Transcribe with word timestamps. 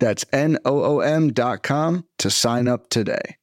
That's 0.00 0.24
N 0.32 0.58
O 0.64 0.82
O 0.82 1.00
M.com 1.00 2.04
to 2.18 2.30
sign 2.30 2.68
up 2.68 2.88
today. 2.88 3.36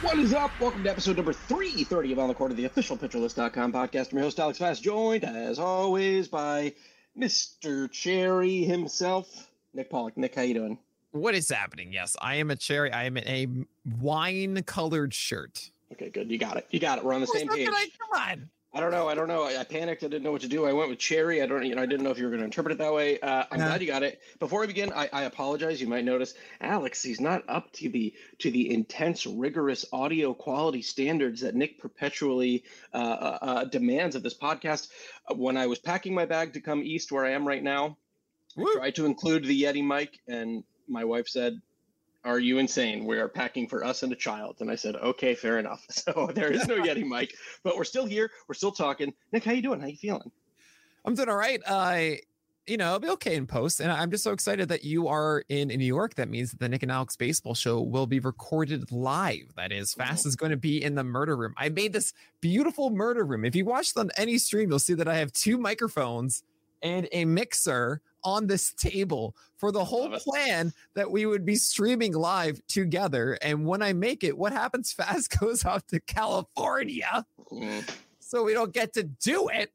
What 0.00 0.18
is 0.18 0.32
up? 0.32 0.50
Welcome 0.58 0.82
to 0.82 0.90
episode 0.90 1.16
number 1.16 1.32
330 1.32 2.12
of 2.12 2.18
On 2.18 2.28
the 2.28 2.34
Corner 2.34 2.52
of 2.52 2.56
the 2.56 2.64
official 2.64 2.96
PitcherList.com 2.96 3.72
podcast. 3.72 4.10
I'm 4.10 4.18
your 4.18 4.24
host, 4.24 4.40
Alex 4.40 4.58
Fast, 4.58 4.82
joined 4.82 5.22
as 5.22 5.60
always 5.60 6.26
by 6.26 6.74
Mr. 7.18 7.90
Cherry 7.90 8.62
himself, 8.62 9.48
Nick 9.74 9.90
Pollack. 9.90 10.16
Nick, 10.16 10.34
how 10.34 10.42
you 10.42 10.54
doing? 10.54 10.78
What 11.10 11.34
is 11.34 11.48
happening? 11.48 11.92
Yes, 11.92 12.16
I 12.20 12.36
am 12.36 12.50
a 12.50 12.56
cherry. 12.56 12.92
I 12.92 13.04
am 13.04 13.16
in 13.16 13.26
a 13.26 13.46
wine 14.00 14.62
colored 14.62 15.12
shirt. 15.12 15.70
Okay, 15.92 16.10
good. 16.10 16.30
You 16.30 16.38
got 16.38 16.56
it. 16.58 16.66
You 16.70 16.78
got 16.78 16.98
it. 16.98 17.04
We're 17.04 17.14
on 17.14 17.20
the 17.20 17.26
same 17.26 17.48
page. 17.48 17.68
I, 17.70 17.88
come 17.98 18.22
on. 18.22 18.50
I 18.78 18.80
don't 18.80 18.92
know. 18.92 19.08
I 19.08 19.16
don't 19.16 19.26
know. 19.26 19.42
I, 19.42 19.58
I, 19.58 19.64
panicked. 19.64 20.04
I 20.04 20.06
didn't 20.06 20.22
know 20.22 20.30
what 20.30 20.42
to 20.42 20.48
do. 20.48 20.64
I 20.64 20.72
went 20.72 20.88
with 20.88 21.00
cherry. 21.00 21.42
I 21.42 21.46
don't. 21.46 21.66
You 21.66 21.74
know. 21.74 21.82
I 21.82 21.86
didn't 21.86 22.04
know 22.04 22.12
if 22.12 22.18
you 22.18 22.22
were 22.22 22.30
going 22.30 22.42
to 22.42 22.44
interpret 22.44 22.70
it 22.70 22.78
that 22.78 22.94
way. 22.94 23.18
Uh, 23.18 23.42
I'm 23.50 23.58
glad 23.58 23.80
you 23.80 23.88
got 23.88 24.04
it. 24.04 24.20
Before 24.38 24.60
we 24.60 24.68
begin, 24.68 24.92
I, 24.92 25.08
I, 25.12 25.22
apologize. 25.24 25.80
You 25.80 25.88
might 25.88 26.04
notice 26.04 26.34
Alex. 26.60 27.02
He's 27.02 27.20
not 27.20 27.42
up 27.48 27.72
to 27.72 27.88
the 27.88 28.14
to 28.38 28.52
the 28.52 28.72
intense, 28.72 29.26
rigorous 29.26 29.84
audio 29.92 30.32
quality 30.32 30.82
standards 30.82 31.40
that 31.40 31.56
Nick 31.56 31.80
perpetually 31.80 32.62
uh, 32.94 32.98
uh, 32.98 33.38
uh 33.42 33.64
demands 33.64 34.14
of 34.14 34.22
this 34.22 34.38
podcast. 34.38 34.90
Uh, 35.28 35.34
when 35.34 35.56
I 35.56 35.66
was 35.66 35.80
packing 35.80 36.14
my 36.14 36.26
bag 36.26 36.52
to 36.52 36.60
come 36.60 36.80
east, 36.84 37.10
where 37.10 37.24
I 37.24 37.32
am 37.32 37.48
right 37.48 37.64
now, 37.64 37.96
Woo. 38.56 38.70
I 38.70 38.74
tried 38.74 38.94
to 38.94 39.06
include 39.06 39.44
the 39.44 39.60
Yeti 39.60 39.84
mic, 39.84 40.20
and 40.28 40.62
my 40.86 41.04
wife 41.04 41.26
said, 41.26 41.60
are 42.24 42.38
you 42.38 42.58
insane? 42.58 43.04
We 43.04 43.18
are 43.18 43.28
packing 43.28 43.68
for 43.68 43.84
us 43.84 44.02
and 44.02 44.12
a 44.12 44.16
child. 44.16 44.56
And 44.60 44.70
I 44.70 44.74
said, 44.74 44.96
okay, 44.96 45.34
fair 45.34 45.58
enough. 45.58 45.84
So 45.90 46.30
there 46.34 46.50
is 46.50 46.66
no 46.66 46.76
Yeti 46.82 47.04
Mike, 47.04 47.34
but 47.62 47.76
we're 47.76 47.84
still 47.84 48.06
here. 48.06 48.30
We're 48.48 48.54
still 48.54 48.72
talking. 48.72 49.12
Nick, 49.32 49.44
how 49.44 49.52
you 49.52 49.62
doing? 49.62 49.80
How 49.80 49.86
you 49.86 49.96
feeling? 49.96 50.30
I'm 51.04 51.14
doing 51.14 51.28
all 51.28 51.36
right. 51.36 51.60
I, 51.66 52.20
you 52.66 52.76
know, 52.76 52.86
I'll 52.86 52.98
be 52.98 53.08
okay 53.10 53.34
in 53.34 53.46
post. 53.46 53.80
And 53.80 53.90
I'm 53.90 54.10
just 54.10 54.24
so 54.24 54.32
excited 54.32 54.68
that 54.68 54.84
you 54.84 55.08
are 55.08 55.44
in, 55.48 55.70
in 55.70 55.78
New 55.78 55.86
York. 55.86 56.14
That 56.14 56.28
means 56.28 56.50
that 56.50 56.60
the 56.60 56.68
Nick 56.68 56.82
and 56.82 56.92
Alex 56.92 57.16
baseball 57.16 57.54
show 57.54 57.80
will 57.80 58.06
be 58.06 58.20
recorded 58.20 58.90
live. 58.92 59.54
That 59.56 59.72
is, 59.72 59.92
mm-hmm. 59.92 60.02
Fast 60.02 60.26
oh. 60.26 60.28
is 60.28 60.36
going 60.36 60.50
to 60.50 60.56
be 60.56 60.82
in 60.82 60.94
the 60.94 61.04
murder 61.04 61.36
room. 61.36 61.54
I 61.56 61.68
made 61.68 61.92
this 61.92 62.12
beautiful 62.40 62.90
murder 62.90 63.24
room. 63.24 63.44
If 63.44 63.56
you 63.56 63.64
watch 63.64 63.92
on 63.96 64.10
any 64.16 64.38
stream, 64.38 64.70
you'll 64.70 64.78
see 64.78 64.94
that 64.94 65.08
I 65.08 65.16
have 65.16 65.32
two 65.32 65.58
microphones 65.58 66.42
and 66.82 67.08
a 67.12 67.24
mixer 67.24 68.00
on 68.28 68.46
this 68.46 68.72
table 68.74 69.34
for 69.56 69.72
the 69.72 69.84
whole 69.84 70.10
plan 70.10 70.72
that 70.94 71.10
we 71.10 71.26
would 71.26 71.44
be 71.44 71.56
streaming 71.56 72.12
live 72.12 72.60
together. 72.66 73.38
And 73.42 73.66
when 73.66 73.82
I 73.82 73.92
make 73.92 74.22
it, 74.22 74.36
what 74.36 74.52
happens 74.52 74.92
fast 74.98 75.38
goes 75.38 75.64
off 75.64 75.86
to 75.88 76.00
California. 76.00 77.24
Mm. 77.50 77.88
So 78.20 78.44
we 78.44 78.52
don't 78.52 78.72
get 78.72 78.92
to 78.94 79.04
do 79.04 79.48
it. 79.48 79.72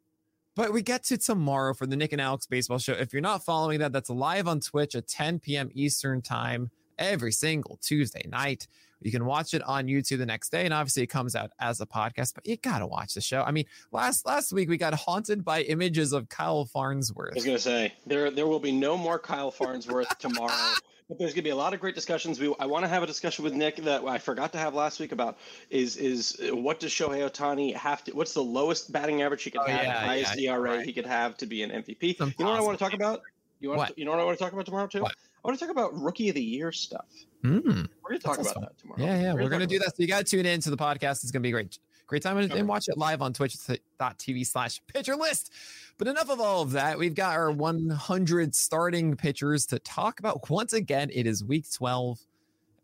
But 0.56 0.72
we 0.72 0.84
get 0.84 1.04
to 1.06 1.18
tomorrow 1.18 1.74
for 1.74 1.88
the 1.88 1.96
Nick 1.96 2.12
and 2.12 2.22
Alex 2.22 2.46
baseball 2.46 2.78
show. 2.78 2.94
If 2.94 3.12
you're 3.12 3.24
not 3.24 3.44
following 3.44 3.80
that, 3.80 3.92
that's 3.92 4.12
live 4.12 4.48
on 4.48 4.60
Twitch 4.60 4.94
at 4.94 5.08
10 5.08 5.40
p.m. 5.40 5.72
Eastern 5.74 6.22
time 6.22 6.70
every 7.00 7.32
single 7.32 7.80
Tuesday 7.82 8.28
night. 8.30 8.68
You 9.04 9.12
can 9.12 9.26
watch 9.26 9.54
it 9.54 9.62
on 9.64 9.88
YouTube 9.88 10.20
the 10.20 10.26
next 10.26 10.52
day, 10.52 10.66
and 10.66 10.74
obviously 10.74 11.04
it 11.04 11.08
comes 11.08 11.36
out 11.36 11.52
as 11.60 11.82
a 11.82 11.86
podcast. 11.86 12.34
But 12.36 12.48
you 12.48 12.58
gotta 12.58 12.88
watch 12.88 13.14
the 13.14 13.22
show. 13.22 13.42
I 13.44 13.52
mean, 13.52 13.66
last 13.92 14.26
last 14.26 14.54
week 14.54 14.70
we 14.70 14.78
got 14.78 14.94
haunted 14.94 15.44
by 15.44 15.62
images 15.64 16.14
of 16.14 16.30
Kyle 16.30 16.66
Farnsworth. 16.66 17.34
I 17.34 17.36
was 17.36 17.46
gonna 17.46 17.60
say 17.60 17.94
there 18.06 18.32
there 18.32 18.48
will 18.48 18.60
be 18.60 18.72
no 18.72 18.98
more 18.98 19.20
Kyle 19.20 19.52
Farnsworth 19.52 20.18
tomorrow. 20.20 20.74
But 21.10 21.20
there's 21.20 21.34
gonna 21.34 21.44
be 21.44 21.50
a 21.50 21.56
lot 21.56 21.74
of 21.74 21.80
great 21.80 21.96
discussions. 21.96 22.40
We 22.40 22.54
I 22.60 22.66
want 22.66 22.86
to 22.86 22.90
have 22.90 23.04
a 23.04 23.08
discussion 23.08 23.44
with 23.44 23.54
Nick 23.54 23.76
that 23.78 24.04
I 24.06 24.18
forgot 24.18 24.52
to 24.54 24.58
have 24.58 24.74
last 24.74 25.00
week 25.00 25.12
about 25.12 25.38
is 25.70 25.98
is 25.98 26.40
what 26.52 26.80
does 26.80 26.92
Shohei 26.92 27.30
Ohtani 27.30 27.76
have 27.76 28.04
to? 28.06 28.14
What's 28.14 28.34
the 28.34 28.44
lowest 28.44 28.92
batting 28.92 29.22
average 29.22 29.44
he 29.44 29.52
could 29.52 29.62
oh, 29.62 29.68
have? 29.70 29.84
Yeah, 29.84 30.06
highest 30.06 30.40
yeah, 30.40 30.54
ERA 30.54 30.78
right. 30.78 30.86
he 30.86 30.94
could 30.94 31.06
have 31.06 31.36
to 31.38 31.46
be 31.46 31.62
an 31.62 31.72
MVP. 31.72 32.20
You 32.20 32.46
know 32.46 32.52
what 32.52 32.60
I 32.60 32.62
want 32.62 32.78
to 32.80 32.84
talk 32.84 32.94
about? 32.94 33.22
You 33.60 33.70
want? 33.70 33.90
To, 33.90 34.00
you 34.00 34.06
know 34.06 34.12
what 34.12 34.20
I 34.20 34.24
want 34.24 34.38
to 34.38 34.44
talk 34.44 34.54
about 34.54 34.66
tomorrow 34.66 34.88
too? 34.88 35.02
What? 35.02 35.14
I 35.44 35.48
want 35.48 35.60
to 35.60 35.66
talk 35.66 35.72
about 35.72 36.00
rookie 36.00 36.30
of 36.30 36.36
the 36.36 36.44
year 36.44 36.72
stuff. 36.72 37.06
Mm, 37.44 37.64
we're 38.02 38.10
going 38.10 38.20
to 38.20 38.20
talk 38.20 38.40
about 38.40 38.54
fun. 38.54 38.64
that 38.64 38.78
tomorrow. 38.78 39.02
Yeah, 39.02 39.22
yeah, 39.22 39.34
we're, 39.34 39.50
going 39.50 39.60
to 39.60 39.68
do 39.68 39.78
that. 39.80 39.90
So 39.90 39.96
you 39.98 40.08
got 40.08 40.20
to 40.20 40.24
tune 40.24 40.46
in 40.46 40.62
to 40.62 40.70
the 40.70 40.78
podcast. 40.78 41.24
It's 41.24 41.32
going 41.32 41.42
to 41.42 41.48
be 41.48 41.52
great. 41.52 41.78
Great 42.08 42.22
time 42.22 42.38
and, 42.38 42.52
and 42.54 42.68
watch 42.68 42.88
it 42.88 42.98
live 42.98 43.22
on 43.22 43.34
twitch.tv 43.34 44.46
slash 44.46 44.82
pitcher 44.88 45.16
list. 45.16 45.52
But 45.98 46.08
enough 46.08 46.30
of 46.30 46.40
all 46.40 46.62
of 46.62 46.72
that. 46.72 46.98
We've 46.98 47.16
got 47.16 47.34
our 47.34 47.52
100 47.52 48.56
starting 48.56 49.16
pitchers 49.16 49.66
to 49.68 49.80
talk 49.80 50.20
about. 50.20 50.50
Once 50.50 50.74
again, 50.74 51.10
it 51.14 51.28
is 51.28 51.44
week 51.44 51.66
12 51.72 52.20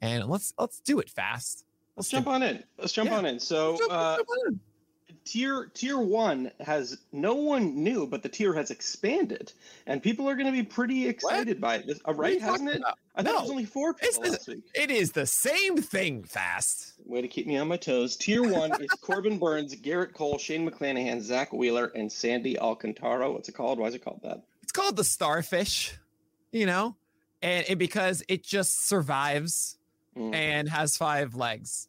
and 0.02 0.26
let's, 0.26 0.54
let's 0.58 0.80
do 0.82 1.00
it 1.00 1.10
fast. 1.10 1.66
Let's, 1.96 2.08
let's 2.08 2.10
jump 2.10 2.28
on 2.28 2.44
in. 2.44 2.64
Let's 2.78 2.92
jump 2.92 3.10
yeah. 3.10 3.18
on 3.18 3.26
in. 3.26 3.40
So, 3.40 3.78
jump, 3.78 3.92
uh, 3.92 4.18
jump 4.18 4.30
on 4.48 4.60
tier 5.30 5.70
tier 5.76 6.00
one 6.00 6.52
has 6.60 6.98
no 7.12 7.36
one 7.36 7.84
knew, 7.84 8.08
but 8.08 8.24
the 8.24 8.30
tier 8.30 8.52
has 8.54 8.72
expanded, 8.72 9.54
and 9.86 10.02
people 10.02 10.28
are 10.28 10.34
going 10.34 10.48
to 10.48 10.52
be 10.52 10.64
pretty 10.64 11.08
excited 11.08 11.62
what? 11.62 11.86
by 11.86 11.92
it. 11.92 12.02
Uh, 12.08 12.14
right? 12.16 12.42
Hasn't 12.42 12.70
it? 12.70 12.78
About? 12.78 12.98
I 13.16 13.22
thought 13.22 13.34
no, 13.34 13.38
it 13.38 13.42
was 13.44 13.52
only 13.52 13.66
four 13.66 13.94
people 13.94 14.24
last 14.24 14.48
week. 14.48 14.64
It 14.74 14.90
is 14.90 15.12
the 15.12 15.28
same 15.28 15.78
thing. 15.78 16.24
Fast. 16.24 16.94
Way 17.06 17.22
to 17.22 17.28
keep 17.28 17.46
me 17.46 17.58
on 17.58 17.68
my 17.68 17.78
toes. 17.78 18.16
Tier 18.16 18.42
one 18.42 18.72
is 18.82 18.90
Corbin 19.02 19.38
Burnes, 19.38 19.76
Gerrit 19.76 20.14
Cole, 20.14 20.40
Shane 20.40 20.68
McClanahan, 20.68 21.22
Zack 21.22 21.54
Wheeler, 21.54 21.92
and 21.96 22.12
Sandy 22.12 22.58
Alcantara. 22.58 23.32
What's 23.32 23.50
it 23.50 23.54
called? 23.54 23.78
Why 23.78 23.88
is 23.88 23.96
it 23.96 24.04
called 24.04 24.22
that? 24.24 24.42
It's 24.64 24.72
called 24.72 24.96
the 24.96 25.04
Starfish. 25.04 25.94
You 26.52 26.66
know, 26.66 26.96
and, 27.44 27.66
and 27.70 27.78
because 27.78 28.24
it 28.28 28.44
just 28.44 28.88
survives 28.88 29.78
mm. 30.18 30.34
and 30.34 30.68
has 30.68 30.98
five 30.98 31.36
legs. 31.36 31.88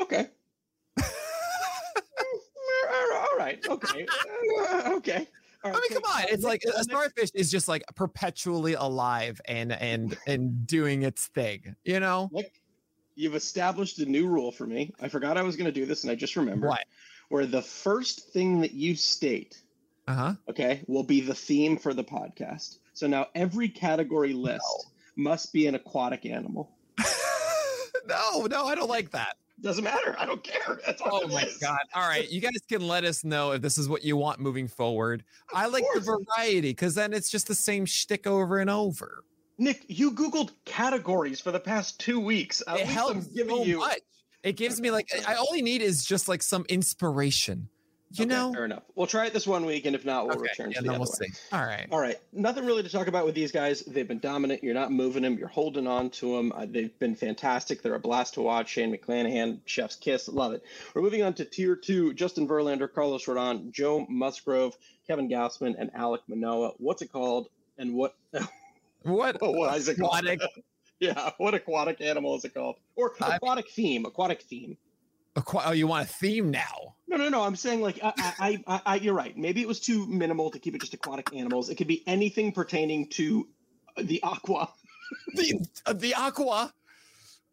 Okay 0.00 0.28
all 3.14 3.33
right, 3.44 3.68
okay, 3.68 4.06
uh, 4.60 4.92
okay. 4.94 5.28
I 5.64 5.70
mean, 5.70 5.80
come 5.94 6.02
on! 6.04 6.24
It's 6.28 6.44
like 6.44 6.62
a 6.64 6.84
starfish 6.84 7.30
is 7.32 7.50
just 7.50 7.68
like 7.68 7.82
perpetually 7.94 8.74
alive 8.74 9.40
and 9.46 9.72
and 9.72 10.16
and 10.26 10.66
doing 10.66 11.02
its 11.02 11.28
thing. 11.28 11.74
You 11.84 12.00
know. 12.00 12.28
Look, 12.32 12.50
you've 13.14 13.34
established 13.34 13.98
a 13.98 14.04
new 14.04 14.26
rule 14.26 14.52
for 14.52 14.66
me. 14.66 14.92
I 15.00 15.08
forgot 15.08 15.38
I 15.38 15.42
was 15.42 15.56
going 15.56 15.66
to 15.66 15.72
do 15.72 15.86
this, 15.86 16.04
and 16.04 16.10
I 16.10 16.16
just 16.16 16.36
remembered. 16.36 16.68
What? 16.68 16.84
Where 17.30 17.46
the 17.46 17.62
first 17.62 18.32
thing 18.32 18.60
that 18.60 18.72
you 18.72 18.94
state, 18.94 19.62
uh 20.06 20.14
huh, 20.14 20.34
okay, 20.50 20.82
will 20.86 21.02
be 21.02 21.22
the 21.22 21.34
theme 21.34 21.78
for 21.78 21.94
the 21.94 22.04
podcast. 22.04 22.78
So 22.92 23.06
now 23.06 23.28
every 23.34 23.68
category 23.68 24.34
list 24.34 24.86
no. 25.16 25.30
must 25.30 25.52
be 25.52 25.66
an 25.66 25.74
aquatic 25.74 26.26
animal. 26.26 26.70
no, 28.06 28.46
no, 28.46 28.66
I 28.66 28.74
don't 28.74 28.90
like 28.90 29.10
that. 29.12 29.36
Doesn't 29.60 29.84
matter. 29.84 30.16
I 30.18 30.26
don't 30.26 30.42
care. 30.42 30.80
That's 30.84 31.00
all 31.00 31.22
oh 31.24 31.28
my 31.28 31.42
is. 31.42 31.58
god! 31.58 31.78
All 31.94 32.06
right, 32.06 32.28
you 32.28 32.40
guys 32.40 32.58
can 32.68 32.86
let 32.86 33.04
us 33.04 33.24
know 33.24 33.52
if 33.52 33.62
this 33.62 33.78
is 33.78 33.88
what 33.88 34.04
you 34.04 34.16
want 34.16 34.40
moving 34.40 34.66
forward. 34.66 35.22
Of 35.52 35.56
I 35.56 35.66
like 35.66 35.84
course. 35.84 36.04
the 36.04 36.24
variety 36.36 36.70
because 36.70 36.94
then 36.94 37.12
it's 37.12 37.30
just 37.30 37.46
the 37.46 37.54
same 37.54 37.86
shtick 37.86 38.26
over 38.26 38.58
and 38.58 38.68
over. 38.68 39.24
Nick, 39.58 39.84
you 39.88 40.10
googled 40.10 40.50
categories 40.64 41.40
for 41.40 41.52
the 41.52 41.60
past 41.60 42.00
two 42.00 42.18
weeks. 42.18 42.62
At 42.66 42.80
it 42.80 42.86
helps 42.86 43.28
giving 43.28 43.56
so 43.56 43.64
you. 43.64 43.78
Much. 43.78 44.00
It 44.42 44.56
gives 44.56 44.80
me 44.80 44.90
like 44.90 45.08
I 45.26 45.36
only 45.36 45.62
need 45.62 45.80
is 45.80 46.04
just 46.04 46.28
like 46.28 46.42
some 46.42 46.66
inspiration. 46.68 47.68
You 48.16 48.24
Okay, 48.26 48.34
know, 48.34 48.52
fair 48.52 48.64
enough. 48.64 48.84
We'll 48.94 49.06
try 49.06 49.26
it 49.26 49.32
this 49.32 49.46
one 49.46 49.66
week, 49.66 49.86
and 49.86 49.96
if 49.96 50.04
not, 50.04 50.26
we'll 50.26 50.36
okay, 50.36 50.42
return 50.42 50.70
yeah, 50.70 50.78
to 50.78 50.82
the 50.82 50.88
then 50.88 50.94
other 50.94 50.98
we'll 51.00 51.06
see. 51.06 51.26
All 51.52 51.64
right. 51.64 51.86
All 51.90 51.98
right, 51.98 52.16
nothing 52.32 52.64
really 52.64 52.82
to 52.84 52.88
talk 52.88 53.08
about 53.08 53.24
with 53.26 53.34
these 53.34 53.50
guys. 53.50 53.80
They've 53.82 54.06
been 54.06 54.20
dominant. 54.20 54.62
You're 54.62 54.74
not 54.74 54.92
moving 54.92 55.22
them. 55.22 55.36
You're 55.36 55.48
holding 55.48 55.86
on 55.86 56.10
to 56.10 56.36
them. 56.36 56.52
Uh, 56.54 56.66
they've 56.68 56.96
been 56.98 57.14
fantastic. 57.16 57.82
They're 57.82 57.94
a 57.94 58.00
blast 58.00 58.34
to 58.34 58.42
watch. 58.42 58.68
Shane 58.70 58.96
McClanahan, 58.96 59.60
Chef's 59.66 59.96
Kiss, 59.96 60.28
love 60.28 60.52
it. 60.52 60.62
We're 60.94 61.02
moving 61.02 61.22
on 61.22 61.34
to 61.34 61.44
Tier 61.44 61.74
Two: 61.76 62.14
Justin 62.14 62.46
Verlander, 62.46 62.92
Carlos 62.92 63.24
Rodon, 63.26 63.72
Joe 63.72 64.06
Musgrove, 64.08 64.76
Kevin 65.06 65.28
Gausman, 65.28 65.74
and 65.78 65.92
Alek 65.92 66.20
Manoah. 66.28 66.72
What's 66.78 67.02
it 67.02 67.10
called? 67.12 67.48
And 67.78 67.94
what? 67.94 68.14
What 69.02 69.36
Oh, 69.42 69.50
what 69.50 69.76
is 69.76 69.88
it 69.88 69.98
called? 69.98 70.14
aquatic 70.14 70.40
Yeah, 71.00 71.32
what 71.38 71.54
aquatic 71.54 72.00
animal 72.00 72.36
is 72.36 72.44
it 72.44 72.54
called? 72.54 72.76
Or 72.96 73.12
aquatic 73.20 73.68
theme? 73.68 74.06
Aquatic 74.06 74.40
theme. 74.42 74.78
Aqua- 75.36 75.62
oh, 75.66 75.72
you 75.72 75.86
want 75.86 76.08
a 76.08 76.12
theme 76.12 76.50
now? 76.50 76.96
No, 77.08 77.16
no, 77.16 77.28
no. 77.28 77.42
I'm 77.42 77.56
saying 77.56 77.80
like 77.80 77.98
I, 78.02 78.12
I, 78.16 78.64
I, 78.66 78.80
I, 78.86 78.94
you're 78.96 79.14
right. 79.14 79.36
Maybe 79.36 79.60
it 79.60 79.68
was 79.68 79.80
too 79.80 80.06
minimal 80.06 80.50
to 80.50 80.58
keep 80.58 80.74
it 80.74 80.80
just 80.80 80.94
aquatic 80.94 81.34
animals. 81.34 81.68
It 81.68 81.76
could 81.76 81.86
be 81.86 82.02
anything 82.06 82.52
pertaining 82.52 83.08
to 83.10 83.46
the 83.96 84.22
aqua. 84.22 84.70
the 85.34 85.66
uh, 85.86 85.92
the 85.92 86.14
aqua. 86.14 86.72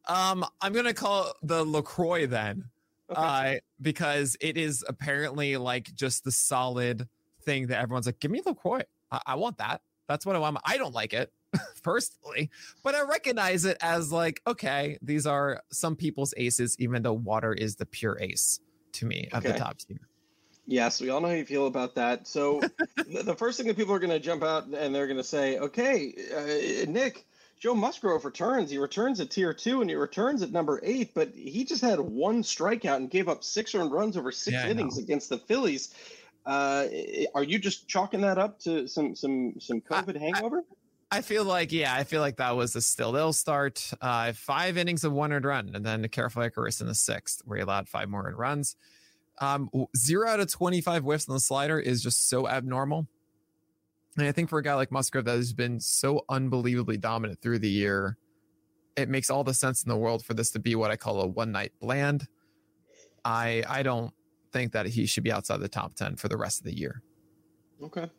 Um, 0.08 0.46
I'm 0.62 0.74
gonna 0.74 0.94
call 0.94 1.28
it 1.30 1.34
the 1.44 1.64
Lacroix 1.64 2.26
then, 2.26 2.66
Okay. 3.12 3.22
uh, 3.22 3.60
because 3.82 4.36
it 4.42 4.58
is 4.58 4.84
apparently 4.88 5.58
like 5.58 5.94
just 5.94 6.24
the 6.24 6.32
solid 6.32 7.08
thing 7.44 7.68
that 7.68 7.80
everyone's 7.80 8.08
like, 8.08 8.20
give 8.20 8.32
me 8.32 8.42
Lacroix. 8.44 8.82
I, 9.12 9.22
I 9.28 9.36
want 9.36 9.58
that. 9.60 9.82
That's 10.08 10.26
what 10.26 10.36
I 10.36 10.40
want. 10.40 10.58
I 10.66 10.78
don't 10.78 10.94
like 10.94 11.14
it 11.14 11.32
personally, 11.84 12.50
but 12.84 12.96
I 12.96 13.02
recognize 13.04 13.66
it 13.66 13.78
as 13.82 14.12
like, 14.12 14.42
okay, 14.48 14.98
these 15.02 15.26
are 15.26 15.62
some 15.72 15.96
people's 15.96 16.34
aces, 16.38 16.76
even 16.80 17.04
though 17.04 17.14
water 17.14 17.54
is 17.54 17.76
the 17.76 17.86
pure 17.86 18.18
ace 18.20 18.60
to 18.94 19.06
me 19.06 19.30
of 19.32 19.44
the 19.44 19.54
top 19.54 19.78
tier. 19.80 20.08
Yes, 20.68 21.02
we 21.02 21.10
all 21.10 21.20
know 21.20 21.28
how 21.28 21.34
you 21.34 21.46
feel 21.46 21.68
about 21.68 21.96
that. 21.96 22.28
So 22.28 22.62
the, 22.96 23.36
first 23.36 23.58
thing 23.58 23.68
that 23.68 23.76
people 23.76 23.94
are 23.94 24.00
going 24.00 24.12
to 24.12 24.20
jump 24.20 24.44
out 24.44 24.66
and 24.66 24.94
they're 24.94 25.08
going 25.08 25.18
to 25.18 25.24
say, 25.24 25.58
okay, 25.58 26.14
uh, 26.34 26.90
Nick, 26.90 27.26
Joe 27.60 27.76
Musgrove 27.76 28.26
returns. 28.26 28.72
He 28.72 28.78
returns 28.78 29.20
at 29.20 29.30
tier 29.30 29.54
two 29.54 29.82
and 29.82 29.90
he 29.90 29.96
returns 29.96 30.42
at 30.42 30.52
number 30.52 30.80
eight, 30.84 31.14
but 31.14 31.34
he 31.36 31.64
just 31.64 31.82
had 31.82 32.00
one 32.00 32.42
strikeout 32.42 32.98
and 32.98 33.10
gave 33.10 33.28
up 33.28 33.44
six 33.44 33.76
earned 33.76 33.92
runs 33.92 34.18
over 34.18 34.32
six 34.32 34.56
Yeah, 34.56 34.70
innings 34.70 34.98
against 34.98 35.30
the 35.30 35.38
Phillies. 35.38 35.94
Uh, 36.46 36.88
are 37.36 37.44
you 37.44 37.60
just 37.60 37.88
chalking 37.88 38.22
that 38.22 38.38
up 38.38 38.60
to 38.62 38.88
some 38.88 39.16
some 39.16 39.60
some 39.60 39.80
COVID 39.82 40.18
hangover? 40.20 40.60
I 40.60 40.81
feel 41.20 41.44
like, 41.44 41.74
yeah, 41.74 41.94
I 41.94 42.06
feel 42.06 42.22
like 42.22 42.38
that 42.38 42.56
was 42.56 42.74
a 42.78 42.82
still. 42.82 43.12
They'll 43.12 43.34
start 43.34 43.92
uh, 44.00 44.32
five 44.32 44.78
innings 44.78 45.04
of 45.04 45.12
one 45.12 45.32
run, 45.32 45.72
and 45.74 45.86
then 45.86 46.02
the 46.02 46.08
careful 46.08 46.42
Icarus 46.42 46.80
in 46.80 46.88
the 46.88 46.96
sixth, 46.96 47.42
where 47.44 47.58
he 47.58 47.64
allowed 47.64 47.90
five 47.90 48.08
more 48.08 48.34
runs. 48.38 48.78
Um, 49.40 49.70
zero 49.98 50.30
out 50.30 50.40
of 50.40 50.50
25 50.50 51.04
whiffs 51.04 51.28
on 51.28 51.36
the 51.36 51.42
slider 51.42 51.78
is 51.78 52.02
just 52.02 52.30
so 52.30 52.48
abnormal. 52.48 53.08
And 54.18 54.26
I 54.28 54.32
think 54.32 54.50
for 54.50 54.60
a 54.60 54.64
guy 54.64 54.76
like 54.76 54.92
Musgrove 54.92 55.26
that 55.26 55.36
has 55.36 55.52
been 55.52 55.80
so 55.80 56.24
unbelievably 56.30 56.98
dominant 56.98 57.42
through 57.42 57.60
the 57.60 57.70
year, 57.70 58.18
it 58.96 59.10
makes 59.10 59.30
all 59.30 59.44
the 59.44 59.54
sense 59.54 59.84
in 59.84 59.90
the 59.90 59.98
world 59.98 60.24
for 60.24 60.34
this 60.34 60.52
to 60.52 60.60
be 60.60 60.76
what 60.76 60.92
I 60.92 60.96
call 60.96 61.22
a 61.22 61.28
one 61.28 61.52
night 61.52 61.74
bland. 61.80 62.28
I 63.26 63.64
I 63.68 63.84
don't 63.84 64.14
think 64.52 64.74
that 64.74 64.86
he 64.86 65.06
should 65.06 65.24
be 65.24 65.32
outside 65.32 65.60
the 65.60 65.70
top 65.70 65.96
10 65.96 66.18
for 66.18 66.28
the 66.28 66.38
rest 66.38 66.60
of 66.60 66.66
the 66.66 66.78
year. 66.78 67.02
Okay. 67.82 68.10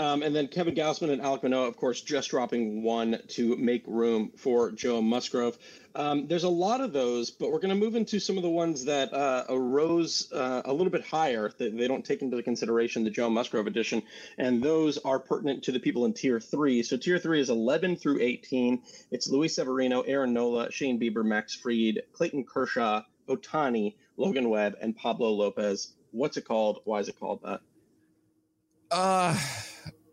Um, 0.00 0.22
and 0.22 0.34
then 0.34 0.48
Kevin 0.48 0.74
Gausman 0.74 1.10
and 1.10 1.20
Alek 1.20 1.42
Manoah, 1.42 1.68
of 1.68 1.76
course, 1.76 2.00
just 2.00 2.30
dropping 2.30 2.82
one 2.82 3.20
to 3.28 3.54
make 3.58 3.82
room 3.86 4.32
for 4.34 4.72
Joe 4.72 5.02
Musgrove. 5.02 5.58
Um, 5.94 6.26
there's 6.26 6.44
a 6.44 6.48
lot 6.48 6.80
of 6.80 6.94
those, 6.94 7.30
but 7.30 7.52
we're 7.52 7.58
going 7.58 7.68
to 7.68 7.74
move 7.74 7.96
into 7.96 8.18
some 8.18 8.38
of 8.38 8.42
the 8.42 8.48
ones 8.48 8.86
that 8.86 9.12
uh, 9.12 9.44
arose 9.50 10.32
uh, 10.32 10.62
a 10.64 10.72
little 10.72 10.90
bit 10.90 11.04
higher. 11.04 11.52
That 11.58 11.76
they 11.76 11.86
don't 11.86 12.02
take 12.02 12.22
into 12.22 12.42
consideration 12.42 13.04
the 13.04 13.10
Joe 13.10 13.28
Musgrove 13.28 13.66
edition, 13.66 14.02
and 14.38 14.62
those 14.62 14.96
are 14.96 15.18
pertinent 15.18 15.64
to 15.64 15.72
the 15.72 15.78
people 15.78 16.06
in 16.06 16.14
Tier 16.14 16.40
Three. 16.40 16.82
So 16.82 16.96
Tier 16.96 17.18
Three 17.18 17.42
is 17.42 17.50
11 17.50 17.96
through 17.96 18.22
18. 18.22 18.82
It's 19.10 19.28
Luis 19.28 19.56
Severino, 19.56 20.00
Aaron 20.00 20.32
Nola, 20.32 20.72
Shane 20.72 20.98
Bieber, 20.98 21.26
Max 21.26 21.54
Fried, 21.54 22.00
Clayton 22.14 22.44
Kershaw, 22.44 23.02
Ohtani, 23.28 23.96
Logan 24.16 24.48
Webb, 24.48 24.76
and 24.80 24.96
Pablo 24.96 25.28
Lopez. 25.32 25.92
What's 26.10 26.38
it 26.38 26.46
called? 26.46 26.80
Why 26.84 27.00
is 27.00 27.10
it 27.10 27.20
called 27.20 27.42
that? 27.44 27.60
Uh, 28.90 29.38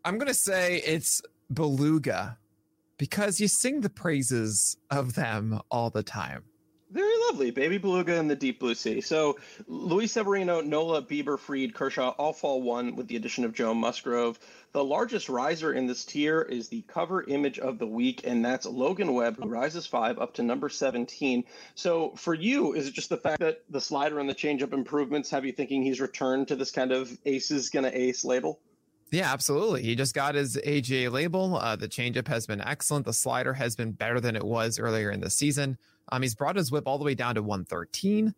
I'm 0.08 0.18
gonna 0.18 0.34
say 0.34 0.78
it's 0.86 1.22
beluga 1.54 2.38
because 2.98 3.42
you 3.42 3.50
sing 3.50 3.82
the 3.82 3.90
praises 3.90 4.78
of 4.90 5.16
them 5.16 5.60
all 5.70 5.90
the 5.90 6.02
time. 6.02 6.46
Very 6.92 7.14
lovely, 7.28 7.52
baby 7.52 7.78
beluga 7.78 8.16
in 8.16 8.30
the 8.30 8.36
deep 8.38 8.62
blue 8.62 8.74
sea. 8.74 9.02
So, 9.02 9.38
Luis 9.68 10.14
Severino, 10.14 10.62
Nola, 10.62 11.02
Bieber, 11.02 11.38
Fried, 11.38 11.74
Kershaw 11.74 12.12
all 12.12 12.32
fall 12.32 12.62
one 12.62 12.96
with 12.96 13.10
the 13.10 13.18
addition 13.18 13.44
of 13.44 13.52
Joe 13.52 13.74
Musgrove. 13.74 14.40
The 14.72 14.82
largest 14.82 15.28
riser 15.28 15.74
in 15.74 15.88
this 15.88 16.06
tier 16.06 16.42
is 16.42 16.70
the 16.70 16.84
cover 16.84 17.24
image 17.24 17.60
of 17.60 17.78
the 17.78 17.86
week, 17.86 18.22
and 18.24 18.46
that's 18.46 18.66
Logan 18.66 19.14
Webb, 19.14 19.36
who 19.36 19.50
rises 19.50 19.86
five 19.86 20.20
up 20.20 20.34
to 20.36 20.42
number 20.42 20.70
17. 20.70 21.44
So, 21.76 22.12
for 22.12 22.34
you, 22.34 22.72
is 22.76 22.88
it 22.88 22.94
just 22.94 23.10
the 23.10 23.18
fact 23.18 23.42
that 23.42 23.66
the 23.70 23.82
slider 23.82 24.20
and 24.20 24.30
the 24.30 24.34
changeup 24.34 24.72
improvements 24.72 25.30
have 25.32 25.44
you 25.44 25.52
thinking 25.52 25.84
he's 25.84 26.00
returned 26.00 26.48
to 26.48 26.56
this 26.56 26.72
kind 26.72 26.94
of 26.94 27.12
aces 27.26 27.70
gonna 27.70 27.92
ace 27.94 28.24
label? 28.24 28.62
Yeah, 29.12 29.32
absolutely. 29.32 29.84
He 29.84 29.96
just 29.96 30.14
got 30.14 30.36
his 30.36 30.58
AGA 30.58 31.10
label. 31.10 31.56
Uh, 31.56 31.76
the 31.76 31.88
changeup 31.88 32.28
has 32.28 32.46
been 32.46 32.60
excellent. 32.62 33.06
The 33.06 33.14
slider 33.14 33.54
has 33.54 33.76
been 33.76 33.92
better 33.94 34.20
than 34.20 34.36
it 34.36 34.44
was 34.44 34.80
earlier 34.80 35.12
in 35.12 35.22
the 35.22 35.30
season. 35.30 35.78
Um, 36.12 36.22
he's 36.22 36.36
brought 36.36 36.58
his 36.58 36.72
WHIP 36.72 36.88
all 36.88 36.98
the 36.98 37.06
way 37.06 37.16
down 37.16 37.36
to 37.36 37.42
113. 37.42 38.34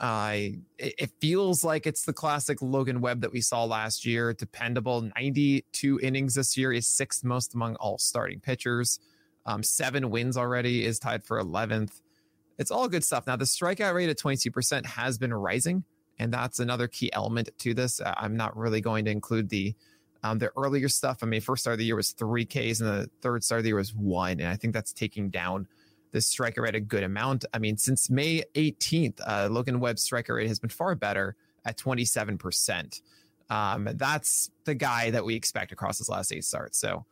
Uh, 0.00 0.32
it, 0.78 0.94
it 0.98 1.10
feels 1.20 1.62
like 1.62 1.86
it's 1.86 2.04
the 2.04 2.12
classic 2.12 2.60
Logan 2.62 3.00
Webb 3.00 3.20
that 3.20 3.32
we 3.32 3.40
saw 3.40 3.64
last 3.64 4.04
year. 4.06 4.32
Dependable, 4.32 5.02
92 5.16 6.00
innings 6.02 6.34
this 6.34 6.56
year 6.56 6.72
is 6.72 6.86
sixth 6.86 7.22
most 7.22 7.54
among 7.54 7.76
all 7.76 7.98
starting 7.98 8.40
pitchers. 8.40 9.00
Um, 9.46 9.62
seven 9.62 10.10
wins 10.10 10.36
already 10.36 10.84
is 10.84 10.98
tied 10.98 11.22
for 11.22 11.42
11th. 11.42 12.00
It's 12.58 12.70
all 12.70 12.88
good 12.88 13.04
stuff. 13.04 13.26
Now, 13.26 13.36
the 13.36 13.44
strikeout 13.44 13.94
rate 13.94 14.08
at 14.08 14.18
22% 14.18 14.86
has 14.86 15.18
been 15.18 15.34
rising, 15.34 15.84
and 16.18 16.32
that's 16.32 16.60
another 16.60 16.88
key 16.88 17.12
element 17.12 17.50
to 17.58 17.74
this. 17.74 18.00
I'm 18.04 18.36
not 18.36 18.56
really 18.56 18.80
going 18.80 19.04
to 19.04 19.10
include 19.10 19.48
the 19.48 19.74
um, 20.24 20.38
the 20.38 20.50
earlier 20.56 20.88
stuff, 20.88 21.18
I 21.22 21.26
mean, 21.26 21.42
first 21.42 21.62
start 21.62 21.74
of 21.74 21.78
the 21.78 21.84
year 21.84 21.96
was 21.96 22.12
three 22.12 22.46
Ks, 22.46 22.80
and 22.80 22.88
the 22.88 23.10
third 23.20 23.44
start 23.44 23.58
of 23.58 23.64
the 23.64 23.68
year 23.68 23.76
was 23.76 23.94
one, 23.94 24.40
and 24.40 24.48
I 24.48 24.56
think 24.56 24.72
that's 24.72 24.92
taking 24.92 25.28
down 25.28 25.68
the 26.12 26.20
striker 26.22 26.62
rate 26.62 26.74
a 26.74 26.80
good 26.80 27.02
amount. 27.02 27.44
I 27.52 27.58
mean, 27.58 27.76
since 27.76 28.08
May 28.08 28.42
18th, 28.54 29.20
uh, 29.26 29.48
Logan 29.50 29.80
Webb's 29.80 30.00
striker 30.00 30.34
rate 30.34 30.48
has 30.48 30.58
been 30.58 30.70
far 30.70 30.94
better 30.94 31.36
at 31.66 31.76
27%. 31.76 33.02
Um, 33.50 33.90
that's 33.96 34.50
the 34.64 34.74
guy 34.74 35.10
that 35.10 35.26
we 35.26 35.34
expect 35.34 35.72
across 35.72 35.98
his 35.98 36.08
last 36.08 36.32
eight 36.32 36.44
starts. 36.44 36.78
So 36.78 37.04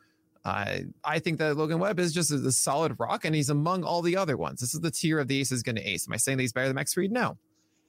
uh, 0.46 0.78
I 1.04 1.18
think 1.18 1.38
that 1.38 1.54
Logan 1.58 1.80
Webb 1.80 2.00
is 2.00 2.14
just 2.14 2.30
a, 2.30 2.36
a 2.36 2.52
solid 2.52 2.96
rock, 2.98 3.26
and 3.26 3.34
he's 3.34 3.50
among 3.50 3.84
all 3.84 4.00
the 4.00 4.16
other 4.16 4.38
ones. 4.38 4.60
This 4.60 4.72
is 4.72 4.80
the 4.80 4.90
tier 4.90 5.18
of 5.18 5.28
the 5.28 5.38
ace 5.38 5.52
is 5.52 5.62
going 5.62 5.76
to 5.76 5.86
ace. 5.86 6.08
Am 6.08 6.14
I 6.14 6.16
saying 6.16 6.38
that 6.38 6.44
he's 6.44 6.54
better 6.54 6.68
than 6.68 6.76
Max 6.76 6.94
Fried? 6.94 7.12
No. 7.12 7.36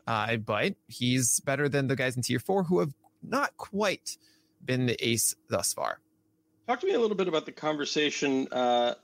Uh, 0.06 0.36
but 0.36 0.76
he's 0.88 1.40
better 1.40 1.70
than 1.70 1.88
the 1.88 1.96
guys 1.96 2.18
in 2.18 2.24
tier 2.24 2.40
four 2.40 2.64
who 2.64 2.80
have 2.80 2.94
not 3.22 3.56
quite 3.56 4.18
been 4.66 4.86
the 4.86 4.98
ace 5.06 5.36
thus 5.50 5.74
far. 5.74 6.00
Talk 6.68 6.80
to 6.80 6.88
me 6.88 6.94
a 6.94 7.00
little 7.00 7.18
bit 7.18 7.28
about 7.28 7.46
the 7.46 7.52
conversation 7.52 8.48
uh, 8.52 8.96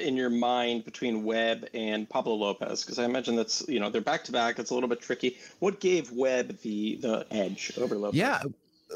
in 0.00 0.16
your 0.16 0.30
mind 0.30 0.84
between 0.84 1.24
Webb 1.24 1.66
and 1.74 2.08
Pablo 2.08 2.34
Lopez, 2.34 2.84
because 2.84 2.98
I 2.98 3.04
imagine 3.04 3.36
that's 3.36 3.66
you 3.68 3.80
know 3.80 3.90
they're 3.90 4.00
back 4.00 4.24
to 4.24 4.32
back. 4.32 4.58
It's 4.58 4.70
a 4.70 4.74
little 4.74 4.88
bit 4.88 5.00
tricky. 5.00 5.36
What 5.58 5.80
gave 5.80 6.12
Webb 6.12 6.58
the 6.62 6.96
the 6.96 7.26
edge 7.30 7.72
over 7.78 7.96
Lopez? 7.96 8.18
Yeah, 8.18 8.42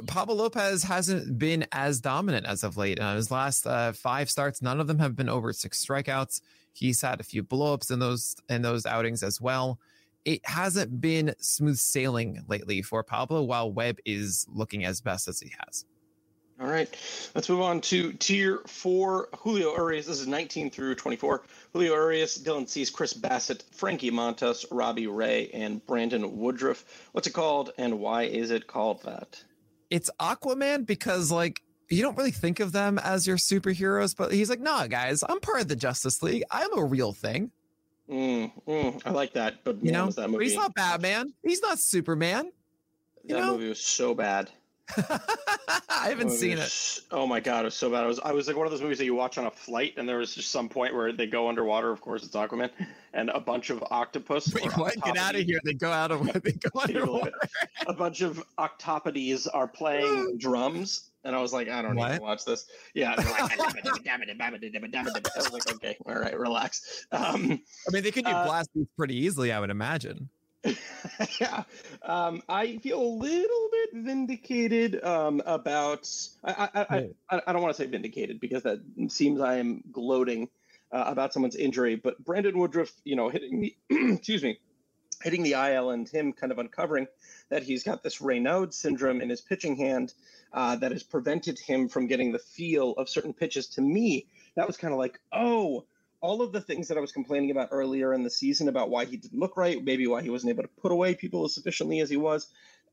Pablo 0.07 0.35
Lopez 0.35 0.85
hasn't 0.85 1.38
been 1.38 1.67
as 1.73 2.00
dominant 2.00 2.47
as 2.47 2.62
of 2.62 2.76
late. 2.76 2.99
Uh, 2.99 3.14
his 3.17 3.31
last 3.31 3.67
uh, 3.67 3.93
five 3.93 4.31
starts, 4.31 4.62
none 4.62 4.81
of 4.81 4.87
them 4.87 4.99
have 4.99 5.17
been 5.17 5.29
over 5.29 5.52
six 5.52 5.85
strikeouts. 5.85 6.41
He's 6.73 7.02
had 7.02 7.21
a 7.21 7.25
few 7.25 7.43
blowups 7.43 7.91
in 7.91 7.99
those 7.99 8.37
in 8.49 8.62
those 8.62 8.87
outings 8.87 9.23
as 9.23 9.41
well. 9.41 9.79
It 10.25 10.41
hasn't 10.45 11.00
been 11.00 11.35
smooth 11.41 11.76
sailing 11.76 12.45
lately 12.49 12.83
for 12.83 13.02
Pablo, 13.02 13.43
while 13.43 13.73
Webb 13.73 13.99
is 14.05 14.47
looking 14.49 14.85
as 14.85 15.00
best 15.00 15.26
as 15.26 15.41
he 15.41 15.52
has. 15.64 15.85
All 16.62 16.69
right, 16.69 16.88
let's 17.35 17.49
move 17.49 17.61
on 17.61 17.81
to 17.83 18.12
tier 18.12 18.61
four. 18.69 19.28
Julio 19.37 19.73
Urias, 19.75 20.07
This 20.07 20.21
is 20.21 20.28
19 20.28 20.71
through 20.71 20.95
24. 20.95 21.42
Julio 21.73 21.95
Urias, 21.95 22.38
Dylan 22.38 22.69
Cease, 22.69 22.88
Chris 22.88 23.12
Bassitt, 23.12 23.64
Frankie 23.73 24.12
Montas, 24.12 24.64
Robbie 24.71 25.09
Ray, 25.09 25.50
and 25.52 25.85
Brandon 25.87 26.38
Woodruff. 26.38 26.85
What's 27.11 27.26
it 27.26 27.33
called, 27.33 27.73
and 27.78 27.99
why 27.99 28.25
is 28.25 28.52
it 28.52 28.69
called 28.69 29.02
that? 29.02 29.42
It's 29.90 30.09
Aquaman 30.21 30.87
because 30.87 31.33
like 31.33 31.62
you 31.90 32.00
don't 32.00 32.16
really 32.16 32.31
think 32.31 32.61
of 32.61 32.71
them 32.71 32.97
as 32.99 33.26
your 33.26 33.38
superheroes, 33.38 34.16
but 34.16 34.33
he's 34.33 34.49
like, 34.49 34.61
nah, 34.61 34.87
guys, 34.87 35.25
I'm 35.28 35.40
part 35.40 35.62
of 35.62 35.69
the 35.69 35.76
Justice 35.76 36.23
League. 36.23 36.45
I'm 36.49 36.78
a 36.78 36.85
real 36.85 37.12
thing. 37.12 37.50
Mm, 38.09 38.52
mm, 38.69 39.02
I 39.04 39.11
like 39.11 39.33
that, 39.33 39.64
but 39.64 39.85
You 39.85 39.90
know, 39.90 40.09
that 40.11 40.31
movie? 40.31 40.45
he's 40.45 40.54
not 40.54 40.75
Batman. 40.76 41.35
He's 41.42 41.61
not 41.61 41.81
Superman. 41.81 42.52
you 43.25 43.35
That 43.35 43.40
know? 43.40 43.52
movie 43.54 43.69
was 43.69 43.81
so 43.81 44.14
bad. 44.14 44.49
I 45.88 46.08
haven't 46.08 46.30
Oh, 46.30 46.34
seen 46.34 46.58
it. 46.58 47.00
Oh 47.11 47.26
my 47.26 47.40
god, 47.40 47.61
it 47.61 47.64
was 47.66 47.75
so 47.75 47.90
bad. 47.90 48.04
I 48.04 48.06
was 48.06 48.18
I 48.20 48.32
was 48.32 48.46
like 48.49 48.56
one 48.56 48.66
of 48.66 48.72
those 48.72 48.82
movies 48.82 48.99
that 48.99 49.04
you 49.04 49.14
watch 49.14 49.38
on 49.38 49.46
a 49.46 49.50
flight, 49.50 49.94
and 49.96 50.08
there 50.08 50.18
was 50.18 50.34
just 50.34 50.50
some 50.50 50.68
point 50.68 50.94
where 50.94 51.12
they 51.12 51.26
go 51.26 51.49
underwater. 51.49 51.90
Of 51.90 52.00
course, 52.00 52.25
it's 52.25 52.34
Aquaman, 52.34 52.70
and 53.14 53.30
a 53.30 53.40
bunch 53.40 53.70
of 53.70 53.82
octopus. 53.90 54.52
Wait, 54.54 54.76
what? 54.76 54.94
Get 55.02 55.16
out 55.16 55.34
of 55.34 55.42
here. 55.42 55.61
They 55.64 55.75
go 55.75 55.90
out 55.90 56.11
of 56.11 56.20
they 56.42 56.52
go 56.52 56.70
Can 56.70 56.94
you 56.94 57.00
believe 57.00 57.02
underwater. 57.02 57.32
A 57.87 57.92
bunch 57.92 58.20
of 58.22 58.42
octopodes 58.58 59.46
are 59.52 59.68
playing 59.68 60.38
drums, 60.38 61.11
and 61.25 61.37
I 61.37 61.40
was 61.40 61.52
like, 61.52 61.68
I 61.68 61.82
don't 61.82 61.96
need 61.96 62.16
to 62.16 62.20
watch 62.20 62.44
this. 62.44 62.66
Yeah, 62.94 63.14
like, 63.14 63.26
I 63.26 63.42
was 63.42 63.50
like, 65.52 65.75
okay, 65.76 65.96
all 66.06 66.14
right, 66.16 66.38
relax. 66.38 67.06
Um, 67.12 67.61
I 67.88 67.92
mean, 67.92 68.02
they 68.02 68.11
could 68.11 68.25
do 68.25 68.30
Uh, 68.30 68.46
blast 68.46 68.70
beats 68.75 68.90
pretty 68.96 69.16
easily, 69.16 69.52
I 69.52 69.61
would 69.61 69.70
imagine. 69.70 70.28
Yeah, 71.40 71.64
um, 72.02 72.42
I 72.49 72.78
feel 72.78 73.00
a 73.00 73.04
little 73.04 73.69
bit 73.71 74.02
vindicated 74.02 75.02
um, 75.04 75.42
about. 75.45 76.09
I, 76.45 76.52
I, 76.52 76.81
I, 76.81 77.09
I, 77.31 77.42
I 77.47 77.52
don't 77.52 77.62
want 77.62 77.76
to 77.76 77.83
say 77.83 77.88
vindicated 77.88 78.40
because 78.40 78.62
that 78.64 78.81
seems 79.09 79.40
I 79.40 79.57
am 79.57 79.83
gloating 79.90 80.49
uh, 80.92 81.04
about 81.07 81.33
someone's 81.33 81.57
injury. 81.57 81.97
But 81.97 82.23
Brandon 82.25 82.59
Woodruff, 82.59 82.92
you 83.04 83.16
know, 83.16 83.28
hitting 83.28 83.61
the 83.61 83.76
excuse 83.90 84.42
me, 84.42 84.59
hitting 85.23 85.42
the 85.42 85.52
IL 85.52 85.90
and 85.90 86.09
him 86.09 86.33
kind 86.33 86.52
of 86.52 86.59
uncovering 86.59 87.07
that 87.49 87.62
he's 87.62 87.83
got 87.83 88.02
this 88.02 88.19
Raynaud 88.19 88.73
syndrome 88.73 89.21
in 89.21 89.28
his 89.28 89.40
pitching 89.40 89.76
hand 89.76 90.12
uh, 90.52 90.76
that 90.76 90.92
has 90.92 91.02
prevented 91.02 91.59
him 91.59 91.88
from 91.88 92.07
getting 92.07 92.33
the 92.33 92.38
feel 92.38 92.92
of 92.92 93.09
certain 93.09 93.33
pitches. 93.33 93.69
To 93.69 93.81
me, 93.81 94.26
that 94.54 94.66
was 94.66 94.76
kind 94.76 94.92
of 94.92 94.99
like, 94.99 95.19
oh, 95.33 95.85
all 96.23 96.41
of 96.41 96.52
the 96.52 96.61
things 96.61 96.88
that 96.88 96.97
I 96.97 97.00
was 97.00 97.12
complaining 97.12 97.50
about 97.50 97.69
earlier 97.73 98.14
in 98.14 98.23
the 98.23 98.31
season 98.31 98.69
about 98.69 98.88
why 98.88 99.05
he 99.05 99.17
didn't 99.17 99.38
look 99.38 99.57
right, 99.57 99.85
maybe 99.85 100.07
why 100.07 100.23
he 100.23 100.31
wasn't 100.31 100.50
able 100.50 100.62
to 100.62 100.69
put 100.81 100.93
away 100.93 101.14
people 101.14 101.45
as 101.45 101.55
sufficiently 101.55 102.00
as 102.00 102.09
he 102.09 102.17
was. 102.17 102.47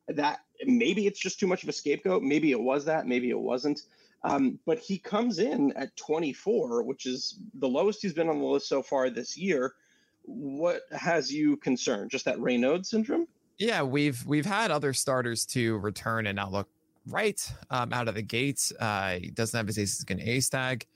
That 0.07 0.39
maybe 0.65 1.05
it's 1.05 1.19
just 1.19 1.39
too 1.39 1.45
much 1.45 1.62
of 1.62 1.69
a 1.69 1.71
scapegoat. 1.71 2.24
Maybe 2.24 2.51
it 2.51 2.59
was 2.59 2.86
that. 2.86 3.05
Maybe 3.05 3.29
it 3.29 3.39
wasn't. 3.39 3.81
Um, 4.24 4.59
but 4.65 4.79
he 4.79 4.98
comes 4.98 5.38
in 5.38 5.71
at 5.74 5.95
24, 5.95 6.83
which 6.83 7.05
is 7.05 7.39
the 7.53 7.69
lowest 7.69 8.01
he's 8.01 8.13
been 8.13 8.27
on 8.27 8.39
the 8.39 8.45
list 8.45 8.67
so 8.67 8.81
far 8.81 9.09
this 9.12 9.38
year. 9.38 9.75
What 10.24 10.81
has 10.91 11.31
you 11.31 11.55
concerned? 11.57 12.09
Just 12.09 12.25
that 12.25 12.38
Raynaud 12.38 12.86
syndrome? 12.86 13.27
Yeah, 13.59 13.83
we've 13.83 14.25
we've 14.25 14.45
had 14.45 14.71
other 14.71 14.93
starters 14.93 15.45
to 15.48 15.77
return 15.77 16.25
and 16.25 16.36
not 16.36 16.51
look 16.51 16.67
right 17.07 17.39
um, 17.69 17.93
out 17.93 18.07
of 18.07 18.15
the 18.15 18.21
gates. 18.21 18.74
Uh, 18.79 19.19
he 19.19 19.29
doesn't 19.29 19.57
have 19.57 19.67
his 19.67 19.77
aces 19.77 20.01
against 20.01 20.25
A 20.25 20.39
stag. 20.39 20.88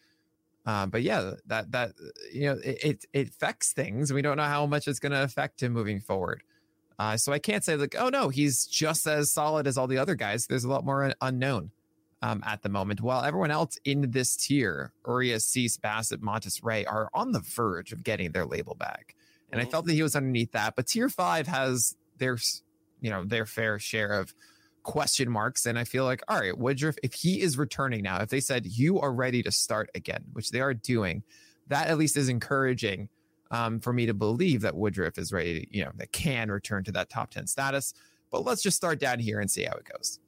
Um, 0.66 0.90
but 0.90 1.02
yeah, 1.02 1.32
that 1.48 1.72
that 1.72 1.92
you 2.32 2.46
know 2.46 2.58
it, 2.64 3.06
it 3.12 3.28
affects 3.30 3.74
things. 3.74 4.14
We 4.14 4.22
don't 4.22 4.38
know 4.38 4.44
how 4.44 4.66
much 4.66 4.88
it's 4.88 5.00
going 5.00 5.12
to 5.12 5.24
affect 5.24 5.62
him 5.62 5.74
moving 5.74 6.00
forward. 6.00 6.42
Uh, 6.98 7.18
so 7.18 7.34
I 7.34 7.40
can't 7.40 7.64
say 7.64 7.76
like, 7.76 7.96
oh 7.98 8.10
no, 8.10 8.30
he's 8.30 8.66
just 8.66 9.06
as 9.08 9.32
solid 9.32 9.68
as 9.68 9.78
all 9.78 9.88
the 9.88 9.98
other 9.98 10.16
guys. 10.16 10.46
There's 10.48 10.64
a 10.64 10.70
lot 10.70 10.86
more 10.86 11.04
un- 11.04 11.16
unknown 11.22 11.72
um, 12.22 12.42
at 12.46 12.62
the 12.62 12.70
moment. 12.70 13.02
While 13.02 13.24
everyone 13.24 13.52
else 13.52 13.78
in 13.84 14.12
this 14.12 14.38
tier, 14.38 14.94
Urias, 15.06 15.46
Cease, 15.46 15.76
Bassitt, 15.78 16.22
Montas 16.22 16.64
Ray, 16.64 16.86
are 16.86 17.10
on 17.14 17.32
the 17.34 17.42
verge 17.42 17.92
of 17.92 18.04
getting 18.04 18.32
their 18.32 18.46
label 18.46 18.76
back. 18.76 19.16
And 19.52 19.60
I 19.60 19.66
Mhm. 19.66 19.72
felt 19.72 19.86
that 19.88 19.94
he 19.94 20.04
was 20.04 20.16
underneath 20.16 20.52
that. 20.54 20.76
But 20.78 20.88
tier 20.88 21.10
five 21.10 21.48
has 21.48 21.96
their, 22.20 22.38
you 23.02 23.10
know, 23.10 23.26
their 23.26 23.46
fair 23.46 23.80
share 23.80 24.14
of 24.14 24.34
question 24.84 25.30
marks. 25.30 25.66
And 25.66 25.80
I 25.80 25.84
feel 25.84 26.06
like, 26.06 26.22
all 26.28 26.40
right, 26.40 26.58
Woodruff, 26.58 26.96
if 27.04 27.14
he 27.14 27.42
is 27.42 27.58
returning 27.58 28.04
now, 28.04 28.22
if 28.22 28.30
they 28.30 28.40
said 28.40 28.66
you 28.66 29.00
are 29.00 29.12
ready 29.12 29.42
to 29.44 29.52
start 29.52 29.90
again, 29.96 30.24
which 30.34 30.52
they 30.52 30.62
are 30.62 30.74
doing, 30.74 31.24
that 31.68 31.88
at 31.88 31.98
least 31.98 32.18
is 32.18 32.30
encouraging 32.30 33.10
um, 33.52 33.80
for 33.80 33.94
me 33.94 34.06
to 34.06 34.14
believe 34.14 34.62
that 34.62 34.76
Woodruff 34.76 35.18
is 35.18 35.32
ready, 35.32 35.68
you 35.72 35.84
know, 35.84 35.92
that 35.96 36.12
can 36.12 36.52
return 36.52 36.84
to 36.86 36.92
that 36.94 37.10
top 37.10 37.30
10 37.32 37.48
status. 37.48 37.94
But 38.32 38.46
let's 38.46 38.64
just 38.64 38.78
start 38.78 39.00
down 39.00 39.20
here 39.20 39.40
and 39.40 39.50
see 39.50 39.64
how 39.64 39.76
it 39.76 39.86
goes. 39.86 40.20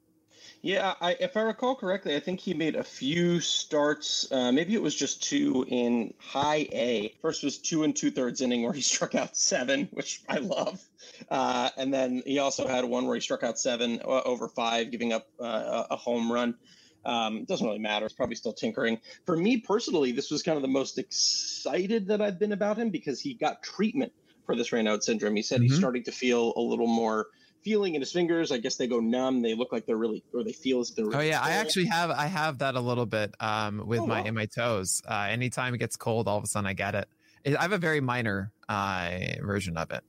Yeah, 0.66 0.94
I, 1.00 1.16
if 1.20 1.36
I 1.36 1.42
recall 1.42 1.76
correctly, 1.76 2.16
I 2.16 2.20
think 2.20 2.40
he 2.40 2.52
made 2.52 2.74
a 2.74 2.82
few 2.82 3.38
starts. 3.38 4.26
Uh, 4.32 4.50
maybe 4.50 4.74
it 4.74 4.82
was 4.82 4.96
just 4.96 5.22
two 5.22 5.64
in 5.68 6.12
high 6.18 6.66
A. 6.72 7.14
First 7.22 7.44
was 7.44 7.58
two 7.58 7.84
and 7.84 7.94
two 7.94 8.10
thirds 8.10 8.40
inning 8.40 8.64
where 8.64 8.72
he 8.72 8.80
struck 8.94 9.14
out 9.14 9.36
seven, 9.36 9.88
which 9.92 10.22
I 10.28 10.38
love. 10.38 10.82
Uh, 11.30 11.70
and 11.76 11.94
then 11.94 12.20
he 12.26 12.40
also 12.40 12.66
had 12.66 12.84
one 12.84 13.06
where 13.06 13.14
he 13.14 13.20
struck 13.20 13.44
out 13.44 13.60
seven 13.60 14.00
uh, 14.04 14.22
over 14.24 14.48
five, 14.48 14.90
giving 14.90 15.12
up 15.12 15.28
uh, 15.38 15.84
a 15.88 15.94
home 15.94 16.32
run. 16.32 16.56
Um, 17.04 17.44
doesn't 17.44 17.64
really 17.64 17.78
matter. 17.78 18.04
It's 18.04 18.16
probably 18.16 18.34
still 18.34 18.52
tinkering. 18.52 19.00
For 19.24 19.36
me 19.36 19.58
personally, 19.58 20.10
this 20.10 20.32
was 20.32 20.42
kind 20.42 20.56
of 20.56 20.62
the 20.62 20.68
most 20.68 20.98
excited 20.98 22.08
that 22.08 22.20
I've 22.20 22.40
been 22.40 22.50
about 22.50 22.76
him 22.76 22.90
because 22.90 23.20
he 23.20 23.34
got 23.34 23.62
treatment 23.62 24.12
for 24.46 24.56
this 24.56 24.70
Raynaud 24.70 25.04
syndrome. 25.04 25.36
He 25.36 25.42
said 25.42 25.60
he's 25.60 25.74
Mhm. 25.74 25.78
starting 25.78 26.02
to 26.02 26.12
feel 26.12 26.54
a 26.56 26.60
little 26.60 26.88
more 26.88 27.28
feeling 27.66 27.96
in 27.96 28.00
his 28.02 28.12
fingers. 28.12 28.52
I 28.52 28.58
guess 28.58 28.76
they 28.76 28.86
go 28.86 29.00
numb. 29.00 29.42
They 29.42 29.54
look 29.54 29.72
like 29.72 29.86
they're 29.86 29.96
really, 29.96 30.22
or 30.32 30.44
they 30.44 30.52
feel 30.52 30.78
as 30.80 30.90
if 30.90 30.96
they're. 30.96 31.06
Oh 31.06 31.08
Really 31.18 31.30
yeah, 31.30 31.40
I 31.42 31.50
actually 31.62 31.86
have 31.86 32.10
I 32.10 32.26
have 32.26 32.58
that 32.58 32.76
a 32.76 32.80
little 32.80 33.06
bit 33.06 33.34
um 33.40 33.82
with 33.84 34.00
Oh, 34.00 34.06
my 34.06 34.20
wow. 34.20 34.26
in 34.26 34.34
my 34.34 34.46
toes. 34.46 35.02
Uh 35.06 35.26
anytime 35.28 35.74
it 35.74 35.78
gets 35.78 35.96
cold, 35.96 36.28
all 36.28 36.38
of 36.38 36.44
a 36.44 36.46
sudden 36.46 36.66
I 36.68 36.74
get 36.74 36.94
it. 36.94 37.08
it 37.44 37.56
I 37.58 37.62
have 37.62 37.72
a 37.72 37.78
very 37.78 38.00
minor 38.00 38.52
uh 38.68 39.10
version 39.42 39.76
of 39.76 39.90
it. 39.90 40.04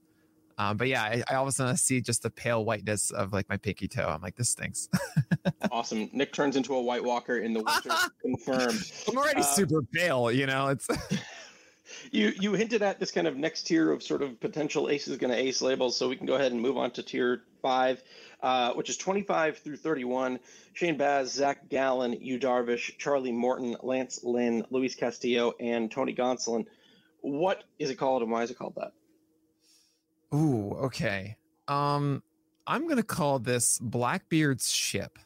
Um, 0.60 0.76
but 0.76 0.88
yeah, 0.88 1.02
I, 1.02 1.22
I 1.30 1.34
all 1.34 1.44
of 1.44 1.48
a 1.48 1.52
sudden 1.52 1.76
see 1.76 2.00
just 2.00 2.22
the 2.24 2.30
pale 2.30 2.64
whiteness 2.64 3.12
of 3.12 3.32
like 3.32 3.48
my 3.48 3.56
pinky 3.58 3.86
toe. 3.86 4.06
I'm 4.08 4.20
like, 4.20 4.34
this 4.34 4.50
stinks. 4.50 4.88
awesome. 5.70 6.10
Nick 6.12 6.32
turns 6.32 6.56
into 6.56 6.74
a 6.74 6.82
White 6.82 7.04
Walker 7.04 7.38
in 7.38 7.52
the 7.52 7.62
winter. 7.62 7.90
confirmed. 8.22 8.82
I'm 9.08 9.16
already 9.16 9.40
Uh, 9.42 9.44
super 9.44 9.82
pale, 9.94 10.32
you 10.32 10.46
know. 10.46 10.66
It's 10.68 10.88
You 12.10 12.32
you 12.38 12.52
hinted 12.54 12.82
at 12.82 13.00
this 13.00 13.10
kind 13.10 13.26
of 13.26 13.36
next 13.36 13.64
tier 13.64 13.90
of 13.92 14.02
sort 14.02 14.22
of 14.22 14.40
potential 14.40 14.88
aces 14.88 15.16
going 15.16 15.32
to 15.32 15.38
ace 15.38 15.60
labels, 15.60 15.96
so 15.96 16.08
we 16.08 16.16
can 16.16 16.26
go 16.26 16.34
ahead 16.34 16.52
and 16.52 16.60
move 16.60 16.76
on 16.76 16.90
to 16.92 17.02
tier 17.02 17.42
five, 17.62 18.02
uh, 18.42 18.72
which 18.74 18.88
is 18.88 18.96
25 18.96 19.58
through 19.58 19.76
31. 19.76 20.38
Shane 20.74 20.96
Baz, 20.96 21.32
Zach 21.32 21.68
Gallen, 21.68 22.12
Yu 22.20 22.38
Darvish, 22.38 22.96
Charlie 22.98 23.32
Morton, 23.32 23.76
Lance 23.82 24.20
Lynn, 24.22 24.64
Luis 24.70 24.94
Castillo, 24.94 25.54
and 25.58 25.90
Tony 25.90 26.14
Gonsolin. 26.14 26.66
What 27.20 27.64
is 27.78 27.90
it 27.90 27.96
called, 27.96 28.22
and 28.22 28.30
why 28.30 28.42
is 28.44 28.50
it 28.50 28.58
called 28.58 28.74
that? 28.76 28.92
ooh, 30.34 30.72
okay. 30.72 31.36
Um, 31.66 32.22
I'm 32.66 32.88
gonna 32.88 33.02
call 33.02 33.38
this 33.38 33.78
Blackbeard's 33.78 34.70
ship 34.70 35.18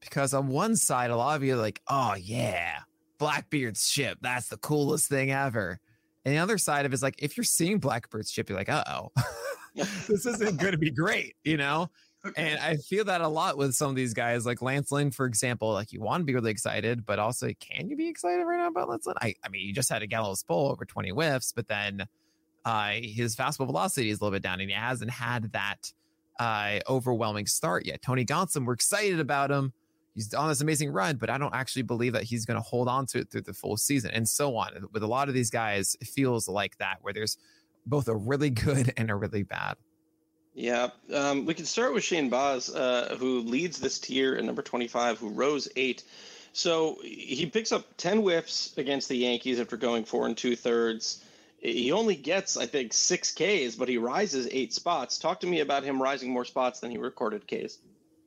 because 0.00 0.34
on 0.34 0.48
one 0.48 0.76
side, 0.76 1.10
a 1.10 1.16
lot 1.16 1.36
of 1.36 1.44
you 1.44 1.54
are 1.54 1.60
like, 1.60 1.80
oh 1.88 2.14
yeah, 2.14 2.80
Blackbeard's 3.18 3.88
ship, 3.88 4.18
that's 4.20 4.48
the 4.48 4.56
coolest 4.56 5.08
thing 5.08 5.30
ever. 5.30 5.80
And 6.24 6.34
the 6.34 6.38
other 6.38 6.58
side 6.58 6.86
of 6.86 6.92
it 6.92 6.94
is 6.94 7.02
like, 7.02 7.16
if 7.18 7.36
you're 7.36 7.44
seeing 7.44 7.78
Blackbeard's 7.78 8.30
ship, 8.30 8.48
you're 8.48 8.58
like, 8.58 8.68
uh 8.68 8.84
oh, 8.86 9.10
this 9.74 10.26
isn't 10.26 10.58
going 10.58 10.72
to 10.72 10.78
be 10.78 10.90
great, 10.90 11.36
you 11.44 11.56
know? 11.56 11.90
And 12.36 12.58
I 12.58 12.76
feel 12.76 13.04
that 13.04 13.20
a 13.20 13.28
lot 13.28 13.56
with 13.56 13.74
some 13.74 13.90
of 13.90 13.96
these 13.96 14.12
guys, 14.12 14.44
like 14.44 14.60
Lance 14.60 14.90
Lynn, 14.90 15.12
for 15.12 15.24
example. 15.24 15.72
Like 15.72 15.92
you 15.92 16.00
want 16.00 16.20
to 16.22 16.24
be 16.24 16.34
really 16.34 16.50
excited, 16.50 17.06
but 17.06 17.18
also 17.18 17.50
can 17.60 17.88
you 17.88 17.96
be 17.96 18.08
excited 18.08 18.42
right 18.44 18.58
now 18.58 18.68
about 18.68 18.88
Lance 18.88 19.06
Lynn? 19.06 19.16
I, 19.20 19.34
I 19.44 19.48
mean, 19.48 19.66
you 19.66 19.72
just 19.72 19.88
had 19.88 20.02
a 20.02 20.06
Gallows 20.06 20.42
Bowl 20.42 20.68
over 20.70 20.84
20 20.84 21.10
whiffs, 21.10 21.52
but 21.52 21.68
then 21.68 22.06
uh, 22.64 22.94
his 23.00 23.36
fastball 23.36 23.66
velocity 23.66 24.10
is 24.10 24.20
a 24.20 24.24
little 24.24 24.34
bit 24.34 24.42
down, 24.42 24.60
and 24.60 24.68
he 24.68 24.76
hasn't 24.76 25.10
had 25.10 25.52
that 25.52 25.92
uh, 26.38 26.80
overwhelming 26.88 27.46
start 27.46 27.86
yet. 27.86 28.02
Tony 28.02 28.24
Gonson, 28.24 28.66
we're 28.66 28.74
excited 28.74 29.20
about 29.20 29.50
him. 29.50 29.72
He's 30.18 30.34
on 30.34 30.48
this 30.48 30.60
amazing 30.60 30.90
run, 30.90 31.14
but 31.14 31.30
I 31.30 31.38
don't 31.38 31.54
actually 31.54 31.82
believe 31.82 32.12
that 32.14 32.24
he's 32.24 32.44
going 32.44 32.56
to 32.56 32.60
hold 32.60 32.88
on 32.88 33.06
to 33.06 33.20
it 33.20 33.30
through 33.30 33.42
the 33.42 33.52
full 33.52 33.76
season, 33.76 34.10
and 34.10 34.28
so 34.28 34.56
on. 34.56 34.88
With 34.92 35.04
a 35.04 35.06
lot 35.06 35.28
of 35.28 35.34
these 35.34 35.48
guys, 35.48 35.96
it 36.00 36.08
feels 36.08 36.48
like 36.48 36.76
that, 36.78 36.96
where 37.02 37.12
there's 37.12 37.38
both 37.86 38.08
a 38.08 38.16
really 38.16 38.50
good 38.66 38.92
and 38.96 39.12
a 39.12 39.14
really 39.14 39.44
bad. 39.44 39.76
Yeah, 40.54 40.88
um, 41.14 41.46
we 41.46 41.54
can 41.54 41.66
start 41.66 41.94
with 41.94 42.02
Shane 42.02 42.30
Baz, 42.30 42.68
uh, 42.68 43.14
who 43.20 43.42
leads 43.42 43.78
this 43.78 44.00
tier 44.00 44.34
at 44.34 44.42
number 44.42 44.60
25, 44.60 45.20
who 45.20 45.28
rose 45.28 45.68
eight. 45.76 46.02
So 46.52 46.98
he 47.04 47.46
picks 47.46 47.70
up 47.70 47.86
10 47.96 48.22
whiffs 48.22 48.76
against 48.76 49.08
the 49.08 49.16
Yankees 49.16 49.60
after 49.60 49.76
going 49.76 50.04
four 50.04 50.26
and 50.26 50.36
two 50.36 50.56
thirds. 50.56 51.22
He 51.58 51.92
only 51.92 52.16
gets, 52.16 52.56
I 52.56 52.66
think, 52.66 52.92
six 52.92 53.32
Ks, 53.32 53.76
but 53.76 53.88
he 53.88 53.98
rises 53.98 54.48
eight 54.50 54.72
spots. 54.72 55.16
Talk 55.16 55.38
to 55.40 55.46
me 55.46 55.60
about 55.60 55.84
him 55.84 56.02
rising 56.02 56.32
more 56.32 56.44
spots 56.44 56.80
than 56.80 56.90
he 56.90 56.98
recorded 56.98 57.46
Ks. 57.46 57.78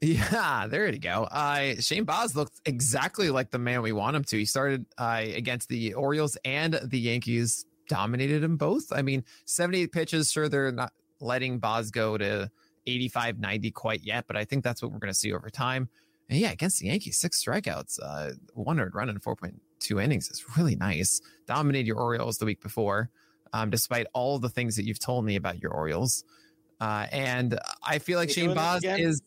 Yeah, 0.01 0.65
there 0.67 0.89
you 0.91 0.97
go. 0.97 1.25
Uh, 1.25 1.75
Shane 1.79 2.05
Baz 2.05 2.35
looked 2.35 2.59
exactly 2.65 3.29
like 3.29 3.51
the 3.51 3.59
man 3.59 3.83
we 3.83 3.91
want 3.91 4.15
him 4.15 4.23
to. 4.25 4.37
He 4.37 4.45
started 4.45 4.85
uh, 4.97 5.21
against 5.23 5.69
the 5.69 5.93
Orioles 5.93 6.37
and 6.43 6.79
the 6.83 6.99
Yankees, 6.99 7.65
dominated 7.87 8.41
them 8.41 8.57
both. 8.57 8.91
I 8.91 9.03
mean, 9.03 9.23
78 9.45 9.91
pitches, 9.91 10.31
sure, 10.31 10.49
they're 10.49 10.71
not 10.71 10.91
letting 11.19 11.59
Baz 11.59 11.91
go 11.91 12.17
to 12.17 12.49
85, 12.87 13.39
90 13.39 13.71
quite 13.71 14.01
yet, 14.03 14.25
but 14.25 14.35
I 14.35 14.43
think 14.43 14.63
that's 14.63 14.81
what 14.81 14.91
we're 14.91 14.97
going 14.97 15.13
to 15.13 15.17
see 15.17 15.33
over 15.33 15.51
time. 15.51 15.87
And 16.29 16.39
yeah, 16.39 16.51
against 16.51 16.79
the 16.79 16.87
Yankees, 16.87 17.19
six 17.19 17.43
strikeouts, 17.43 17.99
uh, 18.01 18.31
one 18.53 18.79
earned 18.79 18.95
run 18.95 19.09
in 19.09 19.19
4.2 19.19 20.03
innings 20.03 20.31
is 20.31 20.43
really 20.57 20.75
nice. 20.75 21.21
Dominated 21.45 21.85
your 21.85 21.97
Orioles 21.97 22.37
the 22.37 22.45
week 22.45 22.61
before, 22.61 23.11
um, 23.53 23.69
despite 23.69 24.07
all 24.13 24.39
the 24.39 24.49
things 24.49 24.75
that 24.77 24.85
you've 24.85 24.99
told 24.99 25.25
me 25.25 25.35
about 25.35 25.61
your 25.61 25.73
Orioles. 25.73 26.23
Uh, 26.79 27.05
and 27.11 27.59
I 27.85 27.99
feel 27.99 28.17
like 28.17 28.31
Shane 28.31 28.45
doing 28.45 28.55
this 28.55 28.63
Baz 28.63 28.79
again? 28.79 28.99
is 29.01 29.21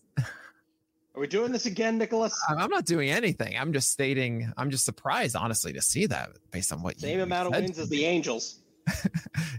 Are 1.14 1.20
we 1.20 1.26
doing 1.28 1.52
this 1.52 1.66
again, 1.66 1.96
Nicholas? 1.98 2.34
I'm 2.48 2.58
I'm 2.58 2.70
not 2.70 2.84
doing 2.86 3.10
anything. 3.10 3.56
I'm 3.56 3.72
just 3.72 3.90
stating. 3.92 4.52
I'm 4.56 4.70
just 4.70 4.84
surprised, 4.84 5.36
honestly, 5.36 5.72
to 5.74 5.80
see 5.82 6.06
that 6.06 6.30
based 6.50 6.72
on 6.72 6.82
what 6.82 6.98
Same 6.98 7.18
you 7.18 7.22
amount 7.22 7.48
of 7.54 7.60
wins 7.62 7.78
as 7.78 7.88
the 7.88 8.04
Angels. 8.04 8.58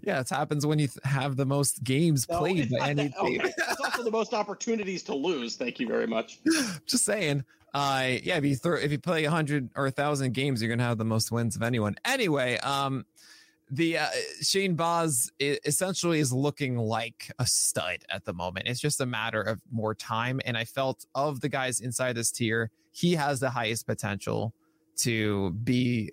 Yeah, 0.03 0.19
it 0.19 0.29
happens 0.29 0.67
when 0.67 0.77
you 0.77 0.85
th- 0.87 0.99
have 1.03 1.35
the 1.35 1.47
most 1.47 1.83
games 1.83 2.27
No, 2.29 2.37
played 2.37 2.59
it's 2.59 2.71
by 2.71 2.77
not 2.77 2.89
any 2.89 3.07
that- 3.07 3.17
okay, 3.17 3.37
team. 3.39 3.51
That's 3.57 3.81
not 3.81 3.93
for 3.93 4.03
the 4.03 4.11
most 4.11 4.35
opportunities 4.35 5.01
to 5.03 5.15
lose. 5.15 5.55
Thank 5.55 5.79
you 5.79 5.87
very 5.87 6.05
much. 6.05 6.39
Just 6.85 7.05
saying. 7.05 7.43
Uh, 7.73 8.17
yeah, 8.21 8.37
if 8.37 8.45
you 8.45 8.55
throw, 8.55 8.77
if 8.77 8.91
you 8.91 8.99
play 8.99 9.25
a 9.25 9.31
hundred 9.31 9.69
or 9.75 9.87
a 9.87 9.91
thousand 9.91 10.33
games, 10.33 10.61
you're 10.61 10.69
gonna 10.69 10.87
have 10.87 10.99
the 10.99 11.05
most 11.05 11.31
wins 11.31 11.55
of 11.55 11.63
anyone. 11.63 11.95
Anyway, 12.05 12.57
um, 12.59 13.03
the 13.69 13.97
uh, 13.97 14.07
Shane 14.41 14.75
Baz 14.75 15.31
essentially 15.39 16.19
is 16.19 16.31
looking 16.31 16.77
like 16.77 17.31
a 17.39 17.47
stud 17.47 17.99
at 18.09 18.25
the 18.25 18.33
moment. 18.33 18.67
It's 18.67 18.79
just 18.79 19.01
a 19.01 19.05
matter 19.05 19.41
of 19.41 19.61
more 19.71 19.95
time. 19.95 20.39
And 20.45 20.57
I 20.57 20.65
felt 20.65 21.05
of 21.15 21.41
the 21.41 21.49
guys 21.49 21.79
inside 21.79 22.15
this 22.15 22.31
tier, 22.31 22.69
he 22.91 23.15
has 23.15 23.39
the 23.39 23.49
highest 23.49 23.87
potential 23.87 24.53
to 24.97 25.51
be 25.63 26.11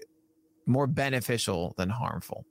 more 0.67 0.87
beneficial 0.87 1.75
than 1.77 1.91
harmful. 1.91 2.47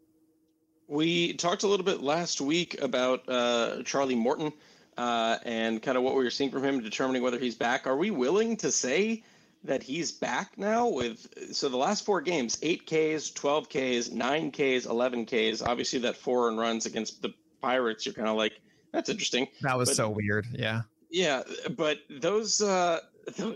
We 0.87 1.33
talked 1.33 1.63
a 1.63 1.67
little 1.67 1.85
bit 1.85 2.01
last 2.01 2.41
week 2.41 2.81
about 2.81 3.27
uh, 3.27 3.81
Charlie 3.83 4.15
Morton 4.15 4.51
uh, 4.97 5.37
and 5.45 5.81
kind 5.81 5.97
of 5.97 6.03
what 6.03 6.15
we 6.15 6.23
were 6.23 6.29
seeing 6.29 6.51
from 6.51 6.63
him, 6.63 6.81
determining 6.81 7.23
whether 7.23 7.39
he's 7.39 7.55
back. 7.55 7.87
Are 7.87 7.95
we 7.97 8.11
willing 8.11 8.57
to 8.57 8.71
say 8.71 9.23
that 9.63 9.83
he's 9.83 10.11
back 10.11 10.57
now 10.57 10.87
with 10.87 11.27
so 11.53 11.69
the 11.69 11.77
last 11.77 12.05
four 12.05 12.21
games, 12.21 12.57
eight 12.61 12.85
Ks, 12.85 13.31
twelve 13.31 13.69
Ks, 13.69 14.09
nine 14.09 14.51
Ks, 14.51 14.85
eleven 14.85 15.25
Ks. 15.25 15.61
Obviously, 15.61 15.99
that 15.99 16.17
four 16.17 16.49
and 16.49 16.57
runs 16.57 16.85
against 16.85 17.21
the 17.21 17.33
Pirates, 17.61 18.05
you're 18.05 18.13
kind 18.13 18.27
of 18.27 18.35
like, 18.35 18.53
that's 18.91 19.09
interesting. 19.09 19.47
That 19.61 19.77
was 19.77 19.89
but, 19.89 19.95
so 19.95 20.09
weird. 20.09 20.47
Yeah. 20.51 20.81
Yeah, 21.09 21.43
but 21.75 21.99
those 22.09 22.61
uh 22.61 22.99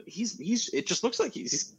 he's 0.06 0.38
he's 0.38 0.70
it 0.74 0.86
just 0.88 1.04
looks 1.04 1.20
like 1.20 1.34
he's, 1.34 1.52
he's 1.52 1.74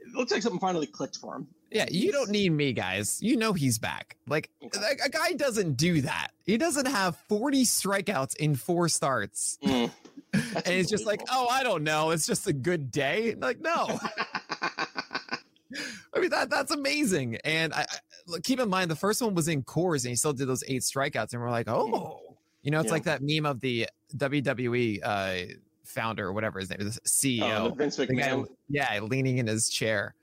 it 0.00 0.14
looks 0.14 0.32
like 0.32 0.42
something 0.42 0.60
finally 0.60 0.86
clicked 0.86 1.16
for 1.16 1.36
him. 1.36 1.46
Yeah, 1.70 1.86
you 1.90 2.12
don't 2.12 2.30
need 2.30 2.50
me, 2.50 2.72
guys. 2.72 3.18
You 3.20 3.36
know 3.36 3.52
he's 3.52 3.78
back. 3.78 4.16
Like 4.26 4.50
okay. 4.64 4.80
a 5.04 5.08
guy 5.08 5.32
doesn't 5.32 5.76
do 5.76 6.00
that. 6.02 6.28
He 6.44 6.56
doesn't 6.56 6.86
have 6.86 7.16
40 7.28 7.64
strikeouts 7.64 8.36
in 8.36 8.54
four 8.54 8.88
starts. 8.88 9.58
Mm, 9.62 9.90
and 10.32 10.66
it's 10.66 10.90
just 10.90 11.06
like, 11.06 11.20
oh, 11.30 11.46
I 11.48 11.62
don't 11.62 11.82
know. 11.82 12.10
It's 12.10 12.26
just 12.26 12.46
a 12.46 12.52
good 12.52 12.90
day. 12.90 13.34
Like, 13.38 13.60
no. 13.60 13.98
I 16.14 16.20
mean 16.20 16.30
that 16.30 16.48
that's 16.50 16.72
amazing. 16.72 17.36
And 17.44 17.72
I, 17.74 17.86
I, 18.34 18.38
keep 18.42 18.58
in 18.58 18.68
mind 18.68 18.90
the 18.90 18.96
first 18.96 19.20
one 19.20 19.34
was 19.34 19.48
in 19.48 19.62
Coors 19.62 20.04
and 20.04 20.10
he 20.10 20.16
still 20.16 20.32
did 20.32 20.48
those 20.48 20.64
eight 20.66 20.82
strikeouts, 20.82 21.32
and 21.32 21.42
we're 21.42 21.50
like, 21.50 21.68
oh, 21.68 22.20
you 22.62 22.70
know, 22.70 22.80
it's 22.80 22.86
yeah. 22.86 22.92
like 22.92 23.04
that 23.04 23.20
meme 23.22 23.46
of 23.46 23.60
the 23.60 23.86
WWE 24.16 25.00
uh, 25.02 25.54
founder 25.84 26.26
or 26.26 26.32
whatever 26.32 26.58
his 26.58 26.70
name 26.70 26.80
is, 26.80 26.98
CEO, 27.06 27.70
oh, 27.70 27.74
Vince 27.74 27.98
McMahon. 27.98 28.46
Guy, 28.46 28.54
yeah, 28.68 29.00
leaning 29.02 29.38
in 29.38 29.46
his 29.46 29.68
chair 29.68 30.14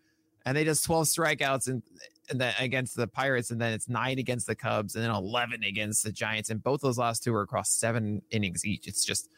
and 0.45 0.55
they 0.55 0.63
just 0.63 0.85
12 0.85 1.05
strikeouts 1.05 1.67
and, 1.67 1.81
and 2.29 2.39
then 2.39 2.53
against 2.59 2.95
the 2.95 3.07
Pirates, 3.07 3.51
and 3.51 3.59
then 3.59 3.73
it's 3.73 3.89
nine 3.89 4.19
against 4.19 4.47
the 4.47 4.55
Cubs, 4.55 4.95
and 4.95 5.03
then 5.03 5.11
11 5.11 5.63
against 5.63 6.03
the 6.03 6.11
Giants. 6.11 6.49
And 6.49 6.63
both 6.63 6.81
those 6.81 6.97
last 6.97 7.23
two 7.23 7.33
are 7.35 7.41
across 7.41 7.71
seven 7.71 8.21
innings 8.31 8.65
each. 8.65 8.87
It's 8.87 9.03
just, 9.03 9.29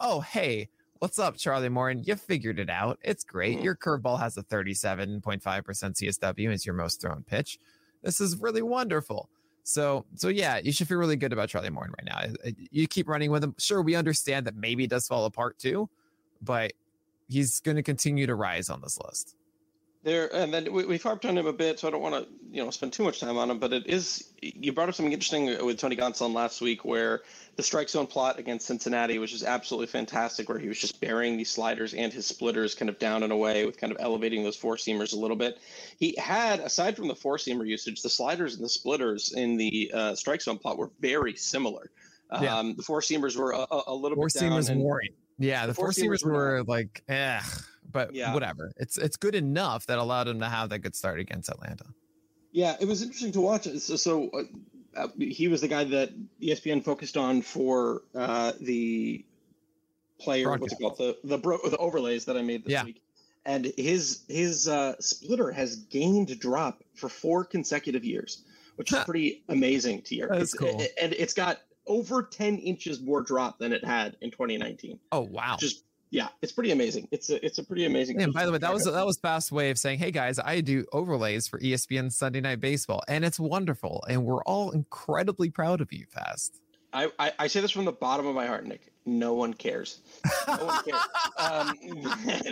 oh, 0.00 0.20
hey, 0.20 0.68
what's 0.98 1.18
up, 1.18 1.36
Charlie 1.36 1.68
Morton? 1.68 2.02
You 2.04 2.16
figured 2.16 2.58
it 2.58 2.70
out. 2.70 2.98
It's 3.02 3.24
great. 3.24 3.58
Mm. 3.58 3.64
Your 3.64 3.76
curveball 3.76 4.18
has 4.20 4.36
a 4.36 4.42
37.5% 4.42 5.42
CSW. 5.42 6.50
It's 6.50 6.66
your 6.66 6.74
most 6.74 7.00
thrown 7.00 7.22
pitch. 7.22 7.58
This 8.02 8.20
is 8.20 8.38
really 8.38 8.62
wonderful. 8.62 9.28
So, 9.62 10.04
so 10.14 10.28
yeah, 10.28 10.58
you 10.58 10.72
should 10.72 10.88
feel 10.88 10.98
really 10.98 11.16
good 11.16 11.32
about 11.32 11.48
Charlie 11.48 11.70
Morton 11.70 11.94
right 11.98 12.06
now. 12.06 12.52
You 12.70 12.86
keep 12.86 13.08
running 13.08 13.30
with 13.30 13.42
him. 13.42 13.54
Sure, 13.58 13.80
we 13.80 13.94
understand 13.94 14.46
that 14.46 14.56
maybe 14.56 14.84
it 14.84 14.90
does 14.90 15.08
fall 15.08 15.24
apart 15.24 15.58
too, 15.58 15.88
but 16.42 16.74
he's 17.28 17.60
going 17.60 17.76
to 17.76 17.82
continue 17.82 18.26
to 18.26 18.34
rise 18.34 18.68
on 18.68 18.82
this 18.82 18.98
list 18.98 19.36
there 20.04 20.34
and 20.34 20.52
then 20.52 20.72
we, 20.72 20.84
we've 20.84 21.02
harped 21.02 21.24
on 21.24 21.36
him 21.36 21.46
a 21.46 21.52
bit 21.52 21.78
so 21.78 21.88
i 21.88 21.90
don't 21.90 22.02
want 22.02 22.14
to 22.14 22.26
you 22.50 22.62
know 22.62 22.70
spend 22.70 22.92
too 22.92 23.02
much 23.02 23.20
time 23.20 23.36
on 23.36 23.50
him 23.50 23.58
but 23.58 23.72
it 23.72 23.86
is 23.86 24.32
you 24.40 24.72
brought 24.72 24.88
up 24.88 24.94
something 24.94 25.12
interesting 25.12 25.46
with 25.64 25.78
tony 25.78 25.96
gonsolin 25.96 26.32
last 26.32 26.60
week 26.60 26.84
where 26.84 27.22
the 27.56 27.62
strike 27.62 27.88
zone 27.88 28.06
plot 28.06 28.38
against 28.38 28.66
cincinnati 28.66 29.18
which 29.18 29.32
is 29.32 29.42
absolutely 29.42 29.86
fantastic 29.86 30.48
where 30.48 30.58
he 30.58 30.68
was 30.68 30.78
just 30.78 31.00
burying 31.00 31.36
these 31.36 31.50
sliders 31.50 31.94
and 31.94 32.12
his 32.12 32.26
splitters 32.26 32.74
kind 32.74 32.88
of 32.88 32.98
down 32.98 33.22
and 33.22 33.32
away 33.32 33.64
with 33.64 33.78
kind 33.78 33.92
of 33.92 33.98
elevating 34.00 34.42
those 34.42 34.56
four 34.56 34.76
seamers 34.76 35.12
a 35.12 35.16
little 35.16 35.36
bit. 35.36 35.58
He 35.98 36.14
had 36.18 36.60
aside 36.60 36.96
from 36.96 37.08
the 37.08 37.14
four 37.14 37.36
seamer 37.36 37.66
usage 37.66 38.02
the 38.02 38.10
sliders 38.10 38.54
and 38.54 38.64
the 38.64 38.68
splitters 38.68 39.32
in 39.32 39.56
the 39.56 39.90
uh, 39.94 40.14
strike 40.14 40.42
zone 40.42 40.58
plot 40.58 40.78
were 40.78 40.90
very 41.00 41.36
similar. 41.36 41.90
Yeah. 42.40 42.58
um, 42.58 42.74
the 42.74 42.82
four 42.82 43.00
seamers 43.00 43.36
were 43.36 43.52
a, 43.52 43.66
a 43.86 43.94
little 43.94 44.16
four 44.16 44.26
bit 44.26 44.40
down 44.40 44.52
seamers 44.52 44.70
and, 44.70 44.82
yeah 45.38 45.62
the, 45.62 45.68
the 45.68 45.74
four, 45.74 45.92
four 45.92 45.92
seamers, 45.92 46.22
seamers 46.22 46.24
were, 46.24 46.32
were 46.32 46.64
like 46.64 47.02
eh 47.08 47.40
but 47.94 48.14
yeah. 48.14 48.34
whatever. 48.34 48.72
It's 48.76 48.98
it's 48.98 49.16
good 49.16 49.34
enough 49.34 49.86
that 49.86 49.98
allowed 49.98 50.28
him 50.28 50.40
to 50.40 50.48
have 50.48 50.68
that 50.68 50.80
good 50.80 50.94
start 50.94 51.20
against 51.20 51.48
Atlanta. 51.48 51.86
Yeah, 52.52 52.76
it 52.78 52.86
was 52.86 53.00
interesting 53.00 53.32
to 53.32 53.40
watch. 53.40 53.64
So, 53.78 53.96
so 53.96 54.28
uh, 54.30 54.42
uh 55.00 55.08
he 55.18 55.48
was 55.48 55.62
the 55.62 55.68
guy 55.68 55.84
that 55.84 56.10
ESPN 56.42 56.84
focused 56.84 57.16
on 57.16 57.40
for 57.40 58.02
uh, 58.14 58.52
the 58.60 59.24
player. 60.18 60.44
Broadcast. 60.44 60.80
What's 60.80 60.98
it 60.98 60.98
called? 60.98 61.16
The 61.22 61.28
the 61.28 61.38
bro, 61.38 61.58
the 61.64 61.78
overlays 61.78 62.26
that 62.26 62.36
I 62.36 62.42
made 62.42 62.64
this 62.64 62.72
yeah. 62.72 62.84
week. 62.84 63.00
And 63.46 63.72
his 63.76 64.22
his 64.28 64.68
uh, 64.68 64.94
splitter 65.00 65.52
has 65.52 65.76
gained 65.76 66.38
drop 66.40 66.82
for 66.94 67.08
four 67.08 67.44
consecutive 67.44 68.04
years, 68.04 68.42
which 68.76 68.92
is 68.92 69.04
pretty 69.04 69.44
amazing. 69.48 70.02
Tier. 70.02 70.28
That's 70.28 70.42
it's, 70.42 70.54
cool. 70.54 70.80
It, 70.80 70.92
and 71.00 71.12
it's 71.12 71.34
got 71.34 71.60
over 71.86 72.22
10 72.22 72.56
inches 72.58 73.02
more 73.02 73.20
drop 73.20 73.58
than 73.58 73.72
it 73.72 73.84
had 73.84 74.16
in 74.20 74.30
2019. 74.30 74.98
Oh 75.12 75.20
wow. 75.20 75.56
Just 75.58 75.84
yeah, 76.14 76.28
it's 76.42 76.52
pretty 76.52 76.70
amazing. 76.70 77.08
It's 77.10 77.28
a 77.28 77.44
it's 77.44 77.58
a 77.58 77.64
pretty 77.64 77.86
amazing. 77.86 78.22
And 78.22 78.32
by 78.32 78.46
the 78.46 78.52
way, 78.52 78.58
that 78.58 78.72
was 78.72 78.84
that 78.84 79.04
was 79.04 79.18
fast 79.18 79.50
way 79.50 79.70
of 79.70 79.78
saying, 79.78 79.98
hey 79.98 80.12
guys, 80.12 80.38
I 80.38 80.60
do 80.60 80.84
overlays 80.92 81.48
for 81.48 81.58
ESPN 81.58 82.12
Sunday 82.12 82.40
Night 82.40 82.60
Baseball, 82.60 83.02
and 83.08 83.24
it's 83.24 83.40
wonderful, 83.40 84.04
and 84.08 84.24
we're 84.24 84.42
all 84.44 84.70
incredibly 84.70 85.50
proud 85.50 85.80
of 85.80 85.92
you, 85.92 86.06
Fast. 86.08 86.60
I, 86.92 87.10
I, 87.18 87.32
I 87.40 87.46
say 87.48 87.60
this 87.60 87.72
from 87.72 87.84
the 87.84 87.92
bottom 87.92 88.24
of 88.28 88.36
my 88.36 88.46
heart, 88.46 88.64
Nick. 88.64 88.92
No 89.04 89.34
one 89.34 89.52
cares. 89.52 90.02
No 90.46 90.66
one 90.66 90.84
cares. 90.84 91.02
um, 91.38 91.76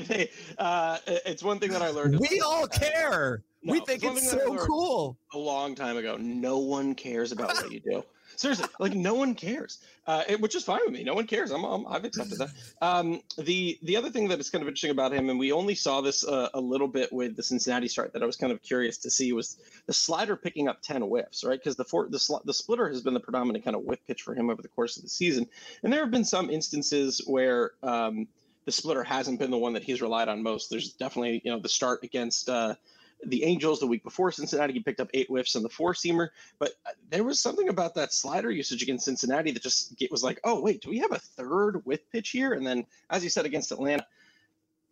they, 0.08 0.28
uh, 0.58 0.98
it's 1.06 1.44
one 1.44 1.60
thing 1.60 1.70
that 1.70 1.82
I 1.82 1.90
learned. 1.90 2.18
We 2.18 2.40
all 2.40 2.66
care. 2.66 3.44
No, 3.62 3.74
we 3.74 3.80
think 3.80 4.02
it's, 4.02 4.24
it's 4.24 4.30
so 4.32 4.56
cool. 4.66 5.16
A 5.34 5.38
long 5.38 5.76
time 5.76 5.96
ago, 5.96 6.16
no 6.18 6.58
one 6.58 6.96
cares 6.96 7.30
about 7.30 7.54
what 7.54 7.70
you 7.70 7.78
do. 7.78 8.02
Seriously, 8.42 8.66
like 8.80 8.94
no 8.94 9.14
one 9.14 9.36
cares, 9.36 9.78
uh, 10.08 10.24
it, 10.28 10.40
which 10.40 10.56
is 10.56 10.64
fine 10.64 10.80
with 10.84 10.92
me. 10.92 11.04
No 11.04 11.14
one 11.14 11.28
cares. 11.28 11.52
I'm, 11.52 11.62
I'm 11.62 11.86
I've 11.86 12.04
accepted 12.04 12.38
that. 12.38 12.50
Um, 12.80 13.22
the 13.38 13.78
the 13.84 13.96
other 13.96 14.10
thing 14.10 14.26
that 14.28 14.40
is 14.40 14.50
kind 14.50 14.62
of 14.62 14.66
interesting 14.66 14.90
about 14.90 15.12
him, 15.12 15.30
and 15.30 15.38
we 15.38 15.52
only 15.52 15.76
saw 15.76 16.00
this 16.00 16.26
uh, 16.26 16.48
a 16.52 16.60
little 16.60 16.88
bit 16.88 17.12
with 17.12 17.36
the 17.36 17.42
Cincinnati 17.44 17.86
start 17.86 18.12
that 18.14 18.22
I 18.22 18.26
was 18.26 18.34
kind 18.34 18.52
of 18.52 18.60
curious 18.60 18.98
to 18.98 19.12
see 19.12 19.32
was 19.32 19.58
the 19.86 19.92
slider 19.92 20.34
picking 20.34 20.66
up 20.66 20.82
ten 20.82 21.02
whiffs, 21.02 21.44
right? 21.44 21.56
Because 21.56 21.76
the 21.76 21.84
four, 21.84 22.08
the 22.08 22.18
sl- 22.18 22.42
the 22.44 22.52
splitter 22.52 22.88
has 22.88 23.00
been 23.00 23.14
the 23.14 23.20
predominant 23.20 23.64
kind 23.64 23.76
of 23.76 23.84
whiff 23.84 24.00
pitch 24.08 24.22
for 24.22 24.34
him 24.34 24.50
over 24.50 24.60
the 24.60 24.66
course 24.66 24.96
of 24.96 25.04
the 25.04 25.08
season, 25.08 25.46
and 25.84 25.92
there 25.92 26.00
have 26.00 26.10
been 26.10 26.24
some 26.24 26.50
instances 26.50 27.22
where. 27.24 27.70
Um, 27.84 28.26
the 28.64 28.70
splitter 28.70 29.02
hasn't 29.02 29.40
been 29.40 29.50
the 29.50 29.58
one 29.58 29.72
that 29.72 29.82
he's 29.82 30.00
relied 30.00 30.28
on 30.28 30.40
most. 30.40 30.70
There's 30.70 30.92
definitely, 30.92 31.42
you 31.44 31.50
know, 31.50 31.58
the 31.58 31.68
start 31.68 32.04
against 32.04 32.48
uh, 32.48 32.76
the 33.24 33.44
Angels 33.44 33.80
the 33.80 33.86
week 33.86 34.02
before 34.02 34.32
Cincinnati. 34.32 34.72
He 34.72 34.80
picked 34.80 35.00
up 35.00 35.08
eight 35.14 35.28
whiffs 35.28 35.56
on 35.56 35.62
the 35.62 35.68
four 35.68 35.94
seamer, 35.94 36.28
but 36.58 36.72
uh, 36.86 36.90
there 37.10 37.24
was 37.24 37.40
something 37.40 37.68
about 37.68 37.94
that 37.94 38.12
slider 38.12 38.50
usage 38.50 38.82
against 38.82 39.04
Cincinnati 39.04 39.52
that 39.52 39.62
just 39.62 39.94
was 40.10 40.22
like, 40.22 40.40
oh 40.44 40.60
wait, 40.60 40.82
do 40.82 40.90
we 40.90 40.98
have 40.98 41.12
a 41.12 41.18
third 41.18 41.82
whiff 41.84 42.00
pitch 42.10 42.30
here? 42.30 42.52
And 42.52 42.66
then, 42.66 42.86
as 43.10 43.22
you 43.22 43.30
said, 43.30 43.46
against 43.46 43.72
Atlanta, 43.72 44.06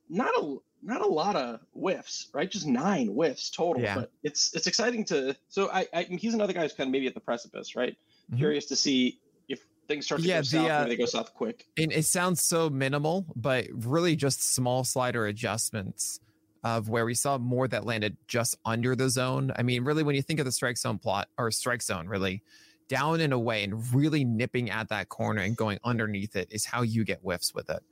not 0.08 0.30
a 0.36 0.56
not 0.82 1.02
a 1.02 1.06
lot 1.06 1.36
of 1.36 1.60
whiffs, 1.74 2.28
right? 2.32 2.50
Just 2.50 2.66
nine 2.66 3.08
whiffs 3.08 3.50
total. 3.50 3.82
Yeah. 3.82 3.96
But 3.96 4.12
it's 4.22 4.54
it's 4.54 4.66
exciting 4.66 5.04
to. 5.06 5.36
So 5.48 5.70
I, 5.70 5.86
I 5.92 6.02
he's 6.04 6.34
another 6.34 6.52
guy 6.52 6.62
who's 6.62 6.72
kind 6.72 6.88
of 6.88 6.92
maybe 6.92 7.06
at 7.06 7.14
the 7.14 7.20
precipice, 7.20 7.76
right? 7.76 7.96
Mm-hmm. 8.30 8.38
Curious 8.38 8.66
to 8.66 8.76
see 8.76 9.18
if 9.48 9.60
things 9.88 10.06
start 10.06 10.22
to 10.22 10.26
yeah, 10.26 10.38
go 10.38 10.42
south, 10.42 10.66
the, 10.66 10.72
uh, 10.72 10.84
they 10.86 10.96
go 10.96 11.04
south 11.06 11.34
quick. 11.34 11.66
And 11.76 11.92
it 11.92 12.04
sounds 12.04 12.42
so 12.42 12.70
minimal, 12.70 13.26
but 13.36 13.66
really 13.72 14.16
just 14.16 14.42
small 14.54 14.84
slider 14.84 15.26
adjustments 15.26 16.20
of 16.62 16.88
where 16.88 17.04
we 17.04 17.14
saw 17.14 17.38
more 17.38 17.66
that 17.68 17.86
landed 17.86 18.16
just 18.28 18.56
under 18.64 18.94
the 18.94 19.08
zone. 19.08 19.52
I 19.56 19.62
mean, 19.62 19.84
really, 19.84 20.02
when 20.02 20.14
you 20.14 20.22
think 20.22 20.40
of 20.40 20.44
the 20.44 20.52
strike 20.52 20.76
zone 20.76 20.98
plot 20.98 21.28
or 21.38 21.50
strike 21.50 21.82
zone, 21.82 22.06
really 22.06 22.42
down 22.88 23.20
and 23.20 23.32
away 23.32 23.62
and 23.62 23.94
really 23.94 24.24
nipping 24.24 24.68
at 24.68 24.88
that 24.88 25.08
corner 25.08 25.42
and 25.42 25.56
going 25.56 25.78
underneath 25.84 26.34
it 26.34 26.48
is 26.50 26.66
how 26.66 26.82
you 26.82 27.04
get 27.04 27.20
whiffs 27.20 27.54
with 27.54 27.70
it. 27.70 27.82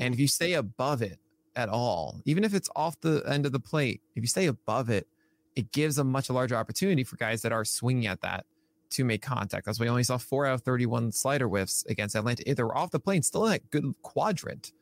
And 0.00 0.14
if 0.14 0.18
you 0.18 0.26
stay 0.26 0.54
above 0.54 1.02
it 1.02 1.18
at 1.54 1.68
all, 1.68 2.20
even 2.24 2.42
if 2.42 2.54
it's 2.54 2.70
off 2.74 2.98
the 3.00 3.22
end 3.28 3.44
of 3.46 3.52
the 3.52 3.60
plate, 3.60 4.00
if 4.14 4.22
you 4.22 4.28
stay 4.28 4.46
above 4.46 4.88
it, 4.88 5.06
it 5.54 5.72
gives 5.72 5.98
a 5.98 6.04
much 6.04 6.30
larger 6.30 6.56
opportunity 6.56 7.04
for 7.04 7.16
guys 7.16 7.42
that 7.42 7.52
are 7.52 7.64
swinging 7.64 8.06
at 8.06 8.22
that 8.22 8.46
to 8.90 9.04
make 9.04 9.22
contact. 9.22 9.66
That's 9.66 9.78
why 9.78 9.84
we 9.84 9.90
only 9.90 10.04
saw 10.04 10.16
four 10.16 10.46
out 10.46 10.54
of 10.54 10.62
31 10.62 11.12
slider 11.12 11.48
whiffs 11.48 11.84
against 11.86 12.14
Atlanta. 12.14 12.48
If 12.48 12.56
they 12.56 12.62
were 12.62 12.76
off 12.76 12.90
the 12.90 13.00
plane, 13.00 13.22
still 13.22 13.44
in 13.46 13.52
that 13.52 13.70
good 13.70 13.94
quadrant 14.02 14.72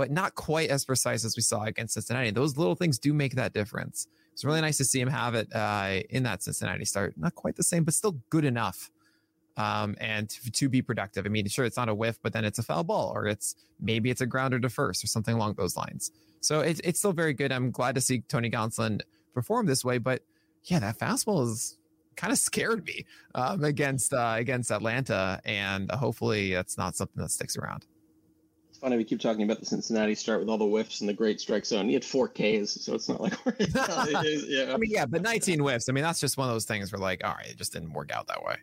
but 0.00 0.10
not 0.10 0.34
quite 0.34 0.70
as 0.70 0.82
precise 0.82 1.26
as 1.26 1.36
we 1.36 1.42
saw 1.42 1.64
against 1.64 1.92
Cincinnati. 1.92 2.30
Those 2.30 2.56
little 2.56 2.74
things 2.74 2.98
do 2.98 3.12
make 3.12 3.34
that 3.34 3.52
difference. 3.52 4.06
It's 4.32 4.46
really 4.46 4.62
nice 4.62 4.78
to 4.78 4.84
see 4.86 4.98
him 4.98 5.08
have 5.08 5.34
it 5.34 5.54
uh, 5.54 6.00
in 6.08 6.22
that 6.22 6.42
Cincinnati 6.42 6.86
start. 6.86 7.12
Not 7.18 7.34
quite 7.34 7.54
the 7.54 7.62
same, 7.62 7.84
but 7.84 7.92
still 7.92 8.18
good 8.30 8.46
enough. 8.46 8.90
Um, 9.58 9.96
and 10.00 10.30
to, 10.30 10.50
to, 10.52 10.68
be 10.70 10.80
productive. 10.80 11.26
I 11.26 11.28
mean, 11.28 11.46
sure, 11.48 11.66
it's 11.66 11.76
not 11.76 11.90
a 11.90 11.94
whiff, 11.94 12.18
but 12.22 12.32
then 12.32 12.46
it's 12.46 12.58
a 12.58 12.62
foul 12.62 12.82
ball, 12.82 13.12
or 13.14 13.26
it's 13.26 13.56
maybe 13.78 14.08
it's 14.08 14.22
a 14.22 14.26
grounder 14.26 14.58
to 14.58 14.70
first, 14.70 15.04
or 15.04 15.06
something 15.06 15.34
along 15.34 15.56
those 15.58 15.76
lines. 15.76 16.12
So 16.40 16.60
it's 16.60 16.80
it's 16.82 16.98
still 16.98 17.12
very 17.12 17.34
good. 17.34 17.52
I'm 17.52 17.70
glad 17.70 17.94
to 17.96 18.00
see 18.00 18.20
Tony 18.20 18.48
Gonsolin 18.48 19.02
perform 19.34 19.66
this 19.66 19.84
way, 19.84 19.98
but 19.98 20.22
yeah, 20.64 20.78
that 20.78 20.98
fastball 20.98 21.44
is 21.44 21.76
kind 22.16 22.32
of 22.32 22.38
scared 22.38 22.86
me 22.86 23.04
um, 23.34 23.64
against 23.64 24.14
uh, 24.14 24.36
against 24.38 24.70
Atlanta, 24.70 25.42
and 25.44 25.90
hopefully 25.90 26.54
that's 26.54 26.78
not 26.78 26.96
something 26.96 27.20
that 27.20 27.30
sticks 27.30 27.58
around. 27.58 27.84
Funny 28.80 28.96
we 28.96 29.04
keep 29.04 29.20
talking 29.20 29.42
about 29.42 29.60
the 29.60 29.66
Cincinnati 29.66 30.14
start 30.14 30.40
with 30.40 30.48
all 30.48 30.56
the 30.56 30.64
whiffs 30.64 31.00
and 31.00 31.08
the 31.08 31.12
great 31.12 31.38
strike 31.38 31.66
zone. 31.66 31.86
He 31.86 31.92
had 31.92 32.04
four 32.04 32.28
Ks, 32.28 32.70
so 32.70 32.94
it's 32.94 33.10
not 33.10 33.20
like 33.20 33.34
we're, 33.44 33.54
yeah. 33.58 34.72
I 34.72 34.78
mean, 34.78 34.90
yeah, 34.90 35.04
but 35.04 35.20
19 35.20 35.58
whiffs. 35.58 35.90
I 35.90 35.92
mean, 35.92 36.02
that's 36.02 36.18
just 36.18 36.38
one 36.38 36.48
of 36.48 36.54
those 36.54 36.64
things 36.64 36.90
where 36.90 36.98
like, 36.98 37.20
all 37.22 37.34
right, 37.34 37.50
it 37.50 37.58
just 37.58 37.74
didn't 37.74 37.92
work 37.92 38.10
out 38.10 38.26
that 38.28 38.42
way. 38.42 38.56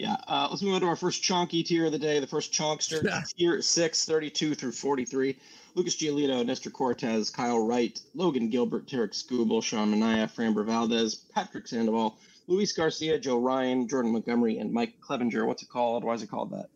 Yeah. 0.00 0.16
Uh, 0.28 0.46
let's 0.48 0.62
move 0.62 0.74
on 0.74 0.80
to 0.80 0.86
our 0.86 0.96
first 0.96 1.22
chonky 1.22 1.64
tier 1.64 1.86
of 1.86 1.92
the 1.92 1.98
day. 1.98 2.20
The 2.20 2.26
first 2.26 2.52
chonkster 2.52 3.26
tier 3.36 3.60
six, 3.60 4.04
32 4.04 4.54
through 4.54 4.72
43. 4.72 5.36
Lucas 5.74 5.96
Giolito, 5.96 6.46
Nestor 6.46 6.70
Cortes, 6.70 7.28
Kyle 7.30 7.66
Wright, 7.66 8.00
Logan 8.14 8.48
Gilbert, 8.48 8.86
Tarik 8.86 9.12
Skubal, 9.12 9.62
Sean 9.62 9.92
Manaea, 9.92 10.32
Framber 10.32 10.64
Valdez, 10.64 11.16
Patrick 11.34 11.66
Sandoval, 11.68 12.18
Luis 12.46 12.72
Garcia, 12.72 13.18
Joe 13.18 13.38
Ryan, 13.38 13.88
Jordan 13.88 14.12
Montgomery, 14.12 14.58
and 14.58 14.72
Mike 14.72 14.94
Clevinger. 15.00 15.46
What's 15.46 15.62
it 15.62 15.68
called? 15.68 16.02
Why 16.02 16.14
is 16.14 16.22
it 16.22 16.30
called 16.30 16.50
that? 16.52 16.70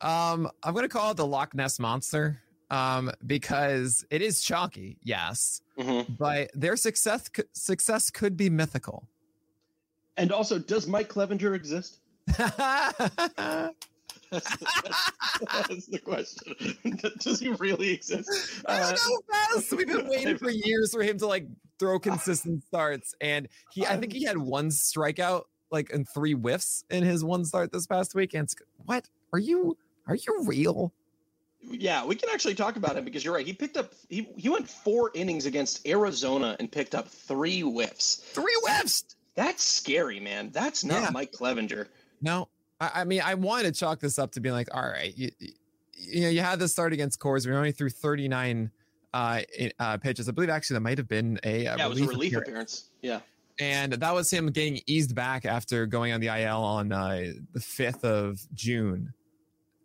Um, 0.00 0.50
I'm 0.62 0.74
gonna 0.74 0.88
call 0.88 1.10
it 1.10 1.16
the 1.16 1.26
Loch 1.26 1.54
Ness 1.54 1.78
monster. 1.78 2.40
Um, 2.70 3.10
because 3.26 4.06
it 4.10 4.22
is 4.22 4.42
chalky, 4.42 4.96
yes, 5.02 5.60
mm-hmm. 5.76 6.12
but 6.12 6.52
their 6.54 6.76
success 6.76 7.28
success 7.52 8.10
could 8.10 8.36
be 8.36 8.48
mythical. 8.48 9.08
And 10.16 10.30
also, 10.30 10.58
does 10.58 10.86
Mike 10.86 11.08
Clevinger 11.08 11.54
exist? 11.56 11.98
that's, 12.26 12.96
that's, 14.30 14.60
that's, 15.40 15.86
the 15.86 15.98
question. 15.98 16.54
Does 17.18 17.40
he 17.40 17.48
really 17.48 17.90
exist? 17.90 18.62
I 18.66 18.80
don't 18.80 18.92
know, 18.92 19.20
uh, 19.56 19.60
We've 19.76 19.86
been 19.86 20.08
waiting 20.08 20.38
for 20.38 20.50
years 20.50 20.92
for 20.92 21.02
him 21.02 21.18
to 21.18 21.26
like 21.26 21.46
throw 21.78 21.98
consistent 21.98 22.64
starts, 22.64 23.14
and 23.20 23.48
he, 23.72 23.86
I 23.86 23.96
think 23.96 24.12
he 24.12 24.24
had 24.24 24.38
one 24.38 24.68
strikeout, 24.68 25.44
like 25.70 25.90
in 25.90 26.04
three 26.04 26.34
whiffs 26.34 26.84
in 26.90 27.02
his 27.02 27.24
one 27.24 27.44
start 27.44 27.72
this 27.72 27.86
past 27.86 28.14
week. 28.14 28.34
And 28.34 28.48
what 28.84 29.08
are 29.32 29.38
you? 29.38 29.76
Are 30.10 30.16
you 30.16 30.44
real? 30.44 30.92
Yeah, 31.62 32.04
we 32.04 32.16
can 32.16 32.28
actually 32.30 32.54
talk 32.54 32.76
about 32.76 32.96
him 32.96 33.04
because 33.04 33.24
you're 33.24 33.34
right. 33.34 33.46
He 33.46 33.52
picked 33.52 33.76
up 33.76 33.92
he 34.08 34.28
he 34.36 34.48
went 34.48 34.68
four 34.68 35.10
innings 35.14 35.46
against 35.46 35.86
Arizona 35.86 36.56
and 36.58 36.70
picked 36.70 36.94
up 36.94 37.08
three 37.08 37.60
whiffs. 37.60 38.16
Three 38.16 38.56
whiffs. 38.62 39.04
That's 39.36 39.62
scary, 39.62 40.18
man. 40.18 40.50
That's 40.50 40.84
not 40.84 41.02
yeah. 41.02 41.10
Mike 41.10 41.32
Clevinger. 41.32 41.86
No, 42.20 42.48
I, 42.80 42.90
I, 42.96 43.04
mean 43.04 43.22
I 43.24 43.34
wanted 43.34 43.72
to 43.72 43.78
chalk 43.78 44.00
this 44.00 44.18
up 44.18 44.32
to 44.32 44.40
be 44.40 44.50
like, 44.50 44.68
all 44.74 44.82
right, 44.82 45.16
you, 45.16 45.30
you 45.94 46.22
know, 46.22 46.28
you 46.28 46.40
had 46.40 46.58
this 46.58 46.72
start 46.72 46.92
against 46.92 47.20
Coors. 47.20 47.46
We 47.46 47.54
only 47.54 47.72
threw 47.72 47.88
39 47.88 48.70
uh, 49.14 49.40
uh, 49.78 49.96
pitches. 49.98 50.28
I 50.28 50.32
believe 50.32 50.50
actually 50.50 50.74
that 50.74 50.80
might 50.80 50.98
have 50.98 51.08
been 51.08 51.38
a, 51.44 51.66
a 51.66 51.76
yeah, 51.76 51.86
relief, 51.86 51.86
it 51.86 51.88
was 51.88 52.00
a 52.00 52.06
relief 52.06 52.36
appearance. 52.36 52.44
appearance. 52.48 52.84
Yeah. 53.02 53.20
And 53.60 53.92
that 53.92 54.14
was 54.14 54.30
him 54.30 54.50
getting 54.50 54.80
eased 54.86 55.14
back 55.14 55.44
after 55.44 55.86
going 55.86 56.12
on 56.12 56.20
the 56.20 56.28
IL 56.28 56.62
on 56.62 56.92
uh, 56.92 57.32
the 57.52 57.60
5th 57.60 58.04
of 58.04 58.40
June. 58.54 59.12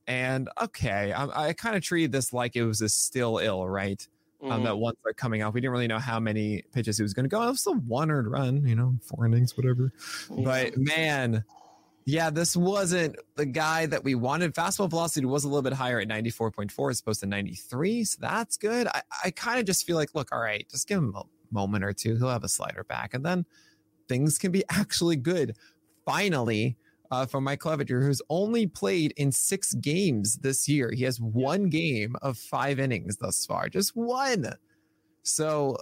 And 0.07 0.49
okay, 0.61 1.13
I, 1.13 1.47
I 1.47 1.53
kind 1.53 1.75
of 1.75 1.81
treated 1.81 2.11
this 2.11 2.31
like 2.31 2.55
it 2.55 2.63
was 2.63 2.81
a 2.81 2.89
still 2.89 3.39
ill, 3.39 3.67
right? 3.67 4.07
Um, 4.41 4.49
mm-hmm. 4.49 4.57
Um, 4.57 4.63
that 4.63 4.77
one 4.77 4.95
start 4.99 5.17
coming 5.17 5.41
off. 5.41 5.53
We 5.53 5.61
didn't 5.61 5.71
really 5.71 5.87
know 5.87 5.99
how 5.99 6.19
many 6.19 6.63
pitches 6.73 6.97
he 6.97 7.03
was 7.03 7.13
going 7.13 7.23
to 7.23 7.29
go. 7.29 7.41
It 7.43 7.51
was 7.51 7.65
a 7.67 7.71
one 7.71 8.11
earned 8.11 8.29
run, 8.29 8.65
you 8.67 8.75
know, 8.75 8.95
four 9.01 9.25
innings, 9.25 9.57
whatever. 9.57 9.91
Yeah. 10.29 10.43
But 10.43 10.77
man, 10.77 11.43
yeah, 12.05 12.29
this 12.29 12.55
wasn't 12.55 13.15
the 13.35 13.47
guy 13.47 13.87
that 13.87 14.03
we 14.03 14.13
wanted. 14.13 14.53
Fastball 14.53 14.89
velocity 14.89 15.25
was 15.25 15.43
a 15.43 15.47
little 15.47 15.63
bit 15.63 15.73
higher 15.73 15.99
at 15.99 16.07
94.4 16.07 16.91
as 16.91 16.99
opposed 16.99 17.21
to 17.21 17.25
93. 17.25 18.03
So 18.03 18.17
that's 18.21 18.57
good. 18.57 18.87
I, 18.87 19.01
I 19.23 19.31
kind 19.31 19.59
of 19.59 19.65
just 19.65 19.87
feel 19.87 19.95
like, 19.95 20.13
look, 20.13 20.31
all 20.31 20.39
right, 20.39 20.67
just 20.69 20.87
give 20.87 20.99
him 20.99 21.15
a 21.15 21.23
moment 21.51 21.83
or 21.83 21.93
two. 21.93 22.15
He'll 22.15 22.29
have 22.29 22.43
a 22.43 22.49
slider 22.49 22.83
back 22.83 23.15
and 23.15 23.25
then 23.25 23.45
things 24.07 24.37
can 24.37 24.51
be 24.51 24.63
actually 24.69 25.15
good. 25.15 25.57
Finally, 26.05 26.77
uh, 27.15 27.25
from 27.25 27.45
Mike 27.45 27.59
Clevinger, 27.59 28.03
who's 28.03 28.21
only 28.29 28.67
played 28.67 29.13
in 29.15 29.31
six 29.31 29.73
games 29.75 30.37
this 30.37 30.67
year. 30.67 30.91
He 30.91 31.03
has 31.03 31.19
one 31.19 31.69
game 31.69 32.15
of 32.21 32.37
five 32.37 32.79
innings 32.79 33.17
thus 33.17 33.45
far, 33.45 33.69
just 33.69 33.95
one. 33.95 34.53
So 35.23 35.77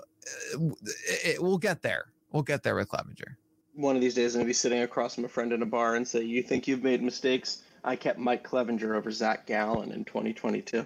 uh, 0.56 0.60
it, 1.08 1.26
it, 1.26 1.44
we'll 1.44 1.58
get 1.58 1.82
there. 1.82 2.06
We'll 2.32 2.44
get 2.44 2.62
there 2.62 2.76
with 2.76 2.90
Clevinger. 2.90 3.36
One 3.74 3.96
of 3.96 4.02
these 4.02 4.14
days, 4.14 4.36
I'm 4.36 4.40
going 4.40 4.46
to 4.46 4.50
be 4.50 4.54
sitting 4.54 4.82
across 4.82 5.16
from 5.16 5.26
a 5.26 5.28
friend 5.28 5.52
in 5.52 5.64
a 5.64 5.66
bar 5.66 5.96
and 5.96 6.08
say, 6.08 6.22
You 6.24 6.44
think 6.44 6.68
you've 6.68 6.84
made 6.84 7.02
mistakes? 7.02 7.64
I 7.84 7.96
kept 7.96 8.20
Mike 8.20 8.48
Clevinger 8.48 8.96
over 8.96 9.12
Zach 9.12 9.48
Gallen 9.48 9.92
in 9.92 10.06
2022. 10.06 10.86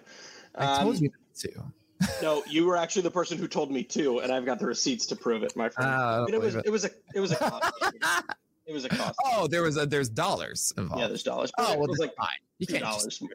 I 0.55 0.81
told 0.81 0.95
um, 0.95 1.03
you 1.03 1.11
to. 1.39 1.63
no, 2.21 2.43
you 2.47 2.65
were 2.65 2.77
actually 2.77 3.01
the 3.01 3.11
person 3.11 3.37
who 3.37 3.47
told 3.47 3.71
me 3.71 3.83
to, 3.83 4.19
and 4.19 4.31
I've 4.31 4.45
got 4.45 4.59
the 4.59 4.65
receipts 4.65 5.07
to 5.07 5.15
prove 5.15 5.43
it, 5.43 5.55
my 5.55 5.67
friend. 5.67 5.91
Uh, 5.91 6.21
I 6.21 6.25
mean, 6.25 6.35
it 6.35 6.41
was 6.41 6.55
it. 6.55 6.65
it 6.65 6.69
was 6.69 6.85
a 6.85 6.89
it 7.15 7.19
was 7.19 7.31
a 7.33 7.61
It 8.67 8.73
was 8.73 8.83
a 8.83 8.89
cost. 8.89 9.17
Oh, 9.23 9.47
there 9.47 9.63
was 9.63 9.77
a 9.77 9.85
there's 9.85 10.09
dollars 10.09 10.73
involved. 10.77 11.01
Yeah, 11.01 11.07
there's 11.07 11.23
dollars. 11.23 11.51
Oh, 11.57 11.75
well, 11.75 11.85
it 11.85 11.89
was 11.89 11.99
like 11.99 12.15
fine. 12.15 12.27
You 12.59 12.67
can't 12.67 12.83
dollars 12.83 13.21
more. 13.21 13.31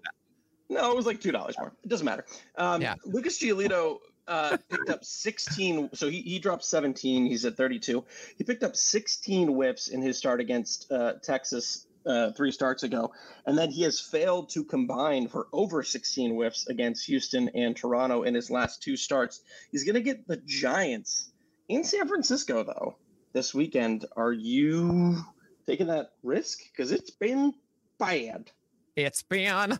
No, 0.68 0.90
it 0.90 0.96
was 0.96 1.06
like 1.06 1.20
two 1.20 1.32
dollars 1.32 1.56
more. 1.58 1.72
It 1.82 1.88
doesn't 1.88 2.04
matter. 2.04 2.26
Um, 2.56 2.82
yeah. 2.82 2.94
Lucas 3.04 3.38
Giolito 3.38 3.98
uh, 4.28 4.56
picked 4.68 4.90
up 4.90 5.04
16. 5.04 5.90
So 5.94 6.08
he, 6.08 6.20
he 6.22 6.38
dropped 6.38 6.64
17. 6.64 7.26
He's 7.26 7.44
at 7.44 7.56
32. 7.56 8.04
He 8.36 8.44
picked 8.44 8.62
up 8.62 8.76
16 8.76 9.48
whiffs 9.48 9.88
in 9.88 10.02
his 10.02 10.18
start 10.18 10.40
against 10.40 10.90
uh, 10.92 11.14
Texas 11.22 11.86
uh, 12.06 12.32
three 12.32 12.52
starts 12.52 12.82
ago. 12.82 13.12
And 13.46 13.56
then 13.56 13.70
he 13.70 13.82
has 13.82 14.00
failed 14.00 14.50
to 14.50 14.64
combine 14.64 15.28
for 15.28 15.48
over 15.52 15.82
16 15.82 16.34
whiffs 16.34 16.66
against 16.68 17.06
Houston 17.06 17.48
and 17.54 17.76
Toronto 17.76 18.22
in 18.22 18.34
his 18.34 18.50
last 18.50 18.82
two 18.82 18.96
starts. 18.96 19.40
He's 19.70 19.84
going 19.84 19.94
to 19.94 20.02
get 20.02 20.26
the 20.26 20.36
Giants 20.44 21.32
in 21.68 21.84
San 21.84 22.08
Francisco, 22.08 22.64
though 22.64 22.96
this 23.32 23.54
weekend. 23.54 24.04
Are 24.16 24.32
you 24.32 25.22
taking 25.66 25.86
that 25.88 26.12
risk? 26.22 26.60
Because 26.70 26.92
it's 26.92 27.10
been 27.10 27.54
bad. 27.98 28.50
It's 28.96 29.22
been. 29.22 29.78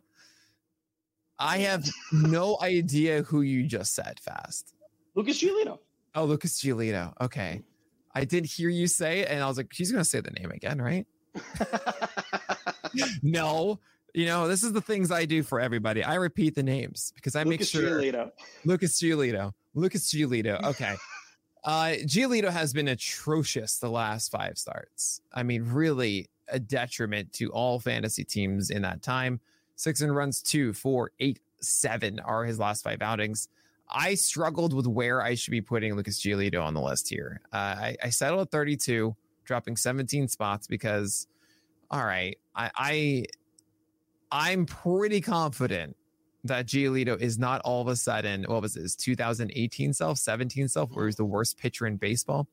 I 1.39 1.59
have 1.59 1.89
no 2.13 2.59
idea 2.63 3.23
who 3.23 3.43
you 3.43 3.67
just 3.67 3.95
said 3.95 4.21
fast. 4.21 4.75
Lucas 5.15 5.43
Giolito. 5.43 5.79
Oh, 6.15 6.25
Lucas 6.25 6.61
Giolito. 6.61 7.13
Okay. 7.21 7.63
I 8.15 8.25
did 8.25 8.45
hear 8.45 8.69
you 8.69 8.87
say 8.87 9.21
it, 9.21 9.29
and 9.31 9.43
I 9.43 9.47
was 9.47 9.57
like, 9.57 9.73
she's 9.73 9.91
going 9.91 10.05
to 10.05 10.09
say 10.09 10.21
the 10.21 10.31
name 10.31 10.51
again, 10.51 10.81
right? 10.81 11.07
no. 13.23 13.81
You 14.15 14.27
know, 14.27 14.47
this 14.47 14.63
is 14.63 14.75
the 14.75 14.83
things 14.83 15.11
I 15.11 15.25
do 15.25 15.43
for 15.43 15.59
everybody. 15.59 16.05
I 16.05 16.17
repeat 16.17 16.55
the 16.55 16.63
names 16.63 17.13
because 17.15 17.35
I 17.35 17.45
Lucas 17.45 17.75
make 17.75 17.83
sure. 17.83 17.99
Giolito. 17.99 18.31
Lucas 18.67 19.01
Giolito. 19.01 19.53
Lucas 19.75 20.13
Giolito. 20.13 20.63
Okay. 20.65 20.95
Uh, 21.65 21.95
Giolito 22.05 22.51
has 22.51 22.73
been 22.73 22.89
atrocious 22.89 23.79
the 23.79 23.91
last 23.91 24.31
five 24.31 24.59
starts. 24.59 25.21
I 25.33 25.43
mean, 25.43 25.65
really 25.65 26.29
a 26.49 26.59
detriment 26.59 27.33
to 27.35 27.49
all 27.51 27.79
fantasy 27.79 28.25
teams 28.25 28.71
in 28.71 28.83
that 28.83 29.03
time. 29.03 29.41
Six 29.77 30.01
and 30.01 30.15
runs, 30.15 30.43
two, 30.43 30.73
four, 30.73 31.13
eight, 31.21 31.41
seven 31.61 32.21
are 32.21 32.45
his 32.45 32.59
last 32.59 32.83
five 32.83 33.01
outings. 33.01 33.49
I 33.89 34.15
struggled 34.15 34.73
with 34.73 34.87
where 34.87 35.23
I 35.23 35.35
should 35.35 35.51
be 35.51 35.61
putting 35.61 35.95
Lucas 35.95 36.21
Giolito 36.21 36.63
on 36.63 36.75
the 36.75 36.81
list 36.81 37.09
here. 37.09 37.41
Uh, 37.53 37.57
I, 37.57 37.97
I 38.03 38.11
settled 38.11 38.43
at 38.43 38.51
32, 38.51 39.15
dropping 39.45 39.77
17 39.77 40.29
spots 40.29 40.67
because, 40.67 41.27
all 41.91 42.05
right, 42.05 42.39
I, 42.57 42.71
I 42.77 43.25
I'm 44.31 44.65
pretty 44.65 45.21
confident 45.21 45.97
that 46.45 46.67
Giolito 46.67 47.21
is 47.21 47.39
not 47.39 47.61
all 47.65 47.81
of 47.81 47.89
a 47.89 47.97
sudden, 47.97 48.45
what 48.45 48.63
was 48.63 48.75
his 48.75 48.97
2018 48.97 49.93
self, 49.93 50.19
17 50.19 50.69
self, 50.69 50.91
where 50.93 51.07
he's 51.07 51.17
the 51.17 51.25
worst 51.25 51.59
pitcher 51.59 51.87
in 51.87 51.97
baseball 51.97 52.49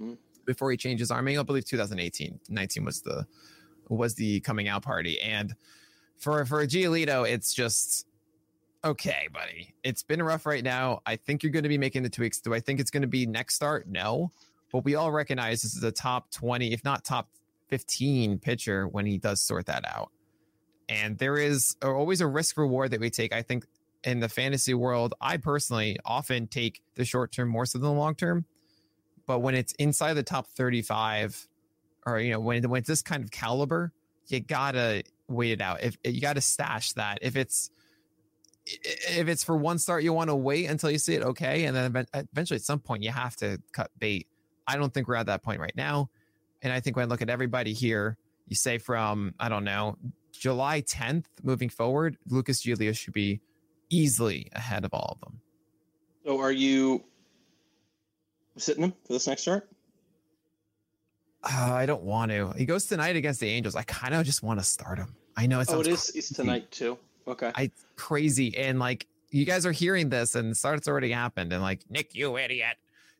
mm-hmm. 0.00 0.14
before 0.46 0.70
he 0.70 0.76
changed 0.76 1.00
his 1.00 1.10
arming. 1.10 1.38
I 1.38 1.42
believe 1.42 1.64
2018, 1.64 2.40
19 2.48 2.84
was 2.84 3.02
the 3.02 3.26
was 3.88 4.14
the 4.14 4.40
coming 4.40 4.68
out 4.68 4.82
party. 4.82 5.20
And 5.20 5.54
for 6.16 6.44
for 6.46 6.66
Giolito, 6.66 7.28
it's 7.28 7.52
just 7.52 8.06
okay, 8.84 9.28
buddy. 9.32 9.74
It's 9.82 10.02
been 10.02 10.22
rough 10.22 10.46
right 10.46 10.64
now. 10.64 11.00
I 11.06 11.16
think 11.16 11.42
you're 11.42 11.52
going 11.52 11.62
to 11.62 11.68
be 11.68 11.78
making 11.78 12.02
the 12.02 12.10
tweaks. 12.10 12.40
Do 12.40 12.54
I 12.54 12.60
think 12.60 12.80
it's 12.80 12.90
going 12.90 13.02
to 13.02 13.08
be 13.08 13.26
next 13.26 13.54
start? 13.54 13.88
No. 13.88 14.30
But 14.72 14.84
we 14.84 14.94
all 14.94 15.12
recognize 15.12 15.62
this 15.62 15.76
is 15.76 15.84
a 15.84 15.92
top 15.92 16.30
20, 16.32 16.72
if 16.72 16.84
not 16.84 17.04
top 17.04 17.28
15 17.68 18.38
pitcher 18.38 18.88
when 18.88 19.06
he 19.06 19.18
does 19.18 19.40
sort 19.40 19.66
that 19.66 19.84
out. 19.86 20.10
And 20.88 21.18
there 21.18 21.36
is 21.36 21.76
always 21.82 22.20
a 22.20 22.26
risk 22.26 22.56
reward 22.56 22.90
that 22.90 23.00
we 23.00 23.10
take. 23.10 23.32
I 23.32 23.42
think 23.42 23.66
in 24.04 24.20
the 24.20 24.28
fantasy 24.28 24.74
world, 24.74 25.14
I 25.20 25.38
personally 25.38 25.98
often 26.04 26.46
take 26.46 26.82
the 26.94 27.04
short 27.04 27.32
term 27.32 27.48
more 27.48 27.66
so 27.66 27.78
than 27.78 27.88
the 27.88 27.94
long 27.94 28.14
term. 28.14 28.44
But 29.26 29.40
when 29.40 29.54
it's 29.54 29.72
inside 29.74 30.14
the 30.14 30.22
top 30.22 30.46
35, 30.48 31.48
or 32.06 32.20
you 32.20 32.32
know, 32.32 32.40
when, 32.40 32.62
when 32.68 32.80
it's 32.80 32.88
this 32.88 33.02
kind 33.02 33.24
of 33.24 33.30
caliber, 33.30 33.92
you 34.26 34.40
gotta 34.40 35.04
wait 35.28 35.52
it 35.52 35.60
out. 35.60 35.82
If 35.82 35.96
you 36.04 36.20
gotta 36.20 36.40
stash 36.40 36.92
that. 36.92 37.18
If 37.22 37.36
it's 37.36 37.70
if 38.66 39.28
it's 39.28 39.44
for 39.44 39.56
one 39.56 39.78
start, 39.78 40.02
you 40.02 40.12
want 40.12 40.30
to 40.30 40.36
wait 40.36 40.66
until 40.66 40.90
you 40.90 40.98
see 40.98 41.14
it 41.14 41.22
okay, 41.22 41.64
and 41.64 41.76
then 41.76 42.06
eventually 42.14 42.56
at 42.56 42.62
some 42.62 42.78
point 42.78 43.02
you 43.02 43.10
have 43.10 43.36
to 43.36 43.60
cut 43.72 43.90
bait. 43.98 44.26
I 44.66 44.76
don't 44.76 44.92
think 44.92 45.06
we're 45.06 45.16
at 45.16 45.26
that 45.26 45.42
point 45.42 45.60
right 45.60 45.76
now, 45.76 46.10
and 46.62 46.72
I 46.72 46.80
think 46.80 46.96
when 46.96 47.04
I 47.04 47.08
look 47.08 47.20
at 47.20 47.28
everybody 47.28 47.74
here, 47.74 48.16
you 48.48 48.56
say 48.56 48.78
from 48.78 49.34
I 49.38 49.48
don't 49.48 49.64
know 49.64 49.98
July 50.38 50.82
10th 50.82 51.24
moving 51.42 51.68
forward, 51.68 52.16
Lucas 52.28 52.62
Giolito 52.62 52.96
should 52.96 53.14
be 53.14 53.40
easily 53.90 54.48
ahead 54.52 54.84
of 54.84 54.92
all 54.92 55.16
of 55.16 55.20
them. 55.20 55.40
So 56.24 56.40
are 56.40 56.52
you 56.52 57.04
sitting 58.56 58.84
him 58.84 58.94
for 59.06 59.12
this 59.12 59.26
next 59.26 59.42
start? 59.42 59.68
Uh, 61.42 61.72
I 61.72 61.86
don't 61.86 62.02
want 62.02 62.30
to. 62.30 62.52
He 62.56 62.64
goes 62.64 62.86
tonight 62.86 63.16
against 63.16 63.40
the 63.40 63.48
Angels. 63.48 63.76
I 63.76 63.82
kind 63.82 64.14
of 64.14 64.24
just 64.24 64.42
want 64.42 64.60
to 64.60 64.64
start 64.64 64.98
him. 64.98 65.14
I 65.36 65.46
know 65.46 65.60
it's 65.60 65.70
oh, 65.70 65.80
it 65.80 65.88
is. 65.88 66.10
It's 66.14 66.32
tonight 66.32 66.70
too. 66.70 66.96
Okay. 67.26 67.50
I 67.54 67.70
crazy 67.96 68.56
and 68.56 68.78
like 68.78 69.06
you 69.30 69.44
guys 69.44 69.66
are 69.66 69.72
hearing 69.72 70.08
this 70.08 70.34
and 70.34 70.56
starts 70.56 70.86
already 70.86 71.10
happened 71.10 71.52
and 71.52 71.62
like 71.62 71.80
Nick, 71.90 72.14
you 72.14 72.36
idiot. 72.38 72.76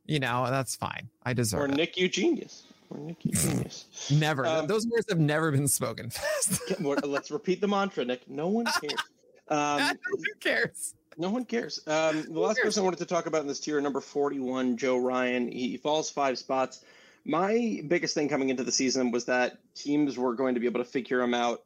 You 0.07 0.21
know 0.21 0.47
that's 0.49 0.77
fine. 0.77 1.09
I 1.25 1.33
deserve 1.33 1.61
or 1.61 1.67
it. 1.67 1.75
Nick, 1.75 1.97
you 1.97 2.09
genius. 2.09 2.65
Or 2.95 3.01
Nick, 3.01 3.25
you 3.25 3.33
genius. 3.33 4.11
Never. 4.11 4.47
Um, 4.47 4.67
Those 4.67 4.87
words 4.87 5.07
have 5.09 5.19
never 5.19 5.51
been 5.51 5.69
spoken 5.69 6.11
fast. 6.11 6.81
Let's 6.81 7.31
repeat 7.31 7.61
the 7.61 7.69
mantra, 7.69 8.05
Nick. 8.05 8.29
No 8.29 8.49
one 8.49 8.67
cares. 8.81 9.01
Um, 9.49 9.99
Who 10.11 10.35
cares? 10.41 10.95
no 11.17 11.31
one 11.31 11.45
cares. 11.45 11.81
Um, 11.87 12.25
the 12.33 12.41
last 12.41 12.61
person 12.61 12.83
I 12.83 12.85
wanted 12.85 12.99
to 12.99 13.07
talk 13.07 13.27
about 13.27 13.43
in 13.43 13.47
this 13.47 13.61
tier, 13.61 13.81
number 13.81 14.01
41, 14.01 14.77
Joe 14.77 14.97
Ryan. 14.99 15.51
He 15.51 15.77
falls 15.77 16.11
five 16.11 16.39
spots. 16.39 16.85
My 17.25 17.83
biggest 17.87 18.15
thing 18.15 18.29
coming 18.29 18.49
into 18.49 18.65
the 18.65 18.73
season 18.73 19.11
was 19.11 19.25
that 19.27 19.59
teams 19.75 20.19
were 20.19 20.35
going 20.35 20.55
to 20.55 20.61
be 20.61 20.67
able 20.67 20.83
to 20.83 20.89
figure 20.89 21.21
him 21.21 21.35
out 21.35 21.63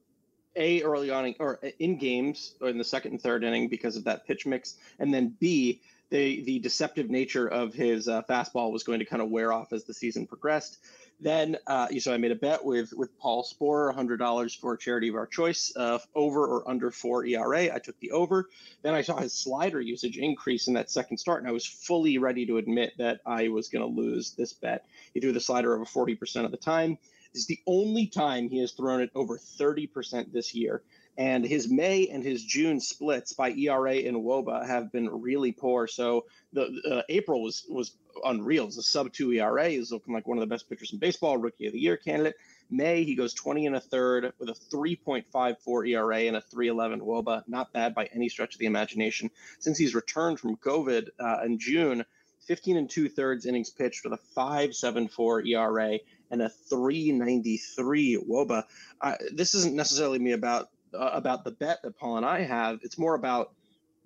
a 0.57 0.83
early 0.83 1.11
on 1.11 1.27
in, 1.27 1.35
or 1.39 1.61
in 1.79 1.97
games 1.97 2.55
or 2.61 2.69
in 2.69 2.79
the 2.79 2.85
second 2.85 3.13
and 3.13 3.21
third 3.23 3.45
inning 3.45 3.69
because 3.69 3.97
of 3.97 4.05
that 4.05 4.27
pitch 4.27 4.45
mix, 4.47 4.77
and 4.99 5.13
then 5.15 5.35
b 5.41 5.81
the 6.11 6.43
the 6.45 6.59
deceptive 6.59 7.11
nature 7.11 7.47
of 7.47 7.75
his 7.75 8.09
uh, 8.09 8.23
fastball 8.23 8.73
was 8.73 8.83
going 8.83 8.99
to 9.01 9.05
kind 9.05 9.23
of 9.23 9.29
wear 9.31 9.53
off 9.53 9.73
as 9.73 9.85
the 9.85 9.95
season 9.95 10.27
progressed. 10.27 10.79
Then, 11.21 11.57
uh, 11.67 11.89
so 11.99 12.15
I 12.15 12.17
made 12.17 12.31
a 12.31 12.37
bet 12.37 12.65
with 12.65 12.93
with 12.93 13.19
Paul 13.19 13.45
Sporer, 13.45 13.93
hundred 13.93 14.19
dollars 14.19 14.55
for 14.55 14.75
a 14.75 14.79
charity 14.79 15.09
of 15.09 15.17
our 15.17 15.27
choice, 15.27 15.73
uh, 15.77 15.99
over 16.15 16.47
or 16.47 16.69
under 16.69 16.91
four 16.91 17.27
ERA. 17.27 17.75
I 17.75 17.79
took 17.81 17.99
the 17.99 18.13
over. 18.13 18.49
Then 18.83 18.95
I 18.95 19.03
saw 19.03 19.17
his 19.17 19.33
slider 19.35 19.81
usage 19.81 20.17
increase 20.17 20.69
in 20.69 20.75
that 20.75 20.91
second 20.91 21.19
start, 21.19 21.41
and 21.41 21.49
I 21.49 21.53
was 21.53 21.67
fully 21.67 22.19
ready 22.19 22.47
to 22.47 22.59
admit 22.59 22.93
that 22.99 23.21
I 23.27 23.49
was 23.49 23.69
going 23.69 23.83
to 23.83 24.01
lose 24.01 24.33
this 24.33 24.53
bet. 24.53 24.87
He 25.13 25.21
threw 25.21 25.33
the 25.33 25.41
slider 25.41 25.75
over 25.75 25.85
forty 25.85 26.15
percent 26.15 26.47
of 26.47 26.53
the 26.53 26.57
time. 26.57 26.99
This 27.35 27.43
is 27.43 27.49
the 27.49 27.61
only 27.67 28.07
time 28.07 28.49
he 28.49 28.61
has 28.61 28.73
thrown 28.73 29.01
it 29.01 29.11
over 29.15 29.39
thirty 29.39 29.89
percent 29.89 30.33
this 30.33 30.55
year. 30.55 30.83
And 31.19 31.45
his 31.45 31.69
May 31.69 32.07
and 32.07 32.23
his 32.23 32.45
June 32.45 32.79
splits 32.79 33.33
by 33.33 33.51
ERA 33.51 33.97
and 33.97 34.19
WOBA 34.19 34.65
have 34.65 34.93
been 34.93 35.09
really 35.11 35.51
poor. 35.51 35.89
So 35.89 36.27
the 36.53 36.81
uh, 36.89 37.03
April 37.09 37.43
was 37.43 37.67
was 37.69 37.97
unreal. 38.25 38.67
It's 38.67 38.79
a 38.79 38.83
sub 38.83 39.13
two 39.13 39.33
ERA. 39.33 39.69
He's 39.69 39.91
looking 39.91 40.15
like 40.15 40.29
one 40.29 40.39
of 40.39 40.43
the 40.43 40.47
best 40.55 40.69
pitchers 40.71 40.93
in 40.93 41.01
baseball, 41.01 41.37
rookie 41.37 41.67
of 41.67 41.73
the 41.73 41.81
year 41.81 41.97
candidate. 41.97 42.37
May 42.71 43.03
he 43.03 43.17
goes 43.17 43.35
20 43.35 43.67
and 43.67 43.75
a 43.75 43.81
third 43.81 44.33
with 44.39 44.49
a 44.49 44.55
3.54 44.73 45.89
ERA 45.89 46.19
and 46.19 46.37
a 46.37 46.41
3.11 46.41 47.01
WOBA. 47.01 47.43
Not 47.49 47.73
bad 47.73 47.97
by 47.97 48.07
any 48.07 48.29
stretch 48.29 48.55
of 48.55 48.61
the 48.61 48.67
imagination. 48.67 49.31
Since 49.59 49.77
he's 49.77 49.97
returned 49.97 50.39
from 50.39 50.57
COVID 50.57 51.09
uh, 51.19 51.41
in 51.45 51.59
June, 51.59 52.05
15 52.47 52.77
and 52.77 52.89
two 52.89 53.09
thirds 53.09 53.45
innings 53.45 53.71
pitched 53.71 54.05
with 54.05 54.13
a 54.13 54.21
5.74 54.37 55.49
ERA 55.49 55.99
and 56.31 56.43
a 56.43 56.51
3.93 56.71 58.29
WOBA. 58.29 58.65
Uh, 59.01 59.15
this 59.33 59.55
isn't 59.55 59.75
necessarily 59.75 60.21
me 60.21 60.33
about 60.33 60.69
uh, 60.95 61.11
about 61.13 61.45
the 61.45 61.53
bet 61.53 61.83
that 61.83 61.97
Paul 61.97 62.17
and 62.17 62.27
I 62.27 62.43
have. 62.43 62.79
It's 62.83 62.99
more 62.99 63.15
about 63.15 63.53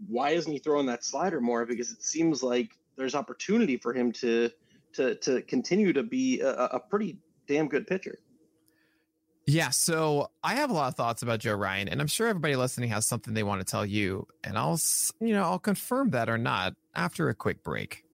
why 0.09 0.31
isn't 0.31 0.51
he 0.51 0.59
throwing 0.59 0.87
that 0.87 1.05
slider 1.05 1.41
more? 1.41 1.65
Because 1.67 1.91
it 1.93 2.03
seems 2.03 2.43
like 2.43 2.71
there's 2.97 3.15
opportunity 3.15 3.77
for 3.77 3.93
him 3.93 4.13
to 4.13 4.51
to 4.95 5.15
to 5.17 5.43
continue 5.43 5.93
to 5.93 6.03
be 6.03 6.41
a, 6.41 6.53
a 6.53 6.81
pretty 6.81 7.19
damn 7.47 7.69
good 7.69 7.87
pitcher. 7.87 8.19
Yeah, 9.47 9.71
so 9.71 10.31
I 10.45 10.55
have 10.55 10.71
a 10.71 10.73
lot 10.73 10.89
of 10.89 10.95
thoughts 10.95 11.23
about 11.23 11.41
Joe 11.41 11.55
Ryan, 11.55 11.89
and 11.89 12.01
I'm 12.01 12.07
sure 12.07 12.29
everybody 12.29 12.55
listening 12.55 12.91
has 12.91 13.07
something 13.07 13.35
they 13.35 13.43
want 13.43 13.61
to 13.61 13.69
tell 13.69 13.85
you, 13.85 14.27
and 14.45 14.57
I'll 14.57 14.79
you 15.21 15.35
know 15.35 15.43
I'll 15.43 15.59
confirm 15.59 16.11
that 16.11 16.29
or 16.29 16.39
not 16.39 16.75
after 16.95 17.29
a 17.29 17.35
quick 17.35 17.63
break. 17.65 18.05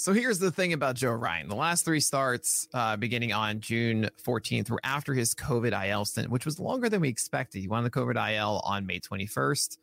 So 0.00 0.12
here's 0.12 0.38
the 0.38 0.52
thing 0.52 0.74
about 0.74 0.94
Joe 0.94 1.10
Ryan. 1.10 1.48
The 1.48 1.56
last 1.56 1.84
three 1.84 1.98
starts, 1.98 2.68
uh, 2.72 2.96
beginning 2.96 3.32
on 3.32 3.58
June 3.58 4.08
14th, 4.24 4.70
were 4.70 4.78
after 4.84 5.12
his 5.12 5.34
COVID 5.34 5.72
IL 5.88 6.04
stint, 6.04 6.30
which 6.30 6.44
was 6.44 6.60
longer 6.60 6.88
than 6.88 7.00
we 7.00 7.08
expected. 7.08 7.58
He 7.58 7.66
won 7.66 7.82
the 7.82 7.90
COVID 7.90 8.14
IL 8.14 8.62
on 8.64 8.86
May 8.86 9.00
21st. 9.00 9.76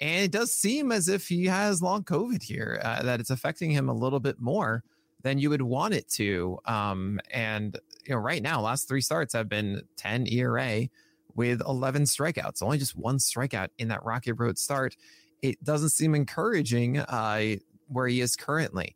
And 0.00 0.22
it 0.22 0.30
does 0.30 0.52
seem 0.52 0.92
as 0.92 1.08
if 1.08 1.28
he 1.28 1.46
has 1.46 1.80
long 1.80 2.04
COVID 2.04 2.42
here, 2.42 2.78
uh, 2.84 3.04
that 3.04 3.20
it's 3.20 3.30
affecting 3.30 3.70
him 3.70 3.88
a 3.88 3.94
little 3.94 4.20
bit 4.20 4.38
more 4.38 4.84
than 5.22 5.38
you 5.38 5.48
would 5.48 5.62
want 5.62 5.94
it 5.94 6.10
to. 6.10 6.58
Um, 6.66 7.18
and, 7.30 7.78
you 8.04 8.14
know, 8.14 8.20
right 8.20 8.42
now, 8.42 8.60
last 8.60 8.86
three 8.86 9.00
starts 9.00 9.32
have 9.32 9.48
been 9.48 9.80
10 9.96 10.26
ERA 10.26 10.88
with 11.36 11.62
11 11.66 12.02
strikeouts, 12.02 12.62
only 12.62 12.76
just 12.76 12.98
one 12.98 13.16
strikeout 13.16 13.68
in 13.78 13.88
that 13.88 14.04
Rocky 14.04 14.32
Road 14.32 14.58
start. 14.58 14.94
It 15.40 15.64
doesn't 15.64 15.88
seem 15.88 16.14
encouraging 16.14 16.98
uh, 16.98 17.56
where 17.88 18.08
he 18.08 18.20
is 18.20 18.36
currently. 18.36 18.94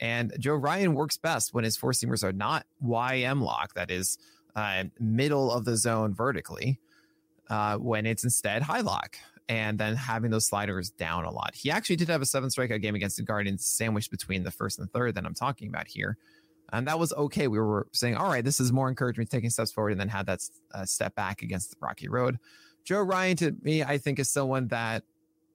And 0.00 0.32
Joe 0.38 0.54
Ryan 0.54 0.94
works 0.94 1.16
best 1.18 1.52
when 1.54 1.64
his 1.64 1.76
four 1.76 1.92
seamers 1.92 2.24
are 2.24 2.32
not 2.32 2.66
YM 2.82 3.42
lock, 3.42 3.74
that 3.74 3.90
is 3.90 4.18
uh, 4.56 4.84
middle 4.98 5.52
of 5.52 5.64
the 5.64 5.76
zone 5.76 6.14
vertically, 6.14 6.80
uh, 7.50 7.76
when 7.76 8.06
it's 8.06 8.24
instead 8.24 8.62
high 8.62 8.80
lock. 8.80 9.16
And 9.48 9.78
then 9.78 9.96
having 9.96 10.30
those 10.30 10.46
sliders 10.46 10.90
down 10.90 11.24
a 11.24 11.30
lot. 11.30 11.56
He 11.56 11.72
actually 11.72 11.96
did 11.96 12.08
have 12.08 12.22
a 12.22 12.26
seven 12.26 12.50
strikeout 12.50 12.82
game 12.82 12.94
against 12.94 13.16
the 13.16 13.24
Guardians, 13.24 13.66
sandwiched 13.66 14.12
between 14.12 14.44
the 14.44 14.50
first 14.50 14.78
and 14.78 14.88
third 14.92 15.16
that 15.16 15.26
I'm 15.26 15.34
talking 15.34 15.68
about 15.68 15.88
here. 15.88 16.16
And 16.72 16.86
that 16.86 16.98
was 16.98 17.12
okay. 17.12 17.48
We 17.48 17.58
were 17.58 17.88
saying, 17.92 18.14
all 18.14 18.28
right, 18.28 18.44
this 18.44 18.60
is 18.60 18.70
more 18.70 18.88
encouragement, 18.88 19.28
taking 19.28 19.50
steps 19.50 19.72
forward, 19.72 19.90
and 19.90 20.00
then 20.00 20.08
had 20.08 20.26
that 20.26 20.40
uh, 20.72 20.84
step 20.84 21.16
back 21.16 21.42
against 21.42 21.72
the 21.72 21.76
Rocky 21.80 22.08
Road. 22.08 22.38
Joe 22.84 23.00
Ryan, 23.02 23.36
to 23.38 23.56
me, 23.62 23.82
I 23.82 23.98
think 23.98 24.20
is 24.20 24.30
someone 24.30 24.68
that, 24.68 25.02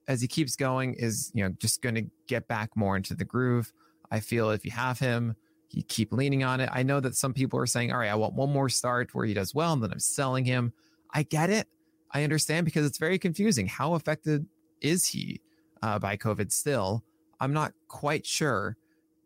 as 0.08 0.20
he 0.20 0.28
keeps 0.28 0.56
going, 0.56 0.94
is 0.94 1.32
you 1.34 1.42
know 1.42 1.54
just 1.58 1.80
going 1.80 1.94
to 1.94 2.04
get 2.26 2.46
back 2.48 2.76
more 2.76 2.96
into 2.96 3.14
the 3.14 3.24
groove. 3.24 3.72
I 4.16 4.20
feel 4.20 4.50
if 4.50 4.64
you 4.64 4.70
have 4.70 4.98
him, 4.98 5.36
you 5.70 5.82
keep 5.82 6.12
leaning 6.12 6.42
on 6.42 6.60
it. 6.60 6.70
I 6.72 6.82
know 6.82 7.00
that 7.00 7.14
some 7.14 7.34
people 7.34 7.58
are 7.58 7.66
saying, 7.66 7.92
all 7.92 7.98
right, 7.98 8.10
I 8.10 8.14
want 8.14 8.34
one 8.34 8.50
more 8.50 8.68
start 8.68 9.14
where 9.14 9.26
he 9.26 9.34
does 9.34 9.54
well, 9.54 9.72
and 9.72 9.82
then 9.82 9.92
I'm 9.92 10.00
selling 10.00 10.44
him. 10.44 10.72
I 11.12 11.22
get 11.22 11.50
it. 11.50 11.68
I 12.10 12.24
understand 12.24 12.64
because 12.64 12.86
it's 12.86 12.98
very 12.98 13.18
confusing. 13.18 13.66
How 13.66 13.94
affected 13.94 14.46
is 14.80 15.06
he 15.06 15.40
uh, 15.82 15.98
by 15.98 16.16
COVID 16.16 16.50
still? 16.50 17.04
I'm 17.40 17.52
not 17.52 17.72
quite 17.88 18.24
sure. 18.24 18.76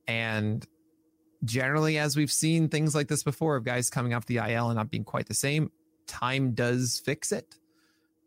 And 0.08 0.66
generally, 1.44 1.98
as 1.98 2.16
we've 2.16 2.32
seen 2.32 2.68
things 2.68 2.94
like 2.94 3.08
this 3.08 3.22
before 3.22 3.56
of 3.56 3.64
guys 3.64 3.90
coming 3.90 4.14
off 4.14 4.26
the 4.26 4.38
IL 4.38 4.70
and 4.70 4.76
not 4.76 4.90
being 4.90 5.04
quite 5.04 5.26
the 5.26 5.34
same, 5.34 5.70
time 6.06 6.52
does 6.52 7.00
fix 7.04 7.30
it. 7.32 7.54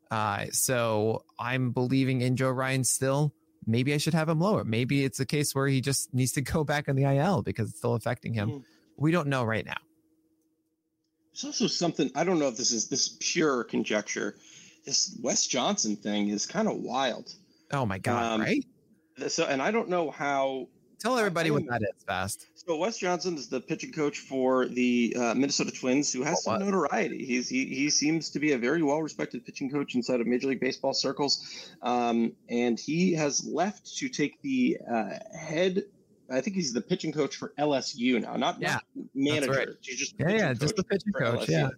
Uh, 0.10 0.45
so 0.52 1.26
I'm 1.39 1.71
believing 1.71 2.21
in 2.21 2.36
Joe 2.36 2.52
Ryan 2.52 2.84
still 2.84 3.34
maybe 3.67 3.93
I 3.93 3.97
should 3.97 4.13
have 4.13 4.30
him 4.30 4.39
lower. 4.39 4.63
Maybe 4.63 5.04
it's 5.04 5.19
a 5.19 5.26
case 5.26 5.54
where 5.54 5.67
he 5.67 5.82
just 5.82 6.13
needs 6.13 6.32
to 6.34 6.41
go 6.41 6.63
back 6.63 6.89
on 6.89 6.95
the 6.95 7.04
IL 7.04 7.41
because 7.41 7.69
it's 7.69 7.78
still 7.78 7.95
affecting 7.95 8.34
him. 8.34 8.49
Mm. 8.49 8.63
We 8.97 9.12
don't 9.12 9.28
know 9.28 9.43
right 9.43 9.65
now. 9.65 9.78
There's 11.34 11.45
also 11.45 11.67
something 11.67 12.12
I 12.15 12.23
don't 12.23 12.39
know 12.39 12.47
if 12.47 12.58
this 12.58 12.71
is 12.71 12.88
this 12.88 13.17
pure 13.19 13.63
conjecture. 13.63 14.36
This 14.86 15.17
Wes 15.21 15.47
Johnson 15.47 15.95
thing 15.95 16.30
is 16.30 16.45
kind 16.45 16.67
of 16.67 16.78
wild. 16.78 17.34
Oh 17.71 17.86
my 17.86 17.97
god! 17.97 18.34
Um, 18.34 18.41
right? 18.41 18.63
So, 19.28 19.45
and 19.45 19.62
I 19.62 19.71
don't 19.71 19.89
know 19.89 20.12
how. 20.12 20.67
Tell 21.03 21.17
everybody 21.17 21.51
what 21.51 21.65
that 21.67 21.81
is 21.81 22.01
fast. 22.07 22.47
So 22.55 22.77
Wes 22.77 22.97
Johnson 22.97 23.35
is 23.35 23.49
the 23.49 23.59
pitching 23.59 23.91
coach 23.91 24.19
for 24.19 24.67
the 24.67 25.13
uh, 25.19 25.33
Minnesota 25.33 25.69
Twins, 25.69 26.13
who 26.13 26.23
has 26.23 26.41
oh, 26.47 26.51
some 26.51 26.59
notoriety. 26.59 27.25
He's 27.25 27.49
he 27.49 27.65
he 27.65 27.89
seems 27.89 28.29
to 28.29 28.39
be 28.39 28.53
a 28.53 28.57
very 28.57 28.81
well 28.81 29.01
respected 29.01 29.45
pitching 29.45 29.69
coach 29.69 29.95
inside 29.95 30.21
of 30.21 30.27
Major 30.27 30.47
League 30.47 30.61
Baseball 30.61 30.93
circles, 30.93 31.75
um, 31.81 32.31
and 32.47 32.79
he 32.79 33.11
has 33.15 33.45
left 33.45 33.97
to 33.97 34.07
take 34.07 34.41
the 34.43 34.77
uh, 34.89 35.09
head. 35.37 35.83
I 36.31 36.39
think 36.39 36.55
he's 36.55 36.71
the 36.71 36.79
pitching 36.79 37.11
coach 37.11 37.35
for 37.35 37.51
LSU 37.59 38.21
now, 38.21 38.37
not, 38.37 38.61
yeah, 38.61 38.79
not 38.95 39.07
manager. 39.13 39.51
Right. 39.51 39.67
He's 39.81 39.99
just 39.99 40.15
yeah, 40.17 40.29
yeah, 40.29 40.53
just 40.53 40.77
the 40.77 40.85
pitching 40.85 41.11
coach. 41.11 41.47
LSU. 41.47 41.49
Yeah. 41.49 41.69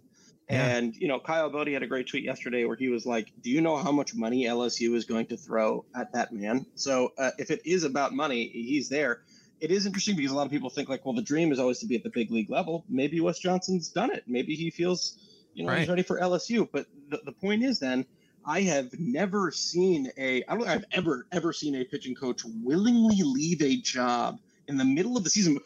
Yeah. 0.48 0.76
And 0.76 0.96
you 0.96 1.08
know, 1.08 1.18
Kyle 1.18 1.50
Boddy 1.50 1.72
had 1.72 1.82
a 1.82 1.88
great 1.88 2.06
tweet 2.06 2.22
yesterday 2.22 2.64
where 2.64 2.76
he 2.76 2.88
was 2.88 3.04
like, 3.04 3.32
"Do 3.40 3.50
you 3.50 3.60
know 3.60 3.76
how 3.76 3.90
much 3.90 4.14
money 4.14 4.44
LSU 4.44 4.94
is 4.94 5.04
going 5.04 5.26
to 5.26 5.36
throw 5.36 5.84
at 5.94 6.12
that 6.12 6.32
man?" 6.32 6.66
So 6.76 7.12
uh, 7.18 7.32
if 7.38 7.50
it 7.50 7.62
is 7.64 7.82
about 7.82 8.14
money, 8.14 8.48
he's 8.48 8.88
there. 8.88 9.22
It 9.60 9.70
is 9.72 9.86
interesting 9.86 10.14
because 10.16 10.30
a 10.30 10.36
lot 10.36 10.46
of 10.46 10.52
people 10.52 10.70
think 10.70 10.88
like, 10.88 11.04
well, 11.04 11.14
the 11.14 11.22
dream 11.22 11.50
is 11.50 11.58
always 11.58 11.78
to 11.80 11.86
be 11.86 11.96
at 11.96 12.04
the 12.04 12.10
big 12.10 12.30
league 12.30 12.50
level. 12.50 12.84
Maybe 12.88 13.20
Wes 13.20 13.38
Johnson's 13.38 13.88
done 13.88 14.12
it. 14.12 14.22
Maybe 14.26 14.54
he 14.54 14.70
feels, 14.70 15.18
you 15.54 15.64
know, 15.64 15.70
right. 15.70 15.80
he's 15.80 15.88
ready 15.88 16.02
for 16.02 16.20
LSU. 16.20 16.68
But 16.70 16.86
the, 17.08 17.20
the 17.24 17.32
point 17.32 17.64
is, 17.64 17.80
then 17.80 18.04
I 18.44 18.60
have 18.60 18.90
never 18.98 19.50
seen 19.50 20.12
a 20.16 20.44
I 20.44 20.54
don't 20.54 20.58
think 20.60 20.70
I've 20.70 20.84
ever 20.92 21.26
ever 21.32 21.52
seen 21.52 21.74
a 21.74 21.84
pitching 21.84 22.14
coach 22.14 22.42
willingly 22.62 23.20
leave 23.22 23.62
a 23.62 23.76
job 23.78 24.38
in 24.68 24.76
the 24.76 24.84
middle 24.84 25.16
of 25.16 25.24
the 25.24 25.30
season 25.30 25.58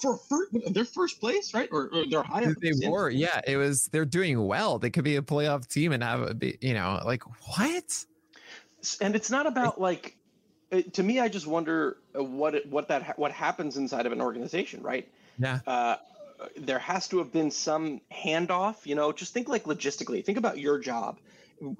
for, 0.00 0.16
for 0.16 0.48
their 0.70 0.84
first 0.84 1.20
place, 1.20 1.54
right? 1.54 1.68
Or, 1.72 1.88
or 1.92 2.04
they're 2.08 2.22
high. 2.22 2.44
They 2.60 2.72
the 2.72 2.88
were, 2.88 3.10
yeah. 3.10 3.40
It 3.46 3.56
was 3.56 3.86
they're 3.86 4.04
doing 4.04 4.46
well. 4.46 4.78
They 4.78 4.90
could 4.90 5.04
be 5.04 5.16
a 5.16 5.22
playoff 5.22 5.66
team 5.66 5.92
and 5.92 6.02
have 6.02 6.22
a 6.22 6.34
be, 6.34 6.58
you 6.60 6.74
know, 6.74 7.00
like 7.04 7.22
what? 7.46 8.04
And 9.00 9.14
it's 9.14 9.30
not 9.30 9.46
about 9.46 9.80
like. 9.80 10.16
to 10.92 11.02
me, 11.02 11.20
I 11.20 11.28
just 11.28 11.46
wonder 11.46 11.96
uh, 12.18 12.22
what 12.22 12.54
it, 12.54 12.66
what 12.70 12.88
that 12.88 13.18
what 13.18 13.32
happens 13.32 13.76
inside 13.76 14.06
of 14.06 14.12
an 14.12 14.20
organization, 14.20 14.82
right? 14.82 15.08
Yeah. 15.38 15.60
Uh, 15.66 15.96
there 16.56 16.78
has 16.78 17.08
to 17.08 17.18
have 17.18 17.32
been 17.32 17.50
some 17.50 18.00
handoff. 18.12 18.86
You 18.86 18.94
know, 18.94 19.12
just 19.12 19.32
think 19.32 19.48
like 19.48 19.64
logistically. 19.64 20.24
Think 20.24 20.38
about 20.38 20.58
your 20.58 20.78
job. 20.78 21.18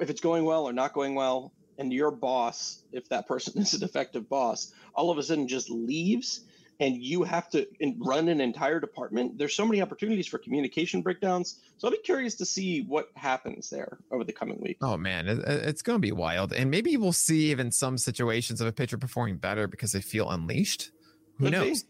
If 0.01 0.11
it's 0.11 0.21
going 0.21 0.45
well 0.45 0.65
or 0.65 0.73
not 0.73 0.93
going 0.93 1.15
well, 1.15 1.53
and 1.79 1.93
your 1.93 2.11
boss, 2.11 2.83
if 2.93 3.09
that 3.09 3.27
person 3.27 3.61
is 3.63 3.75
an 3.75 3.85
effective 3.85 4.29
boss, 4.29 4.73
all 4.95 5.11
of 5.11 5.19
a 5.19 5.23
sudden 5.23 5.49
just 5.49 5.71
leaves 5.71 6.41
and 6.81 6.97
you 6.97 7.25
have 7.25 7.49
to 7.51 7.67
run 7.99 8.29
an 8.29 8.41
entire 8.41 8.79
department, 8.81 9.37
there's 9.37 9.55
so 9.55 9.67
many 9.67 9.83
opportunities 9.83 10.27
for 10.27 10.39
communication 10.39 11.03
breakdowns. 11.03 11.61
So 11.77 11.89
I'll 11.89 11.93
be 11.93 11.99
curious 11.99 12.35
to 12.37 12.45
see 12.45 12.83
what 12.83 13.09
happens 13.15 13.69
there 13.71 13.99
over 14.11 14.25
the 14.25 14.33
coming 14.33 14.61
week. 14.61 14.79
Oh 14.81 14.97
man, 14.97 15.29
it's 15.29 15.83
going 15.83 15.97
to 15.97 16.01
be 16.01 16.13
wild, 16.13 16.53
and 16.53 16.71
maybe 16.71 16.97
we'll 16.97 17.13
see 17.13 17.51
even 17.51 17.73
some 17.73 17.99
situations 17.99 18.61
of 18.61 18.67
a 18.67 18.73
pitcher 18.73 18.99
performing 18.99 19.39
better 19.39 19.67
because 19.67 19.93
they 19.93 20.01
feel 20.01 20.31
unleashed. 20.31 20.91
Who 21.39 21.45
Could 21.45 21.53
knows? 21.53 21.83
Be. 21.83 21.89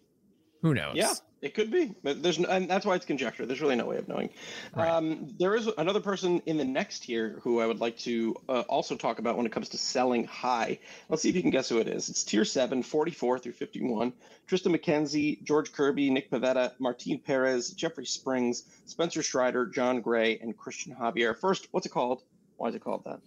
Who 0.62 0.74
knows? 0.74 0.96
Yeah, 0.96 1.14
it 1.40 1.54
could 1.54 1.70
be, 1.70 1.94
but 2.02 2.22
there's 2.22 2.38
and 2.38 2.68
that's 2.68 2.84
why 2.84 2.96
it's 2.96 3.04
conjecture. 3.04 3.46
There's 3.46 3.60
really 3.60 3.76
no 3.76 3.86
way 3.86 3.96
of 3.96 4.08
knowing. 4.08 4.30
Right. 4.74 4.88
Um, 4.88 5.34
there 5.38 5.54
is 5.54 5.68
another 5.78 6.00
person 6.00 6.42
in 6.46 6.56
the 6.56 6.64
next 6.64 7.04
tier 7.04 7.40
who 7.42 7.60
I 7.60 7.66
would 7.66 7.80
like 7.80 7.96
to 7.98 8.34
uh, 8.48 8.60
also 8.62 8.96
talk 8.96 9.20
about 9.20 9.36
when 9.36 9.46
it 9.46 9.52
comes 9.52 9.68
to 9.70 9.78
selling 9.78 10.24
high. 10.24 10.80
Let's 11.08 11.22
see 11.22 11.28
if 11.28 11.36
you 11.36 11.42
can 11.42 11.52
guess 11.52 11.68
who 11.68 11.78
it 11.78 11.86
is. 11.86 12.08
It's 12.08 12.24
tier 12.24 12.44
7, 12.44 12.82
44 12.82 13.38
through 13.38 13.52
51. 13.52 14.12
Triston 14.48 14.76
McKenzie, 14.76 15.42
George 15.44 15.72
Kirby, 15.72 16.10
Nick 16.10 16.30
Pivetta, 16.30 16.72
Martin 16.80 17.20
Perez, 17.24 17.70
Jeffrey 17.70 18.06
Springs, 18.06 18.64
Spencer 18.86 19.22
Strider, 19.22 19.66
Jon 19.66 20.00
Gray, 20.00 20.38
and 20.38 20.56
Christian 20.56 20.96
Javier. 20.98 21.38
First, 21.38 21.68
what's 21.70 21.86
it 21.86 21.90
called? 21.90 22.22
Why 22.56 22.68
is 22.68 22.74
it 22.74 22.82
called 22.82 23.04
that? 23.04 23.20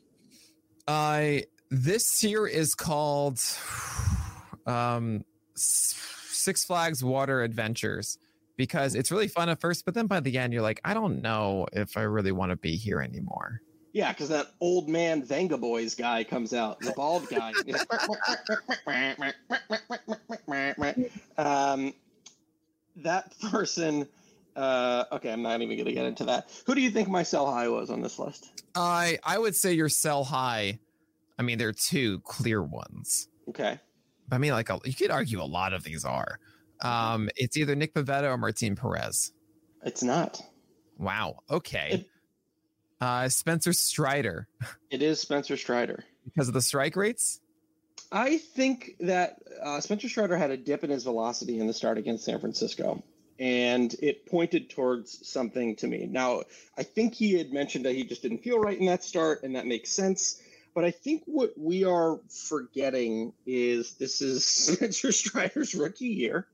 Uh, 0.88 1.46
this 1.70 2.20
tier 2.20 2.46
is 2.46 2.76
called 2.76 3.40
um 4.66 5.24
Six 6.42 6.66
Flags 6.66 7.04
Water 7.04 7.42
Adventures 7.42 8.18
because 8.58 8.96
it's 8.96 9.12
really 9.12 9.28
fun 9.28 9.50
at 9.50 9.60
first, 9.60 9.86
but 9.86 9.94
then 9.94 10.08
by 10.08 10.20
the 10.20 10.38
end, 10.38 10.54
you're 10.54 10.62
like, 10.62 10.80
I 10.84 10.94
don't 10.94 11.22
know 11.22 11.68
if 11.74 11.98
I 11.98 12.02
really 12.02 12.32
want 12.32 12.52
to 12.52 12.56
be 12.56 12.76
here 12.76 13.02
anymore. 13.02 13.62
Yeah, 13.94 14.14
because 14.14 14.30
that 14.30 14.48
old 14.62 14.88
man 14.88 15.26
Vengaboys 15.26 15.98
guy 15.98 16.24
comes 16.24 16.54
out, 16.54 16.80
the 16.80 16.92
bald 16.92 17.28
guy. 17.28 17.52
um, 21.38 21.94
that 22.98 23.34
person. 23.52 24.08
Uh, 24.56 25.06
okay, 25.14 25.32
I'm 25.32 25.42
not 25.42 25.62
even 25.62 25.78
going 25.78 25.86
to 25.86 25.94
get 25.94 26.06
into 26.06 26.26
that. 26.26 26.50
Who 26.66 26.76
do 26.76 26.82
you 26.82 26.92
think 26.92 27.10
my 27.10 27.24
sell 27.24 27.52
high 27.52 27.68
was 27.68 27.90
on 27.90 28.02
this 28.02 28.20
list? 28.20 28.64
I 28.76 29.18
I 29.24 29.38
would 29.38 29.56
say 29.56 29.74
your 29.74 29.90
sell 29.90 30.24
high. 30.24 30.80
I 31.38 31.44
mean, 31.44 31.58
there 31.58 31.70
are 31.70 31.74
two 31.74 32.20
clear 32.20 32.62
ones. 32.62 33.28
Okay. 33.50 33.80
I 34.32 34.38
mean, 34.38 34.52
like 34.52 34.70
a, 34.70 34.80
you 34.86 34.94
could 34.94 35.12
argue 35.12 35.42
a 35.42 35.46
lot 35.46 35.74
of 35.74 35.84
these 35.84 36.06
are. 36.06 36.40
Um, 36.82 37.30
it's 37.36 37.58
either 37.58 37.76
Nick 37.76 37.94
Pivetta 37.94 38.24
or 38.24 38.38
Martin 38.38 38.76
Perez. 38.76 39.34
It's 39.84 40.04
not. 40.04 40.42
Wow. 40.98 41.40
Okay. 41.50 41.90
It, 41.92 42.10
uh, 43.00 43.30
Spencer 43.30 43.74
Strider. 43.74 44.48
It 44.90 45.02
is 45.02 45.20
Spencer 45.20 45.58
Strider 45.58 46.04
because 46.26 46.48
of 46.48 46.54
the 46.54 46.62
strike 46.62 46.96
rates. 46.96 47.42
I 48.12 48.38
think 48.38 48.96
that 49.00 49.38
uh, 49.64 49.80
Spencer 49.80 50.10
Strider 50.10 50.38
had 50.38 50.52
a 50.52 50.58
dip 50.58 50.84
in 50.84 50.90
his 50.90 51.04
velocity 51.04 51.60
in 51.60 51.68
the 51.68 51.74
start 51.74 51.98
against 51.98 52.26
San 52.26 52.40
Francisco, 52.40 53.04
and 53.40 53.94
it 54.02 54.26
pointed 54.26 54.70
towards 54.70 55.28
something 55.28 55.76
to 55.78 55.88
me. 55.88 56.08
Now, 56.08 56.44
I 56.78 56.84
think 56.84 57.14
he 57.16 57.34
had 57.34 57.52
mentioned 57.52 57.86
that 57.86 57.96
he 57.96 58.04
just 58.04 58.22
didn't 58.22 58.44
feel 58.44 58.60
right 58.60 58.78
in 58.78 58.86
that 58.88 59.04
start, 59.04 59.44
and 59.44 59.56
that 59.56 59.66
makes 59.66 59.92
sense. 59.92 60.42
But 60.74 60.86
I 60.86 60.92
think 60.92 61.24
what 61.26 61.54
we 61.58 61.84
are 61.84 62.20
forgetting 62.48 63.34
is 63.46 63.96
this 63.96 64.22
is 64.22 64.46
Spencer 64.74 65.12
Strider's 65.12 65.76
rookie 65.76 66.08
year. 66.08 66.48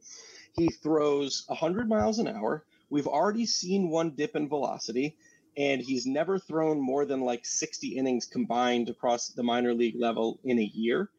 He 0.53 0.69
throws 0.69 1.43
100 1.47 1.87
miles 1.87 2.19
an 2.19 2.27
hour. 2.27 2.65
We've 2.89 3.07
already 3.07 3.45
seen 3.45 3.89
one 3.89 4.11
dip 4.11 4.35
in 4.35 4.49
velocity, 4.49 5.15
and 5.55 5.81
he's 5.81 6.05
never 6.05 6.39
thrown 6.39 6.79
more 6.79 7.05
than 7.05 7.21
like 7.21 7.45
60 7.45 7.89
innings 7.89 8.25
combined 8.25 8.89
across 8.89 9.29
the 9.29 9.43
minor 9.43 9.73
league 9.73 9.99
level 9.99 10.39
in 10.43 10.57
a 10.57 10.63
year. 10.63 11.09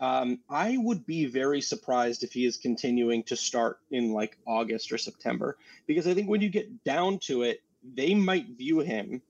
Um, 0.00 0.38
I 0.48 0.76
would 0.78 1.04
be 1.04 1.26
very 1.26 1.60
surprised 1.60 2.22
if 2.22 2.32
he 2.32 2.46
is 2.46 2.56
continuing 2.56 3.24
to 3.24 3.36
start 3.36 3.80
in 3.90 4.12
like 4.12 4.38
August 4.46 4.92
or 4.92 4.98
September, 4.98 5.58
because 5.86 6.06
I 6.06 6.14
think 6.14 6.28
when 6.28 6.40
you 6.40 6.48
get 6.48 6.84
down 6.84 7.18
to 7.24 7.42
it, 7.42 7.60
they 7.82 8.14
might 8.14 8.56
view 8.56 8.80
him 8.80 9.22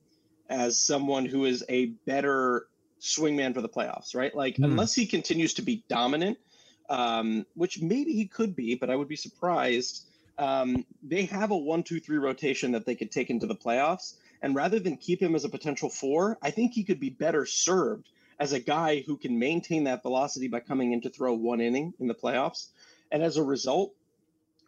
as 0.48 0.78
someone 0.78 1.26
who 1.26 1.46
is 1.46 1.64
a 1.68 1.86
better 2.06 2.67
swingman 3.00 3.54
for 3.54 3.62
the 3.62 3.68
playoffs, 3.68 4.14
right? 4.14 4.34
Like 4.34 4.56
mm. 4.56 4.64
unless 4.64 4.94
he 4.94 5.06
continues 5.06 5.54
to 5.54 5.62
be 5.62 5.84
dominant, 5.88 6.38
um, 6.88 7.46
which 7.54 7.80
maybe 7.80 8.12
he 8.12 8.26
could 8.26 8.56
be, 8.56 8.74
but 8.74 8.90
I 8.90 8.96
would 8.96 9.08
be 9.08 9.16
surprised. 9.16 10.06
Um, 10.38 10.84
they 11.02 11.24
have 11.26 11.50
a 11.50 11.56
one, 11.56 11.82
two, 11.82 12.00
three 12.00 12.18
rotation 12.18 12.72
that 12.72 12.86
they 12.86 12.94
could 12.94 13.10
take 13.10 13.30
into 13.30 13.46
the 13.46 13.56
playoffs. 13.56 14.14
And 14.40 14.54
rather 14.54 14.78
than 14.78 14.96
keep 14.96 15.20
him 15.20 15.34
as 15.34 15.44
a 15.44 15.48
potential 15.48 15.88
four, 15.88 16.38
I 16.40 16.50
think 16.50 16.72
he 16.72 16.84
could 16.84 17.00
be 17.00 17.10
better 17.10 17.44
served 17.44 18.08
as 18.38 18.52
a 18.52 18.60
guy 18.60 19.00
who 19.00 19.16
can 19.16 19.38
maintain 19.38 19.84
that 19.84 20.02
velocity 20.02 20.46
by 20.46 20.60
coming 20.60 20.92
in 20.92 21.00
to 21.00 21.10
throw 21.10 21.34
one 21.34 21.60
inning 21.60 21.92
in 21.98 22.06
the 22.06 22.14
playoffs. 22.14 22.68
And 23.10 23.22
as 23.22 23.36
a 23.36 23.42
result, 23.42 23.94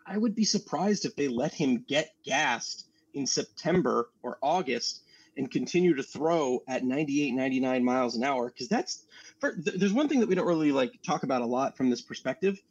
I 0.05 0.19
would 0.19 0.35
be 0.35 0.45
surprised 0.45 1.05
if 1.05 1.15
they 1.15 1.29
let 1.29 1.55
him 1.55 1.85
get 1.87 2.15
gassed 2.25 2.87
in 3.15 3.27
September 3.27 4.11
or 4.23 4.39
August 4.43 5.03
and 5.41 5.51
continue 5.51 5.95
to 5.95 6.03
throw 6.03 6.63
at 6.69 6.85
98 6.85 7.33
99 7.33 7.83
miles 7.83 8.15
an 8.15 8.23
hour 8.23 8.49
because 8.49 8.69
that's 8.69 9.07
for, 9.39 9.55
there's 9.57 9.93
one 9.93 10.07
thing 10.07 10.21
that 10.21 10.29
we 10.29 10.35
don't 10.35 10.47
really 10.47 10.71
like 10.71 11.01
talk 11.03 11.23
about 11.23 11.41
a 11.41 11.47
lot 11.47 11.79
from 11.79 11.89
this 11.89 12.03
perspective 12.03 12.63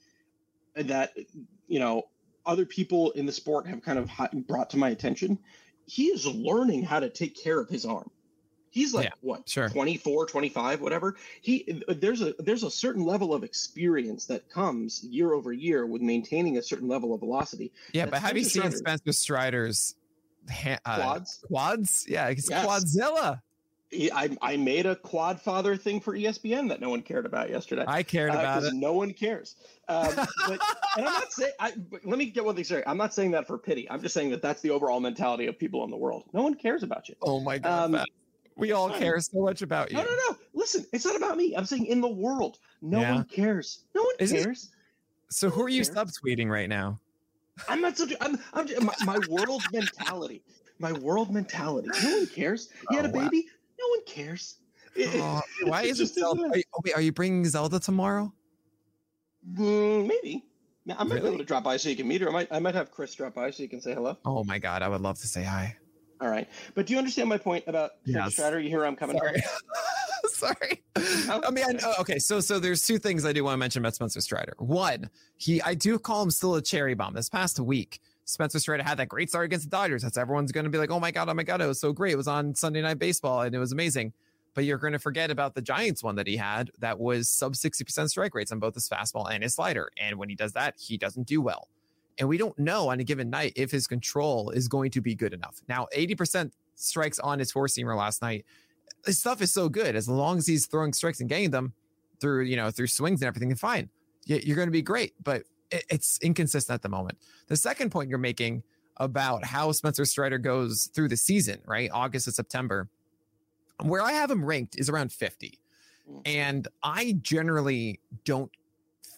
that 0.75 1.11
you 1.67 1.79
know 1.79 2.03
other 2.45 2.65
people 2.65 3.09
in 3.11 3.25
the 3.25 3.31
sport 3.31 3.65
have 3.67 3.81
kind 3.81 3.97
of 3.97 4.09
brought 4.47 4.69
to 4.69 4.77
my 4.77 4.89
attention. 4.89 5.39
He 5.87 6.05
is 6.05 6.27
learning 6.27 6.83
how 6.83 6.99
to 6.99 7.09
take 7.09 7.35
care 7.35 7.59
of 7.59 7.69
his 7.69 7.85
arm. 7.85 8.11
He's 8.69 8.93
like 8.93 9.05
yeah, 9.05 9.13
what 9.21 9.49
sure. 9.49 9.67
24 9.67 10.27
25 10.27 10.79
whatever? 10.79 11.15
He 11.41 11.81
there's 11.87 12.21
a 12.21 12.35
there's 12.37 12.61
a 12.61 12.69
certain 12.69 13.03
level 13.03 13.33
of 13.33 13.43
experience 13.43 14.25
that 14.25 14.47
comes 14.47 15.03
year 15.03 15.33
over 15.33 15.51
year 15.51 15.87
with 15.87 16.03
maintaining 16.03 16.59
a 16.59 16.61
certain 16.61 16.87
level 16.87 17.15
of 17.15 17.21
velocity. 17.21 17.71
Yeah 17.93 18.05
but 18.05 18.21
have 18.21 18.37
you 18.37 18.43
seen 18.43 18.71
spencer 18.71 19.11
strider's 19.11 19.95
ha- 20.49 20.79
uh, 20.85 20.95
quads. 20.95 21.43
Quads, 21.47 22.05
yeah, 22.07 22.27
it's 22.27 22.49
yes. 22.49 22.65
Quadzilla. 22.65 23.41
I, 23.91 24.37
I 24.41 24.55
made 24.55 24.85
a 24.85 24.95
quad 24.95 25.41
father 25.41 25.75
thing 25.75 25.99
for 25.99 26.15
ESPN 26.15 26.69
that 26.69 26.79
no 26.79 26.89
one 26.89 27.01
cared 27.01 27.25
about 27.25 27.49
yesterday. 27.49 27.85
I 27.87 28.03
cared 28.03 28.29
uh, 28.31 28.39
about 28.39 28.63
it. 28.63 28.73
No 28.75 28.93
one 28.93 29.13
cares. 29.13 29.55
Um, 29.87 30.13
but, 30.15 30.29
and 30.97 31.07
I'm 31.07 31.13
not 31.13 31.31
saying. 31.31 31.53
I, 31.59 31.73
let 32.03 32.19
me 32.19 32.27
get 32.27 32.45
one 32.45 32.53
thing 32.53 32.63
straight. 32.63 32.83
I'm 32.85 32.97
not 32.97 33.15
saying 33.15 33.31
that 33.31 33.47
for 33.47 33.57
pity. 33.57 33.89
I'm 33.89 34.01
just 34.01 34.13
saying 34.13 34.29
that 34.29 34.43
that's 34.43 34.61
the 34.61 34.69
overall 34.69 34.99
mentality 34.99 35.47
of 35.47 35.57
people 35.57 35.83
in 35.85 35.89
the 35.89 35.97
world. 35.97 36.25
No 36.33 36.43
one 36.43 36.53
cares 36.53 36.83
about 36.83 37.09
you. 37.09 37.15
Oh 37.23 37.39
my 37.39 37.57
god. 37.57 37.95
Um, 37.95 38.05
we 38.59 38.73
all 38.73 38.89
care 38.89 39.19
so 39.21 39.41
much 39.41 39.61
about 39.61 39.89
you. 39.89 39.97
No, 39.97 40.03
no, 40.03 40.15
no. 40.29 40.35
Listen, 40.53 40.85
it's 40.91 41.05
not 41.05 41.15
about 41.15 41.37
me. 41.37 41.55
I'm 41.55 41.65
saying 41.65 41.85
in 41.85 42.01
the 42.01 42.09
world, 42.09 42.59
no 42.81 42.99
yeah. 42.99 43.15
one 43.15 43.23
cares. 43.23 43.85
No 43.95 44.03
one 44.03 44.15
Is 44.19 44.31
cares. 44.31 44.65
It, 44.65 45.33
so 45.33 45.49
who 45.49 45.63
are 45.63 45.69
you 45.69 45.81
subtweeting 45.81 46.49
right 46.49 46.69
now? 46.69 46.99
I'm 47.67 47.81
not 47.81 47.97
so. 47.97 48.07
I'm. 48.21 48.39
I'm 48.53 48.67
my, 48.85 48.93
my 49.05 49.19
world 49.29 49.63
mentality. 49.73 50.43
My 50.79 50.93
world 50.93 51.31
mentality. 51.31 51.89
No 52.03 52.17
one 52.17 52.27
cares. 52.27 52.69
You 52.89 52.97
had 52.97 53.05
a 53.05 53.09
oh, 53.09 53.11
baby. 53.11 53.45
No 53.79 53.87
one 53.89 54.05
cares. 54.05 54.55
Oh, 54.97 55.41
why 55.63 55.83
is 55.83 55.99
it 55.99 56.07
Zelda? 56.07 56.43
Are 56.43 56.57
you, 56.57 56.63
oh, 56.73 56.81
wait, 56.83 56.95
are 56.95 57.01
you 57.01 57.11
bringing 57.11 57.45
Zelda 57.45 57.79
tomorrow? 57.79 58.33
Mm, 59.53 60.07
maybe. 60.07 60.45
I 60.97 61.03
might 61.03 61.15
really? 61.15 61.21
be 61.21 61.27
able 61.27 61.37
to 61.37 61.43
drop 61.43 61.63
by 61.63 61.77
so 61.77 61.89
you 61.89 61.95
can 61.95 62.07
meet 62.07 62.21
her. 62.21 62.29
I 62.29 62.31
might. 62.31 62.47
I 62.51 62.59
might 62.59 62.75
have 62.75 62.91
Chris 62.91 63.13
drop 63.13 63.35
by 63.35 63.51
so 63.51 63.63
you 63.63 63.69
can 63.69 63.81
say 63.81 63.93
hello. 63.93 64.17
Oh 64.25 64.43
my 64.43 64.57
god, 64.57 64.81
I 64.81 64.87
would 64.87 65.01
love 65.01 65.19
to 65.19 65.27
say 65.27 65.43
hi. 65.43 65.75
All 66.21 66.29
right, 66.29 66.49
but 66.75 66.85
do 66.85 66.93
you 66.93 66.99
understand 66.99 67.29
my 67.29 67.37
point 67.37 67.63
about 67.67 67.91
yes. 68.05 68.33
Strider? 68.33 68.59
You 68.59 68.69
hear 68.69 68.79
where 68.79 68.87
I'm 68.87 68.95
coming 68.95 69.17
Sorry. 69.17 69.39
from? 69.39 69.41
Sorry. 70.33 70.83
Oh, 70.95 71.41
I 71.45 71.51
mean, 71.51 71.65
I, 71.65 71.93
okay. 71.99 72.19
So, 72.19 72.39
so 72.39 72.59
there's 72.59 72.85
two 72.85 72.97
things 72.97 73.25
I 73.25 73.33
do 73.33 73.43
want 73.43 73.53
to 73.53 73.57
mention 73.57 73.81
about 73.81 73.95
Spencer 73.95 74.21
Strider. 74.21 74.53
One, 74.57 75.09
he, 75.37 75.61
I 75.61 75.73
do 75.73 75.99
call 75.99 76.23
him 76.23 76.31
still 76.31 76.55
a 76.55 76.61
cherry 76.61 76.93
bomb. 76.93 77.13
This 77.13 77.29
past 77.29 77.59
week, 77.59 77.99
Spencer 78.25 78.59
Strider 78.59 78.83
had 78.83 78.97
that 78.97 79.09
great 79.09 79.29
start 79.29 79.45
against 79.45 79.69
the 79.69 79.75
Dodgers. 79.75 80.03
That's 80.03 80.17
everyone's 80.17 80.51
going 80.51 80.65
to 80.65 80.69
be 80.69 80.77
like, 80.77 80.91
oh 80.91 80.99
my 80.99 81.11
God, 81.11 81.29
oh 81.29 81.33
my 81.33 81.43
God, 81.43 81.61
it 81.61 81.67
was 81.67 81.79
so 81.79 81.91
great. 81.91 82.13
It 82.13 82.17
was 82.17 82.27
on 82.27 82.53
Sunday 82.53 82.81
Night 82.81 82.99
Baseball 82.99 83.41
and 83.41 83.55
it 83.55 83.59
was 83.59 83.71
amazing. 83.71 84.13
But 84.53 84.65
you're 84.65 84.77
going 84.77 84.93
to 84.93 84.99
forget 84.99 85.31
about 85.31 85.55
the 85.55 85.61
Giants 85.61 86.03
one 86.03 86.15
that 86.15 86.27
he 86.27 86.37
had 86.37 86.71
that 86.79 86.99
was 86.99 87.29
sub 87.29 87.53
60% 87.53 88.09
strike 88.09 88.35
rates 88.35 88.51
on 88.51 88.59
both 88.59 88.73
his 88.73 88.89
fastball 88.89 89.29
and 89.31 89.43
his 89.43 89.55
slider. 89.55 89.89
And 89.97 90.17
when 90.17 90.29
he 90.29 90.35
does 90.35 90.53
that, 90.53 90.75
he 90.77 90.97
doesn't 90.97 91.27
do 91.27 91.41
well. 91.41 91.69
And 92.19 92.27
we 92.27 92.37
don't 92.37 92.57
know 92.59 92.89
on 92.89 92.99
a 92.99 93.03
given 93.03 93.29
night 93.29 93.53
if 93.55 93.71
his 93.71 93.87
control 93.87 94.49
is 94.49 94.67
going 94.67 94.91
to 94.91 95.01
be 95.01 95.15
good 95.15 95.33
enough. 95.33 95.61
Now, 95.69 95.87
80% 95.95 96.51
strikes 96.75 97.19
on 97.19 97.39
his 97.39 97.51
four 97.51 97.67
seamer 97.67 97.95
last 97.97 98.21
night. 98.21 98.45
His 99.05 99.19
stuff 99.19 99.41
is 99.41 99.53
so 99.53 99.69
good. 99.69 99.95
As 99.95 100.07
long 100.07 100.37
as 100.37 100.47
he's 100.47 100.65
throwing 100.65 100.93
strikes 100.93 101.19
and 101.19 101.29
getting 101.29 101.51
them 101.51 101.73
through, 102.19 102.43
you 102.43 102.55
know, 102.55 102.71
through 102.71 102.87
swings 102.87 103.21
and 103.21 103.27
everything, 103.27 103.53
fine. 103.55 103.89
You're 104.25 104.55
going 104.55 104.67
to 104.67 104.71
be 104.71 104.81
great. 104.81 105.13
But 105.23 105.43
it's 105.71 106.19
inconsistent 106.21 106.73
at 106.73 106.81
the 106.81 106.89
moment. 106.89 107.17
The 107.47 107.57
second 107.57 107.91
point 107.91 108.09
you're 108.09 108.19
making 108.19 108.63
about 108.97 109.45
how 109.45 109.71
Spencer 109.71 110.05
Strider 110.05 110.37
goes 110.37 110.89
through 110.93 111.07
the 111.07 111.17
season, 111.17 111.61
right? 111.65 111.89
August 111.91 112.25
to 112.25 112.31
September, 112.31 112.89
where 113.81 114.01
I 114.01 114.11
have 114.11 114.29
him 114.29 114.43
ranked 114.43 114.77
is 114.77 114.89
around 114.89 115.11
50. 115.11 115.57
Mm. 116.09 116.21
And 116.25 116.67
I 116.83 117.15
generally 117.21 117.99
don't 118.25 118.51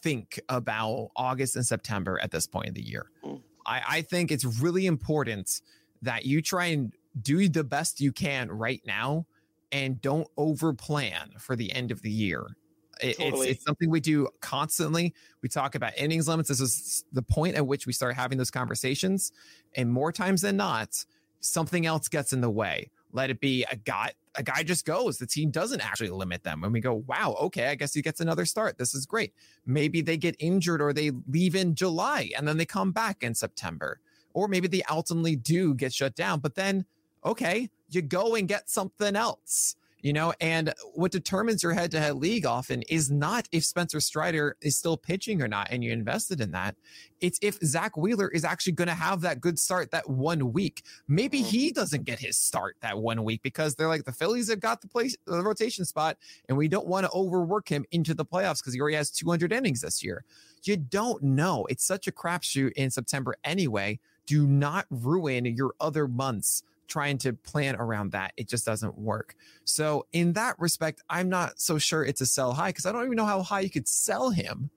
think 0.04 0.40
about 0.50 1.10
August 1.16 1.56
and 1.56 1.66
September 1.66 2.20
at 2.22 2.32
this 2.32 2.48
point 2.48 2.68
in 2.68 2.74
the 2.74 2.84
year. 2.84 3.10
Mm. 3.24 3.42
I, 3.66 3.82
I 3.90 4.02
think 4.02 4.32
it's 4.32 4.46
really 4.46 4.86
important 4.86 5.62
that 6.02 6.26
you 6.26 6.42
try 6.42 6.66
and 6.66 6.94
do 7.22 7.50
the 7.50 7.64
best 7.64 8.02
you 8.02 8.12
can 8.12 8.50
right 8.50 8.82
now 8.86 9.26
and 9.72 10.02
don't 10.02 10.28
over 10.38 10.74
plan 10.74 11.32
for 11.40 11.56
the 11.56 11.72
end 11.72 11.92
of 11.92 12.02
the 12.02 12.12
year 12.12 12.56
it, 13.02 13.18
totally. 13.18 13.48
it's, 13.48 13.58
it's 13.58 13.66
something 13.66 13.90
we 13.90 14.00
do 14.00 14.28
constantly. 14.40 15.14
We 15.42 15.50
talk 15.50 15.76
about 15.76 15.98
innings 15.98 16.28
limits. 16.28 16.50
This 16.50 16.62
is 16.62 17.04
the 17.12 17.22
point 17.22 17.56
at 17.56 17.66
which 17.66 17.88
we 17.88 17.94
start 17.94 18.16
having 18.16 18.38
those 18.38 18.52
conversations. 18.52 19.32
And 19.76 19.92
more 19.92 20.12
times 20.12 20.42
than 20.42 20.58
not, 20.58 21.04
something 21.40 21.86
else 21.86 22.08
gets 22.08 22.34
in 22.34 22.42
the 22.42 22.50
way. 22.50 22.92
Let 23.12 23.30
it 23.30 23.40
be 23.40 23.66
a 23.70 23.76
guy, 23.76 24.14
a 24.36 24.44
guy 24.44 24.64
just 24.64 24.86
goes. 24.86 25.18
The 25.18 25.28
team 25.28 25.52
doesn't 25.52 25.82
actually 25.82 26.12
limit 26.12 26.44
them. 26.44 26.64
And 26.64 26.72
we 26.72 26.80
go, 26.80 27.04
wow, 27.08 27.36
okay, 27.42 27.68
I 27.68 27.76
guess 27.76 27.94
he 27.94 28.02
gets 28.02 28.22
another 28.22 28.46
start. 28.46 28.78
This 28.78 28.94
is 28.94 29.06
great. 29.06 29.34
Maybe 29.66 30.02
they 30.02 30.18
get 30.18 30.36
injured 30.40 30.82
or 30.82 30.94
they 30.94 31.12
leave 31.28 31.56
in 31.56 31.76
July 31.76 32.32
and 32.38 32.48
then 32.48 32.58
they 32.58 32.66
come 32.66 32.92
back 32.92 33.24
in 33.24 33.36
September. 33.36 34.00
Or 34.34 34.48
maybe 34.48 34.70
they 34.70 34.84
ultimately 34.84 35.36
do 35.36 35.74
get 35.74 35.94
shut 35.94 36.16
down. 36.16 36.40
But 36.40 36.56
then, 36.56 36.86
okay, 37.24 37.70
you 37.90 38.02
go 38.02 38.36
and 38.36 38.48
get 38.48 38.70
something 38.70 39.16
else 39.16 39.76
you 40.02 40.14
know, 40.14 40.34
and 40.42 40.74
what 40.94 41.12
determines 41.12 41.62
your 41.62 41.74
head 41.74 41.92
to 41.92 42.00
head 42.00 42.16
league 42.16 42.46
often 42.46 42.82
is 42.84 43.12
not 43.12 43.48
if 43.52 43.64
Spencer 43.64 44.00
Strider 44.00 44.58
is 44.62 44.76
still 44.76 44.98
pitching 44.98 45.42
or 45.42 45.48
not 45.48 45.68
and 45.70 45.84
you 45.84 45.92
invested 45.92 46.42
in 46.42 46.52
that. 46.52 46.76
It's 47.20 47.38
if 47.42 47.60
Zack 47.64 47.98
Wheeler 47.98 48.28
is 48.28 48.44
actually 48.44 48.74
going 48.74 48.88
to 48.88 48.96
have 48.96 49.22
that 49.22 49.42
good 49.42 49.60
start 49.60 49.92
that 49.92 50.10
one 50.10 50.54
week. 50.54 50.84
Maybe 51.08 51.40
mm-hmm. 51.40 51.50
he 51.50 51.72
doesn't 51.72 52.04
get 52.04 52.20
his 52.20 52.38
start 52.38 52.78
that 52.82 52.98
one 52.98 53.24
week 53.24 53.44
because 53.44 53.76
they're 53.76 53.88
like 53.88 54.06
the 54.06 54.12
Phillies 54.12 54.50
have 54.50 54.60
got 54.60 54.82
the 54.82 54.88
place, 54.88 55.16
the 55.26 55.44
rotation 55.44 55.86
spot, 55.86 56.18
and 56.50 56.58
we 56.58 56.68
don't 56.68 56.88
want 56.88 57.06
to 57.06 57.12
overwork 57.12 57.70
him 57.70 57.86
into 57.92 58.14
the 58.14 58.26
playoffs 58.26 58.60
because 58.60 58.74
he 58.74 58.82
already 58.82 58.98
has 58.98 59.12
200 59.12 59.52
innings 59.52 59.82
this 59.82 60.04
year. 60.04 60.24
You 60.64 60.78
don't 60.78 61.22
know. 61.22 61.66
It's 61.70 61.86
such 61.86 62.08
a 62.08 62.12
crapshoot 62.12 62.72
in 62.74 62.90
September 62.90 63.36
anyway. 63.44 64.00
Do 64.26 64.48
not 64.48 64.86
ruin 64.90 65.46
your 65.46 65.74
other 65.80 66.08
months 66.08 66.64
trying 66.92 67.18
to 67.18 67.32
plan 67.32 67.76
around 67.78 68.12
that. 68.12 68.34
It 68.36 68.50
just 68.50 68.66
doesn't 68.66 68.98
work. 68.98 69.36
So 69.64 70.06
in 70.12 70.34
that 70.34 70.60
respect, 70.60 71.02
I'm 71.10 71.30
not 71.30 71.60
so 71.60 71.78
sure 71.78 72.04
it's 72.04 72.20
a 72.20 72.26
sell 72.26 72.52
high 72.54 72.70
because 72.70 72.86
I 72.86 72.92
don't 72.92 73.06
even 73.06 73.16
know 73.16 73.26
how 73.26 73.42
high 73.42 73.62
you 73.62 73.70
could 73.70 73.88
sell 73.88 74.30
him. 74.30 74.70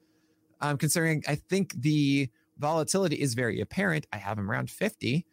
Um, 0.61 0.79
considering 0.79 1.25
I 1.27 1.35
think 1.35 1.75
the 1.75 2.31
volatility 2.59 3.17
is 3.17 3.35
very 3.35 3.61
apparent. 3.61 4.07
I 4.13 4.19
have 4.19 4.39
him 4.39 4.49
around 4.49 4.71
50. 4.71 5.27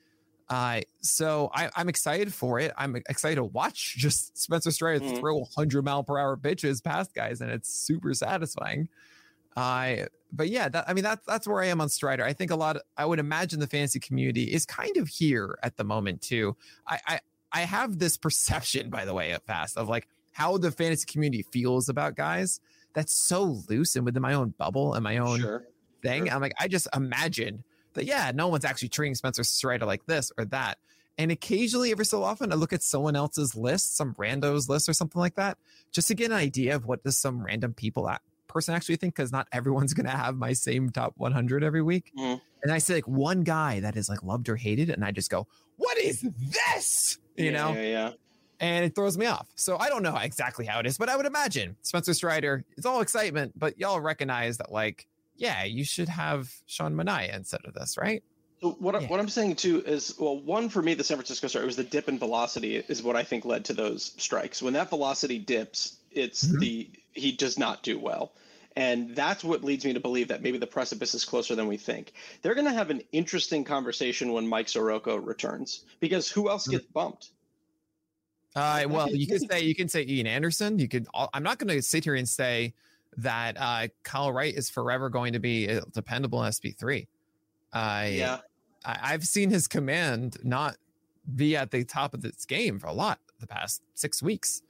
Uh, 0.49 0.82
so 1.01 1.49
I, 1.53 1.69
am 1.77 1.88
excited 1.88 2.34
for 2.34 2.59
it. 2.59 2.73
I'm 2.75 2.95
excited 3.07 3.36
to 3.36 3.45
watch 3.45 3.95
just 3.97 4.38
Spencer 4.38 4.71
Strider 4.71 5.05
mm. 5.05 5.19
throw 5.19 5.38
100 5.38 5.86
mile 5.86 6.03
per 6.03 6.17
hour 6.17 6.36
bitches 6.36 6.84
past 6.84 7.13
guys, 7.13 7.39
and 7.39 7.51
it's 7.51 7.71
super 7.71 8.13
satisfying. 8.13 8.89
Uh, 9.56 9.95
but 10.32 10.49
yeah, 10.49 10.70
that, 10.70 10.86
I 10.88 10.93
mean 10.93 11.04
that's 11.04 11.26
that's 11.26 11.47
where 11.47 11.62
I 11.62 11.68
am 11.68 11.82
on 11.82 11.89
Strider. 11.89 12.24
I 12.24 12.34
think 12.34 12.52
a 12.52 12.56
lot. 12.56 12.78
Of, 12.78 12.84
I 12.97 13.06
would 13.06 13.20
imagine 13.20 13.60
the 13.60 13.68
fantasy 13.68 13.99
community 13.99 14.43
is 14.43 14.66
kind 14.66 14.97
of 14.97 15.08
here 15.08 15.58
at 15.64 15.78
the 15.78 15.84
moment 15.84 16.22
too. 16.22 16.56
I 16.88 16.99
I, 17.08 17.20
I 17.52 17.62
have 17.62 17.99
this 17.99 18.18
perception, 18.26 18.89
by 18.89 19.06
the 19.06 19.14
way, 19.14 19.32
at 19.32 19.45
Fast 19.45 19.78
of 19.78 19.89
like 19.89 20.08
how 20.32 20.58
the 20.58 20.72
fantasy 20.72 21.06
community 21.06 21.43
feels 21.43 21.89
about 21.89 22.16
guys. 22.16 22.60
That's 22.93 23.14
so 23.14 23.62
loose 23.70 23.95
and 23.95 24.06
within 24.06 24.22
my 24.22 24.34
own 24.34 24.54
bubble 24.58 24.93
and 24.95 25.04
my 25.04 25.18
own 25.18 25.39
sure. 25.39 25.64
thing. 26.02 26.26
Sure. 26.26 26.36
I'm 26.36 26.41
like, 26.41 26.54
I 26.60 26.68
just 26.68 26.88
imagine 26.93 27.64
that 27.93 28.06
yeah, 28.06 28.32
no 28.34 28.47
one's 28.47 28.66
actually 28.66 28.89
treating 28.89 29.16
Spencer 29.16 29.43
Strider 29.43 29.86
like 29.86 30.06
this 30.06 30.32
or 30.38 30.45
that. 30.45 30.78
And 31.18 31.32
occasionally, 31.32 31.91
every 31.91 32.06
so 32.06 32.24
often, 32.24 32.52
I 32.52 32.56
look 32.56 32.74
at 32.74 32.82
someone 32.82 33.16
else's 33.16 33.56
list, 33.56 33.95
some 33.95 34.14
randos 34.16 34.70
list 34.70 34.88
or 34.88 34.93
something 34.93 35.20
like 35.20 35.36
that, 35.36 35.58
just 35.91 36.08
to 36.08 36.16
get 36.16 36.32
an 36.32 36.38
idea 36.38 36.76
of 36.76 36.86
what 36.86 37.04
does 37.04 37.18
some 37.18 37.43
random 37.43 37.74
people 37.74 38.10
person 38.52 38.76
actually 38.76 38.97
think 38.97 39.16
because 39.16 39.32
not 39.32 39.47
everyone's 39.52 39.93
going 39.93 40.06
to 40.06 40.12
have 40.12 40.36
my 40.36 40.54
same 40.54 40.89
top 40.89 41.14
100 41.18 41.64
every 41.64 41.82
week. 41.82 42.12
Mm. 42.18 42.41
And 42.64 42.72
I 42.72 42.78
see 42.78 42.93
like 42.93 43.08
one 43.08 43.43
guy 43.43 43.80
that 43.80 43.95
is 43.95 44.10
like 44.10 44.24
loved 44.24 44.49
or 44.49 44.56
hated, 44.56 44.89
and 44.89 45.04
I 45.04 45.12
just 45.12 45.32
go, 45.32 45.47
"What 45.78 45.97
is 45.97 46.22
this?" 46.22 47.18
You 47.36 47.45
yeah, 47.45 47.52
know? 47.52 47.74
Yeah, 47.74 47.82
yeah. 47.82 48.12
And 48.60 48.86
it 48.86 48.93
throws 48.93 49.18
me 49.18 49.26
off. 49.26 49.47
So 49.56 49.78
I 49.78 49.89
don't 49.89 50.04
know 50.04 50.16
exactly 50.16 50.66
how 50.66 50.80
it 50.80 50.86
is, 50.86 50.97
but 50.97 51.10
I 51.10 51.18
would 51.18 51.26
imagine 51.26 51.76
Spencer 51.82 52.14
Strider. 52.14 52.64
It's 52.78 52.86
all 52.86 53.02
excitement, 53.02 53.54
but 53.58 53.80
y'all 53.80 53.99
recognize 53.99 54.58
that, 54.58 54.72
like, 54.72 55.08
yeah, 55.36 55.64
you 55.64 55.84
should 55.84 56.08
have 56.10 56.54
Sean 56.68 56.93
Manaea 56.93 57.36
instead 57.36 57.62
of 57.66 57.74
this, 57.74 57.97
right? 57.97 58.24
So 58.62 58.76
what, 58.80 59.02
yeah. 59.02 59.08
what 59.08 59.20
I'm 59.20 59.30
saying 59.30 59.56
too 59.56 59.82
is, 59.84 60.16
well, 60.20 60.39
one 60.39 60.70
for 60.70 60.84
me, 60.84 60.93
the 60.93 61.04
San 61.04 61.18
Francisco 61.18 61.47
start 61.47 61.66
was 61.66 61.76
the 61.76 61.84
dip 61.84 62.08
in 62.08 62.20
velocity 62.20 62.76
is 62.76 63.02
what 63.02 63.16
I 63.16 63.24
think 63.24 63.43
led 63.43 63.66
to 63.66 63.74
those 63.74 64.14
strikes. 64.18 64.62
When 64.62 64.74
that 64.74 64.91
velocity 64.91 65.39
dips, 65.39 65.97
it's 66.12 66.45
mm-hmm. 66.45 66.59
the 66.59 66.89
he 67.14 67.32
does 67.32 67.57
not 67.57 67.84
do 67.84 67.99
well. 67.99 68.34
And 68.78 69.14
that's 69.16 69.43
what 69.43 69.66
leads 69.66 69.84
me 69.84 69.93
to 69.93 69.99
believe 69.99 70.30
that 70.30 70.41
maybe 70.41 70.57
the 70.57 70.68
precipice 70.68 71.14
is 71.14 71.26
closer 71.26 71.55
than 71.55 71.68
we 71.68 71.76
think. 71.76 72.14
They're 72.41 72.55
going 72.55 72.68
to 72.68 72.74
have 72.74 72.89
an 72.89 73.01
interesting 73.12 73.66
conversation 73.66 74.32
when 74.32 74.47
Mike 74.47 74.70
Soroka 74.70 75.20
returns 75.20 75.84
because 75.99 76.30
who 76.30 76.49
else 76.49 76.68
gets 76.68 76.86
bumped? 76.86 77.32
Uh, 78.55 78.84
well, 78.88 79.09
you 79.14 79.28
can 79.28 79.39
say 79.49 79.62
you 79.62 79.76
can 79.76 79.89
say 79.89 80.05
Ian 80.07 80.28
Anderson. 80.28 80.80
You 80.80 80.88
could. 80.88 81.07
I'm 81.34 81.43
not 81.43 81.57
going 81.57 81.76
to 81.76 81.82
sit 81.82 82.03
here 82.03 82.16
and 82.16 82.28
say 82.28 82.74
that 83.18 83.57
uh, 83.59 83.88
Kyle 84.03 84.32
Wright 84.32 84.53
is 84.53 84.70
forever 84.70 85.09
going 85.09 85.34
to 85.34 85.39
be 85.39 85.68
a 85.68 85.82
dependable 85.82 86.39
SP3. 86.39 87.07
Uh, 87.74 88.05
yeah, 88.09 88.39
I, 88.86 89.09
have 89.09 89.24
seen 89.24 89.49
his 89.49 89.68
command 89.68 90.38
not 90.43 90.78
be 91.36 91.55
at 91.55 91.72
the 91.72 91.84
top 91.84 92.14
of 92.14 92.22
this 92.22 92.45
game 92.45 92.80
for 92.80 92.88
a 92.88 92.93
lot 92.93 93.20
the 93.39 93.47
past 93.47 93.82
six 93.93 94.22
weeks. 94.22 94.62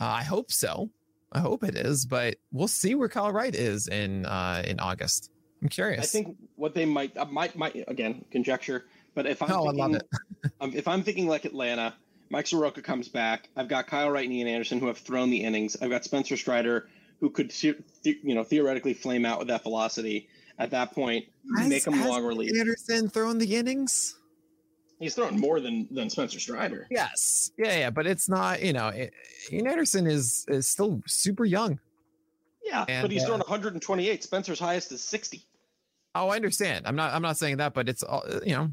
Uh, 0.00 0.06
I 0.06 0.22
hope 0.22 0.50
so. 0.50 0.90
I 1.32 1.40
hope 1.40 1.62
it 1.62 1.76
is, 1.76 2.06
but 2.06 2.36
we'll 2.50 2.68
see 2.68 2.94
where 2.94 3.08
Kyle 3.08 3.30
Wright 3.30 3.54
is 3.54 3.86
in 3.86 4.26
uh, 4.26 4.62
in 4.66 4.80
August. 4.80 5.30
I'm 5.62 5.68
curious. 5.68 6.02
I 6.02 6.06
think 6.06 6.36
what 6.56 6.74
they 6.74 6.84
might 6.84 7.16
uh, 7.16 7.26
might 7.26 7.54
might 7.54 7.84
again 7.86 8.24
conjecture, 8.30 8.86
but 9.14 9.26
if 9.26 9.42
I'm 9.42 9.52
oh, 9.52 9.70
thinking, 9.70 10.00
um, 10.60 10.72
if 10.74 10.88
I'm 10.88 11.02
thinking 11.02 11.28
like 11.28 11.44
Atlanta, 11.44 11.94
Mike 12.30 12.46
Soroka 12.46 12.82
comes 12.82 13.08
back. 13.08 13.48
I've 13.56 13.68
got 13.68 13.86
Kyle 13.86 14.10
Wright 14.10 14.24
and 14.24 14.32
Ian 14.32 14.48
Anderson 14.48 14.80
who 14.80 14.86
have 14.86 14.98
thrown 14.98 15.30
the 15.30 15.44
innings. 15.44 15.76
I've 15.80 15.90
got 15.90 16.04
Spencer 16.04 16.36
Strider 16.36 16.88
who 17.20 17.30
could 17.30 17.52
you 17.62 17.74
know 18.34 18.42
theoretically 18.42 18.94
flame 18.94 19.24
out 19.24 19.38
with 19.38 19.48
that 19.48 19.62
velocity. 19.62 20.28
At 20.58 20.70
that 20.72 20.92
point, 20.92 21.24
has, 21.56 21.68
make 21.68 21.84
them 21.84 22.04
long 22.04 22.22
relief. 22.22 22.50
Anderson 22.58 23.08
throwing 23.08 23.38
the 23.38 23.56
innings. 23.56 24.18
He's 25.00 25.14
thrown 25.14 25.40
more 25.40 25.60
than 25.60 25.88
than 25.90 26.10
Spencer 26.10 26.38
Strider. 26.38 26.86
Yes, 26.90 27.52
yeah, 27.56 27.78
yeah, 27.78 27.90
but 27.90 28.06
it's 28.06 28.28
not. 28.28 28.62
You 28.62 28.74
know, 28.74 28.88
it, 28.88 29.14
Ian 29.50 29.66
Anderson 29.66 30.06
is 30.06 30.44
is 30.48 30.68
still 30.68 31.00
super 31.06 31.46
young. 31.46 31.80
Yeah, 32.62 32.84
and, 32.86 33.02
but 33.02 33.10
he's 33.10 33.22
uh, 33.22 33.28
thrown 33.28 33.38
128. 33.38 34.22
Spencer's 34.22 34.60
highest 34.60 34.92
is 34.92 35.02
60. 35.02 35.42
Oh, 36.14 36.28
I 36.28 36.36
understand. 36.36 36.86
I'm 36.86 36.96
not. 36.96 37.14
I'm 37.14 37.22
not 37.22 37.38
saying 37.38 37.56
that, 37.56 37.72
but 37.72 37.88
it's 37.88 38.02
all. 38.02 38.22
You 38.44 38.54
know, 38.54 38.70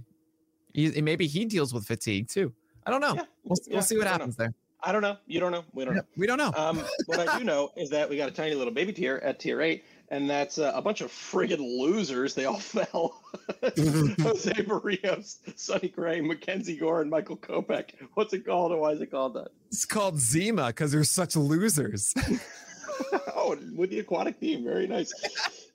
he, 0.73 1.01
maybe 1.01 1.27
he 1.27 1.45
deals 1.45 1.73
with 1.73 1.85
fatigue 1.85 2.27
too. 2.27 2.51
I 2.85 2.91
don't 2.91 2.99
know. 2.99 3.15
Yeah, 3.15 3.23
we'll, 3.45 3.57
yeah, 3.65 3.73
we'll 3.75 3.81
see 3.81 3.97
what 3.97 4.07
happens 4.07 4.37
know. 4.37 4.45
there. 4.45 4.53
I 4.83 4.91
don't 4.91 5.01
know. 5.01 5.15
You 5.27 5.39
don't 5.39 5.53
know. 5.53 5.63
We 5.73 5.85
don't 5.85 5.95
know. 5.95 6.03
We 6.17 6.27
don't 6.27 6.37
know. 6.37 6.51
Um, 6.57 6.83
what 7.05 7.25
I 7.25 7.37
do 7.37 7.43
know 7.45 7.71
is 7.77 7.89
that 7.91 8.09
we 8.09 8.17
got 8.17 8.27
a 8.27 8.33
tiny 8.33 8.53
little 8.53 8.73
baby 8.73 8.91
tier 8.91 9.21
at 9.23 9.39
tier 9.39 9.61
eight 9.61 9.85
and 10.09 10.29
that's 10.29 10.57
uh, 10.57 10.71
a 10.73 10.81
bunch 10.81 11.01
of 11.01 11.11
friggin' 11.11 11.59
losers. 11.59 12.33
They 12.33 12.45
all 12.45 12.59
fell. 12.59 13.21
Jose 13.61 14.53
Berrios, 14.53 15.37
Sonny 15.57 15.89
Gray, 15.89 16.21
Mackenzie 16.21 16.77
Gore, 16.77 17.01
and 17.01 17.09
Michael 17.09 17.37
Kopech. 17.37 17.91
What's 18.13 18.33
it 18.33 18.45
called, 18.45 18.71
or 18.71 18.77
why 18.77 18.91
is 18.91 19.01
it 19.01 19.11
called 19.11 19.33
that? 19.35 19.49
It's 19.67 19.85
called 19.85 20.19
Zima 20.19 20.67
because 20.67 20.91
they're 20.91 21.03
such 21.03 21.35
losers. 21.35 22.13
oh, 23.35 23.57
with 23.75 23.89
the 23.89 23.99
aquatic 23.99 24.37
theme, 24.39 24.63
very 24.63 24.87
nice. 24.87 25.13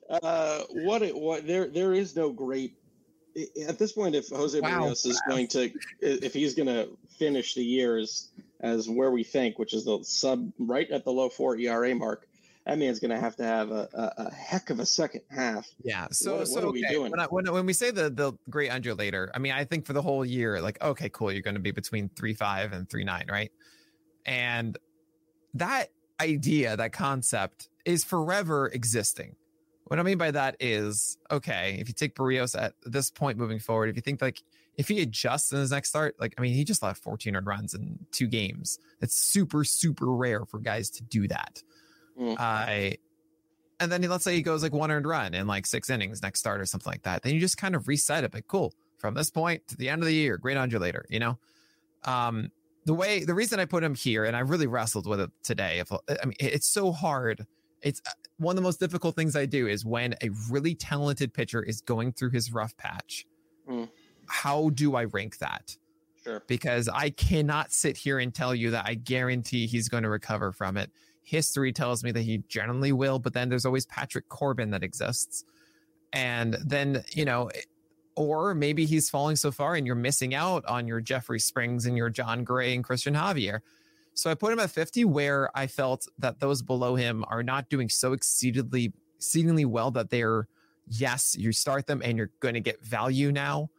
Uh, 0.09 0.61
what 0.69 1.01
it 1.01 1.15
what 1.15 1.47
there 1.47 1.67
there 1.67 1.93
is 1.93 2.15
no 2.15 2.31
great 2.31 2.75
at 3.67 3.79
this 3.79 3.93
point. 3.93 4.15
If 4.15 4.29
Jose 4.29 4.59
wow. 4.59 4.69
Berrios 4.69 5.05
is 5.05 5.21
going 5.27 5.47
to 5.49 5.71
if 6.01 6.33
he's 6.33 6.53
going 6.55 6.67
to 6.67 6.89
finish 7.17 7.53
the 7.53 7.63
years 7.63 8.31
as 8.59 8.89
where 8.89 9.11
we 9.11 9.23
think, 9.23 9.59
which 9.59 9.73
is 9.73 9.85
the 9.85 9.99
sub 10.03 10.51
right 10.59 10.89
at 10.91 11.05
the 11.05 11.11
low 11.11 11.29
four 11.29 11.55
ERA 11.57 11.93
mark 11.95 12.27
that 12.65 12.77
man's 12.77 12.99
going 12.99 13.11
to 13.11 13.19
have 13.19 13.35
to 13.37 13.43
have 13.43 13.71
a, 13.71 13.89
a, 13.93 14.13
a, 14.25 14.33
heck 14.33 14.69
of 14.69 14.79
a 14.79 14.85
second 14.85 15.21
half. 15.29 15.67
Yeah. 15.83 16.07
So, 16.11 16.37
what, 16.37 16.47
so 16.47 16.53
what 16.55 16.63
are 16.63 16.71
we 16.71 16.85
doing? 16.89 17.11
When, 17.11 17.19
I, 17.19 17.25
when, 17.25 17.51
when, 17.51 17.65
we 17.65 17.73
say 17.73 17.91
the 17.91 18.09
the 18.09 18.33
great 18.49 18.71
undulator, 18.71 19.29
I 19.33 19.39
mean, 19.39 19.51
I 19.51 19.65
think 19.65 19.85
for 19.85 19.93
the 19.93 20.01
whole 20.01 20.23
year, 20.23 20.61
like, 20.61 20.81
okay, 20.81 21.09
cool, 21.09 21.31
you're 21.31 21.41
going 21.41 21.55
to 21.55 21.61
be 21.61 21.71
between 21.71 22.09
three 22.09 22.33
five 22.33 22.71
and 22.71 22.89
three 22.89 23.03
nine, 23.03 23.25
right? 23.29 23.51
And 24.25 24.77
that 25.55 25.89
idea, 26.21 26.77
that 26.77 26.93
concept, 26.93 27.69
is 27.85 28.03
forever 28.03 28.67
existing. 28.67 29.35
What 29.85 29.99
I 29.99 30.03
mean 30.03 30.17
by 30.17 30.31
that 30.31 30.55
is, 30.59 31.17
okay, 31.29 31.77
if 31.79 31.89
you 31.89 31.93
take 31.93 32.15
Berrios 32.15 32.59
at 32.59 32.73
this 32.83 33.11
point 33.11 33.37
moving 33.37 33.59
forward, 33.59 33.89
if 33.89 33.95
you 33.97 34.01
think 34.01 34.21
like 34.21 34.41
if 34.77 34.87
he 34.87 35.01
adjusts 35.01 35.51
in 35.51 35.59
his 35.59 35.71
next 35.71 35.89
start, 35.89 36.15
like 36.19 36.33
I 36.37 36.41
mean, 36.41 36.53
he 36.53 36.63
just 36.63 36.81
left 36.81 37.03
14 37.03 37.35
runs 37.43 37.73
in 37.73 37.99
two 38.11 38.27
games. 38.27 38.79
It's 39.01 39.15
super, 39.15 39.65
super 39.65 40.07
rare 40.07 40.45
for 40.45 40.59
guys 40.59 40.89
to 40.91 41.03
do 41.03 41.27
that. 41.27 41.61
Mm. 42.19 42.35
Uh, 42.39 42.95
and 43.79 43.91
then 43.91 44.01
let's 44.03 44.23
say 44.23 44.35
he 44.35 44.41
goes 44.41 44.63
like 44.63 44.73
one 44.73 44.91
earned 44.91 45.07
run 45.07 45.33
in 45.33 45.47
like 45.47 45.65
six 45.65 45.89
innings 45.89 46.21
next 46.21 46.39
start 46.39 46.61
or 46.61 46.65
something 46.65 46.89
like 46.89 47.03
that. 47.03 47.23
Then 47.23 47.33
you 47.33 47.39
just 47.39 47.57
kind 47.57 47.75
of 47.75 47.87
reset 47.87 48.23
it. 48.23 48.33
Like, 48.33 48.47
cool, 48.47 48.73
from 48.97 49.13
this 49.13 49.29
point 49.29 49.67
to 49.67 49.77
the 49.77 49.89
end 49.89 50.01
of 50.01 50.07
the 50.07 50.13
year, 50.13 50.37
great 50.37 50.57
undulator, 50.57 51.05
you 51.09 51.19
know? 51.19 51.37
Um, 52.05 52.49
the 52.85 52.93
way, 52.93 53.23
the 53.23 53.33
reason 53.33 53.59
I 53.59 53.65
put 53.65 53.83
him 53.83 53.95
here, 53.95 54.25
and 54.25 54.35
I 54.35 54.39
really 54.39 54.67
wrestled 54.67 55.07
with 55.07 55.19
it 55.19 55.31
today. 55.41 55.79
If 55.79 55.91
I 55.91 56.25
mean, 56.25 56.35
it's 56.39 56.67
so 56.67 56.91
hard. 56.91 57.45
It's 57.81 58.01
uh, 58.05 58.11
one 58.37 58.53
of 58.53 58.55
the 58.57 58.61
most 58.61 58.79
difficult 58.79 59.15
things 59.15 59.35
I 59.35 59.45
do 59.45 59.67
is 59.67 59.85
when 59.85 60.15
a 60.21 60.29
really 60.49 60.75
talented 60.75 61.33
pitcher 61.33 61.61
is 61.61 61.81
going 61.81 62.13
through 62.13 62.31
his 62.31 62.51
rough 62.51 62.75
patch. 62.77 63.25
Mm. 63.69 63.89
How 64.27 64.69
do 64.69 64.95
I 64.95 65.05
rank 65.05 65.37
that? 65.39 65.77
Sure. 66.23 66.41
Because 66.47 66.87
I 66.87 67.09
cannot 67.09 67.71
sit 67.71 67.97
here 67.97 68.19
and 68.19 68.33
tell 68.33 68.55
you 68.55 68.71
that 68.71 68.85
I 68.85 68.95
guarantee 68.95 69.67
he's 69.67 69.89
going 69.89 70.03
to 70.03 70.09
recover 70.09 70.51
from 70.53 70.77
it 70.77 70.89
history 71.23 71.71
tells 71.71 72.03
me 72.03 72.11
that 72.11 72.21
he 72.21 72.43
generally 72.47 72.91
will, 72.91 73.19
but 73.19 73.33
then 73.33 73.49
there's 73.49 73.65
always 73.65 73.85
Patrick 73.85 74.29
Corbin 74.29 74.69
that 74.71 74.83
exists. 74.83 75.45
And 76.11 76.55
then, 76.65 77.03
you 77.11 77.25
know, 77.25 77.49
or 78.15 78.53
maybe 78.53 78.85
he's 78.85 79.09
falling 79.09 79.35
so 79.35 79.51
far 79.51 79.75
and 79.75 79.87
you're 79.87 79.95
missing 79.95 80.35
out 80.35 80.63
on 80.65 80.87
your 80.87 81.01
Jeffrey 81.01 81.39
Springs 81.39 81.85
and 81.85 81.97
your 81.97 82.09
Jon 82.09 82.43
Gray 82.43 82.75
and 82.75 82.83
Christian 82.83 83.15
Javier. 83.15 83.59
So 84.13 84.29
I 84.29 84.35
put 84.35 84.53
him 84.53 84.59
at 84.59 84.69
50 84.69 85.05
where 85.05 85.49
I 85.57 85.65
felt 85.65 86.07
that 86.19 86.39
those 86.39 86.61
below 86.61 86.95
him 86.95 87.25
are 87.29 87.41
not 87.41 87.69
doing 87.69 87.89
so 87.89 88.13
exceedingly 88.13 88.93
exceedingly 89.17 89.65
well 89.65 89.89
that 89.91 90.09
they're 90.09 90.47
yes, 90.87 91.35
you 91.37 91.51
start 91.51 91.87
them 91.87 92.01
and 92.03 92.17
you're 92.17 92.29
going 92.39 92.53
to 92.53 92.59
get 92.59 92.83
value 92.83 93.31
now. 93.31 93.69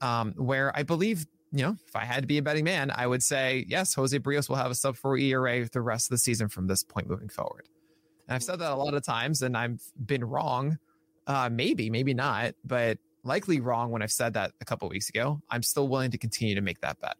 Um, 0.00 0.34
where 0.36 0.76
I 0.76 0.82
believe 0.82 1.26
you 1.54 1.62
know, 1.62 1.76
if 1.86 1.94
I 1.94 2.04
had 2.04 2.22
to 2.22 2.26
be 2.26 2.38
a 2.38 2.42
betting 2.42 2.64
man, 2.64 2.90
I 2.92 3.06
would 3.06 3.22
say, 3.22 3.64
yes, 3.68 3.94
Jose 3.94 4.18
Berrios 4.18 4.48
will 4.48 4.56
have 4.56 4.72
a 4.72 4.74
sub 4.74 4.96
four 4.96 5.16
ERA 5.16 5.68
the 5.68 5.80
rest 5.80 6.06
of 6.06 6.10
the 6.10 6.18
season 6.18 6.48
from 6.48 6.66
this 6.66 6.82
point 6.82 7.08
moving 7.08 7.28
forward. 7.28 7.68
And 8.26 8.34
I've 8.34 8.42
said 8.42 8.58
that 8.58 8.72
a 8.72 8.74
lot 8.74 8.94
of 8.94 9.04
times 9.04 9.40
and 9.40 9.56
I've 9.56 9.80
been 10.04 10.24
wrong. 10.24 10.78
Uh, 11.28 11.48
maybe, 11.50 11.88
maybe 11.90 12.12
not, 12.12 12.54
but 12.64 12.98
likely 13.22 13.60
wrong 13.60 13.92
when 13.92 14.02
I've 14.02 14.12
said 14.12 14.34
that 14.34 14.50
a 14.60 14.64
couple 14.64 14.88
weeks 14.88 15.08
ago. 15.08 15.40
I'm 15.48 15.62
still 15.62 15.86
willing 15.86 16.10
to 16.10 16.18
continue 16.18 16.56
to 16.56 16.60
make 16.60 16.80
that 16.80 17.00
bet. 17.00 17.16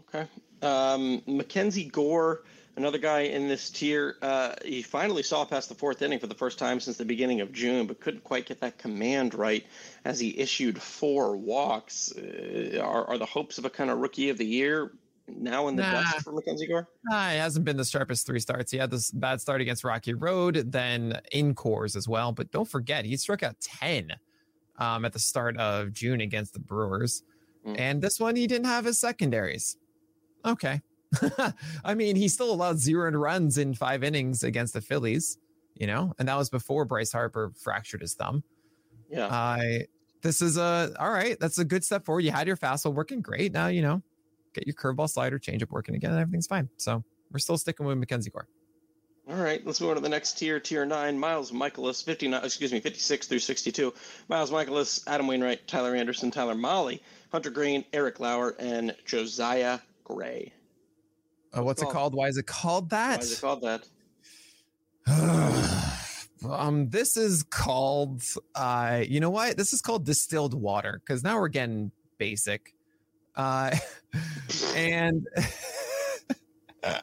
Okay. 0.00 0.28
Um, 0.60 1.22
Mackenzie 1.26 1.86
Gore 1.86 2.42
Another 2.76 2.98
guy 2.98 3.20
in 3.20 3.48
this 3.48 3.70
tier, 3.70 4.16
uh, 4.20 4.54
he 4.62 4.82
finally 4.82 5.22
saw 5.22 5.46
past 5.46 5.70
the 5.70 5.74
fourth 5.74 6.02
inning 6.02 6.18
for 6.18 6.26
the 6.26 6.34
first 6.34 6.58
time 6.58 6.78
since 6.78 6.98
the 6.98 7.06
beginning 7.06 7.40
of 7.40 7.50
June, 7.50 7.86
but 7.86 8.00
couldn't 8.00 8.22
quite 8.22 8.44
get 8.44 8.60
that 8.60 8.76
command 8.76 9.34
right 9.34 9.64
as 10.04 10.20
he 10.20 10.38
issued 10.38 10.80
four 10.80 11.38
walks. 11.38 12.12
Uh, 12.12 12.78
are, 12.82 13.06
are 13.08 13.16
the 13.16 13.24
hopes 13.24 13.56
of 13.56 13.64
a 13.64 13.70
kind 13.70 13.88
of 13.88 13.98
rookie 13.98 14.28
of 14.28 14.36
the 14.36 14.44
year 14.44 14.92
now 15.26 15.68
in 15.68 15.76
the 15.76 15.82
nah. 15.82 16.02
dust 16.02 16.22
for 16.22 16.32
Mackenzie 16.32 16.66
Gore? 16.66 16.86
Nah, 17.04 17.30
it 17.30 17.38
hasn't 17.38 17.64
been 17.64 17.78
the 17.78 17.84
sharpest 17.84 18.26
three 18.26 18.40
starts. 18.40 18.70
He 18.70 18.76
had 18.76 18.90
this 18.90 19.10
bad 19.10 19.40
start 19.40 19.62
against 19.62 19.82
Rocky 19.82 20.12
Road, 20.12 20.70
then 20.70 21.18
in 21.32 21.54
Coors 21.54 21.96
as 21.96 22.06
well. 22.06 22.30
But 22.30 22.50
don't 22.50 22.68
forget, 22.68 23.06
he 23.06 23.16
struck 23.16 23.42
out 23.42 23.58
10 23.60 24.12
um, 24.78 25.06
at 25.06 25.14
the 25.14 25.18
start 25.18 25.56
of 25.56 25.94
June 25.94 26.20
against 26.20 26.52
the 26.52 26.60
Brewers. 26.60 27.22
Mm. 27.66 27.80
And 27.80 28.02
this 28.02 28.20
one, 28.20 28.36
he 28.36 28.46
didn't 28.46 28.66
have 28.66 28.84
his 28.84 28.98
secondaries. 28.98 29.78
Okay. 30.44 30.82
I 31.84 31.94
mean, 31.94 32.16
he 32.16 32.28
still 32.28 32.52
allowed 32.52 32.78
zero 32.78 33.10
runs 33.10 33.58
in 33.58 33.74
five 33.74 34.02
innings 34.02 34.42
against 34.42 34.74
the 34.74 34.80
Phillies, 34.80 35.38
you 35.74 35.86
know, 35.86 36.12
and 36.18 36.28
that 36.28 36.36
was 36.36 36.50
before 36.50 36.84
Bryce 36.84 37.12
Harper 37.12 37.52
fractured 37.56 38.00
his 38.00 38.14
thumb. 38.14 38.42
Yeah. 39.08 39.28
I 39.28 39.80
uh, 39.82 39.84
this 40.22 40.42
is 40.42 40.56
a 40.56 40.92
all 40.98 41.10
right. 41.10 41.38
That's 41.38 41.58
a 41.58 41.64
good 41.64 41.84
step 41.84 42.04
forward. 42.04 42.24
You 42.24 42.32
had 42.32 42.46
your 42.46 42.56
fastball 42.56 42.94
working 42.94 43.20
great. 43.20 43.52
Now 43.52 43.68
you 43.68 43.82
know, 43.82 44.02
get 44.54 44.66
your 44.66 44.74
curveball 44.74 45.08
slider 45.08 45.38
changeup 45.38 45.70
working 45.70 45.94
again, 45.94 46.10
and 46.10 46.20
everything's 46.20 46.48
fine. 46.48 46.68
So 46.76 47.04
we're 47.30 47.38
still 47.38 47.58
sticking 47.58 47.86
with 47.86 47.98
Mackenzie 47.98 48.30
Gore. 48.30 48.48
All 49.28 49.42
right, 49.42 49.64
let's 49.66 49.80
move 49.80 49.90
on 49.90 49.96
to 49.96 50.02
the 50.02 50.08
next 50.08 50.38
tier, 50.38 50.60
tier 50.60 50.86
nine. 50.86 51.18
Miles 51.18 51.50
Mikolas, 51.50 52.02
59, 52.04 52.44
excuse 52.44 52.72
me, 52.72 52.78
56 52.78 53.26
through 53.26 53.40
62. 53.40 53.92
Miles 54.28 54.52
Mikolas, 54.52 55.02
Adam 55.08 55.26
Wainwright, 55.26 55.66
Tyler 55.66 55.96
Anderson, 55.96 56.30
Tyler 56.30 56.54
Mahle, 56.54 57.00
Hunter 57.32 57.50
Greene, 57.50 57.84
Eric 57.92 58.20
Lauer, 58.20 58.54
and 58.60 58.94
Josiah 59.04 59.80
Gray. 60.04 60.52
Uh, 61.56 61.62
what's 61.62 61.82
it 61.82 61.88
called? 61.88 62.14
Why 62.14 62.28
is 62.28 62.36
it 62.36 62.46
called 62.46 62.90
that? 62.90 63.18
Why 63.18 63.24
is 63.24 63.32
it 63.32 63.40
called 63.40 63.62
that? 63.62 63.88
um, 66.48 66.90
this 66.90 67.16
is 67.16 67.42
called. 67.44 68.22
Uh, 68.54 69.02
you 69.06 69.20
know 69.20 69.30
what? 69.30 69.56
This 69.56 69.72
is 69.72 69.80
called 69.80 70.04
distilled 70.04 70.54
water 70.54 71.00
because 71.04 71.22
now 71.22 71.38
we're 71.38 71.48
getting 71.48 71.92
basic. 72.18 72.74
Uh, 73.34 73.76
and 74.74 75.26
uh, 76.82 77.00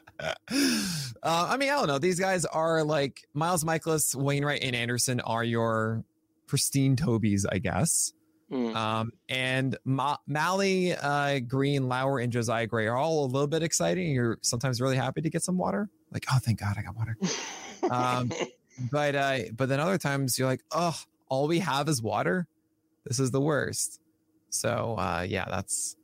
I 1.22 1.56
mean, 1.56 1.70
I 1.70 1.76
don't 1.76 1.86
know. 1.86 1.98
These 1.98 2.20
guys 2.20 2.44
are 2.44 2.84
like 2.84 3.26
Miles 3.34 3.64
Mikolas, 3.64 4.14
Wainwright, 4.14 4.62
and 4.62 4.76
Anderson 4.76 5.20
are 5.20 5.44
your 5.44 6.04
pristine 6.46 6.96
Tobies, 6.96 7.46
I 7.50 7.58
guess. 7.58 8.12
Mm. 8.50 8.74
Um, 8.74 9.12
and 9.28 9.76
Ma- 9.84 10.18
Mahle, 10.28 10.96
uh, 11.00 11.40
Greene, 11.40 11.88
Lauer, 11.88 12.18
and 12.18 12.32
Josiah 12.32 12.66
Gray 12.66 12.86
are 12.86 12.96
all 12.96 13.24
a 13.24 13.26
little 13.26 13.48
bit 13.48 13.62
exciting. 13.62 14.10
You're 14.12 14.38
sometimes 14.42 14.80
really 14.80 14.96
happy 14.96 15.22
to 15.22 15.30
get 15.30 15.42
some 15.42 15.56
water. 15.56 15.88
Like, 16.12 16.26
oh, 16.32 16.38
thank 16.40 16.60
God 16.60 16.76
I 16.78 16.82
got 16.82 16.96
water. 16.96 17.16
um, 17.90 18.30
but 18.90 19.14
uh, 19.14 19.38
but 19.56 19.68
then 19.68 19.80
other 19.80 19.98
times 19.98 20.38
you're 20.38 20.48
like, 20.48 20.62
oh, 20.72 20.96
all 21.28 21.48
we 21.48 21.60
have 21.60 21.88
is 21.88 22.02
water. 22.02 22.46
This 23.04 23.18
is 23.18 23.30
the 23.30 23.40
worst. 23.40 24.00
So 24.50 24.96
uh, 24.98 25.26
yeah, 25.28 25.46
that's 25.48 25.96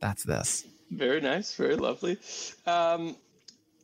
that's 0.00 0.22
this. 0.22 0.64
Very 0.90 1.20
nice, 1.20 1.54
very 1.54 1.76
lovely. 1.76 2.18
Um, 2.66 3.16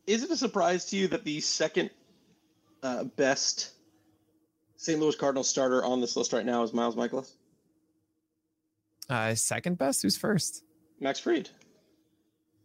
is 0.07 0.23
it 0.23 0.31
a 0.31 0.37
surprise 0.37 0.85
to 0.85 0.97
you 0.97 1.07
that 1.09 1.23
the 1.23 1.41
second 1.41 1.89
uh, 2.81 3.03
best 3.03 3.71
St. 4.77 4.99
Louis 4.99 5.15
Cardinals 5.15 5.49
starter 5.49 5.83
on 5.83 6.01
this 6.01 6.15
list 6.15 6.33
right 6.33 6.45
now 6.45 6.63
is 6.63 6.73
Miles 6.73 6.95
Mikolas? 6.95 7.31
Uh, 9.09 9.35
second 9.35 9.77
best? 9.77 10.01
Who's 10.01 10.17
first? 10.17 10.63
Max 10.99 11.19
Fried. 11.19 11.49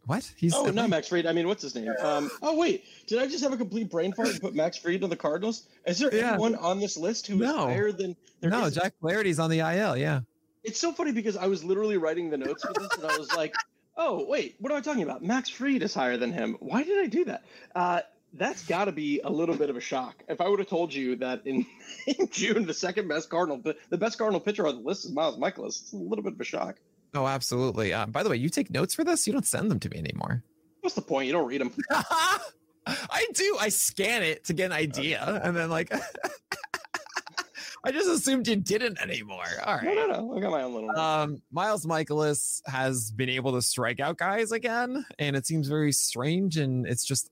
What? 0.05 0.31
He's 0.37 0.55
oh, 0.55 0.65
not 0.71 0.89
Max 0.89 1.07
Fried. 1.07 1.27
I 1.27 1.33
mean, 1.33 1.47
what's 1.47 1.61
his 1.61 1.75
name? 1.75 1.93
Um, 2.01 2.31
oh, 2.41 2.57
wait. 2.57 2.85
Did 3.05 3.19
I 3.19 3.27
just 3.27 3.43
have 3.43 3.53
a 3.53 3.57
complete 3.57 3.91
brain 3.91 4.11
fart 4.11 4.29
and 4.29 4.41
put 4.41 4.55
Max 4.55 4.77
Fried 4.77 5.03
on 5.03 5.09
the 5.09 5.15
Cardinals? 5.15 5.67
Is 5.85 5.99
there 5.99 6.13
yeah. 6.13 6.31
anyone 6.31 6.55
on 6.55 6.79
this 6.79 6.97
list 6.97 7.27
who 7.27 7.35
no. 7.35 7.49
is 7.49 7.55
higher 7.55 7.91
than? 7.91 8.15
no, 8.41 8.65
is? 8.65 8.75
Jack 8.75 8.93
Flaherty's 9.01 9.37
on 9.37 9.51
the 9.51 9.59
IL. 9.59 9.95
Yeah. 9.97 10.21
It's 10.63 10.79
so 10.79 10.91
funny 10.91 11.11
because 11.11 11.37
I 11.37 11.45
was 11.45 11.63
literally 11.63 11.97
writing 11.97 12.29
the 12.29 12.37
notes 12.37 12.63
for 12.63 12.73
this, 12.73 12.89
and 12.97 13.05
I 13.05 13.17
was 13.17 13.31
like, 13.35 13.53
"Oh, 13.97 14.25
wait, 14.27 14.55
what 14.59 14.71
am 14.71 14.79
I 14.79 14.81
talking 14.81 15.03
about? 15.03 15.23
Max 15.23 15.47
Fried 15.49 15.83
is 15.83 15.93
higher 15.93 16.17
than 16.17 16.33
him. 16.33 16.57
Why 16.59 16.83
did 16.83 16.99
I 16.99 17.07
do 17.07 17.25
that?" 17.25 17.43
Uh, 17.75 18.01
that's 18.33 18.65
got 18.65 18.85
to 18.85 18.91
be 18.91 19.21
a 19.23 19.29
little 19.29 19.55
bit 19.55 19.69
of 19.69 19.77
a 19.77 19.81
shock. 19.81 20.23
If 20.27 20.41
I 20.41 20.47
would 20.47 20.59
have 20.59 20.67
told 20.67 20.93
you 20.93 21.15
that 21.17 21.41
in, 21.45 21.65
in 22.07 22.29
June, 22.29 22.65
the 22.65 22.73
second 22.73 23.07
best 23.07 23.29
Cardinal, 23.29 23.57
the, 23.57 23.75
the 23.89 23.97
best 23.97 24.17
Cardinal 24.17 24.39
pitcher 24.39 24.67
on 24.67 24.75
the 24.75 24.81
list 24.81 25.05
is 25.05 25.11
Miles 25.11 25.37
Mikolas, 25.37 25.81
it's 25.81 25.93
a 25.93 25.97
little 25.97 26.23
bit 26.23 26.33
of 26.33 26.39
a 26.39 26.43
shock. 26.43 26.77
Oh, 27.13 27.25
absolutely. 27.25 27.93
Uh, 27.93 28.05
by 28.05 28.23
the 28.23 28.29
way, 28.29 28.37
you 28.37 28.49
take 28.49 28.69
notes 28.69 28.93
for 28.93 29.03
this? 29.03 29.25
You 29.25 29.33
don't 29.33 29.47
send 29.47 29.71
them 29.71 29.79
to 29.79 29.89
me 29.89 29.97
anymore. 29.97 30.43
What's 30.81 30.95
the 30.95 31.01
point? 31.01 31.27
You 31.27 31.33
don't 31.33 31.47
read 31.47 31.61
them. 31.61 31.73
I 31.91 33.27
do. 33.33 33.57
I 33.59 33.69
scan 33.69 34.23
it 34.23 34.45
to 34.45 34.53
get 34.53 34.67
an 34.67 34.71
idea, 34.71 35.41
and 35.43 35.55
then 35.55 35.69
like, 35.69 35.91
I 37.83 37.91
just 37.91 38.09
assumed 38.09 38.47
you 38.47 38.55
didn't 38.55 39.01
anymore. 39.01 39.43
All 39.65 39.75
right. 39.75 39.85
No, 39.85 39.93
no, 39.93 40.07
no. 40.07 40.37
I 40.37 40.39
got 40.41 40.51
my 40.51 40.63
own 40.63 40.73
little. 40.73 40.91
Um, 40.91 41.41
Miles 41.51 41.85
Mikolas 41.85 42.61
has 42.67 43.11
been 43.11 43.29
able 43.29 43.53
to 43.53 43.61
strike 43.61 43.99
out 43.99 44.17
guys 44.17 44.51
again, 44.51 45.05
and 45.17 45.35
it 45.35 45.45
seems 45.45 45.67
very 45.67 45.91
strange. 45.91 46.57
And 46.57 46.85
it's 46.87 47.05
just 47.05 47.29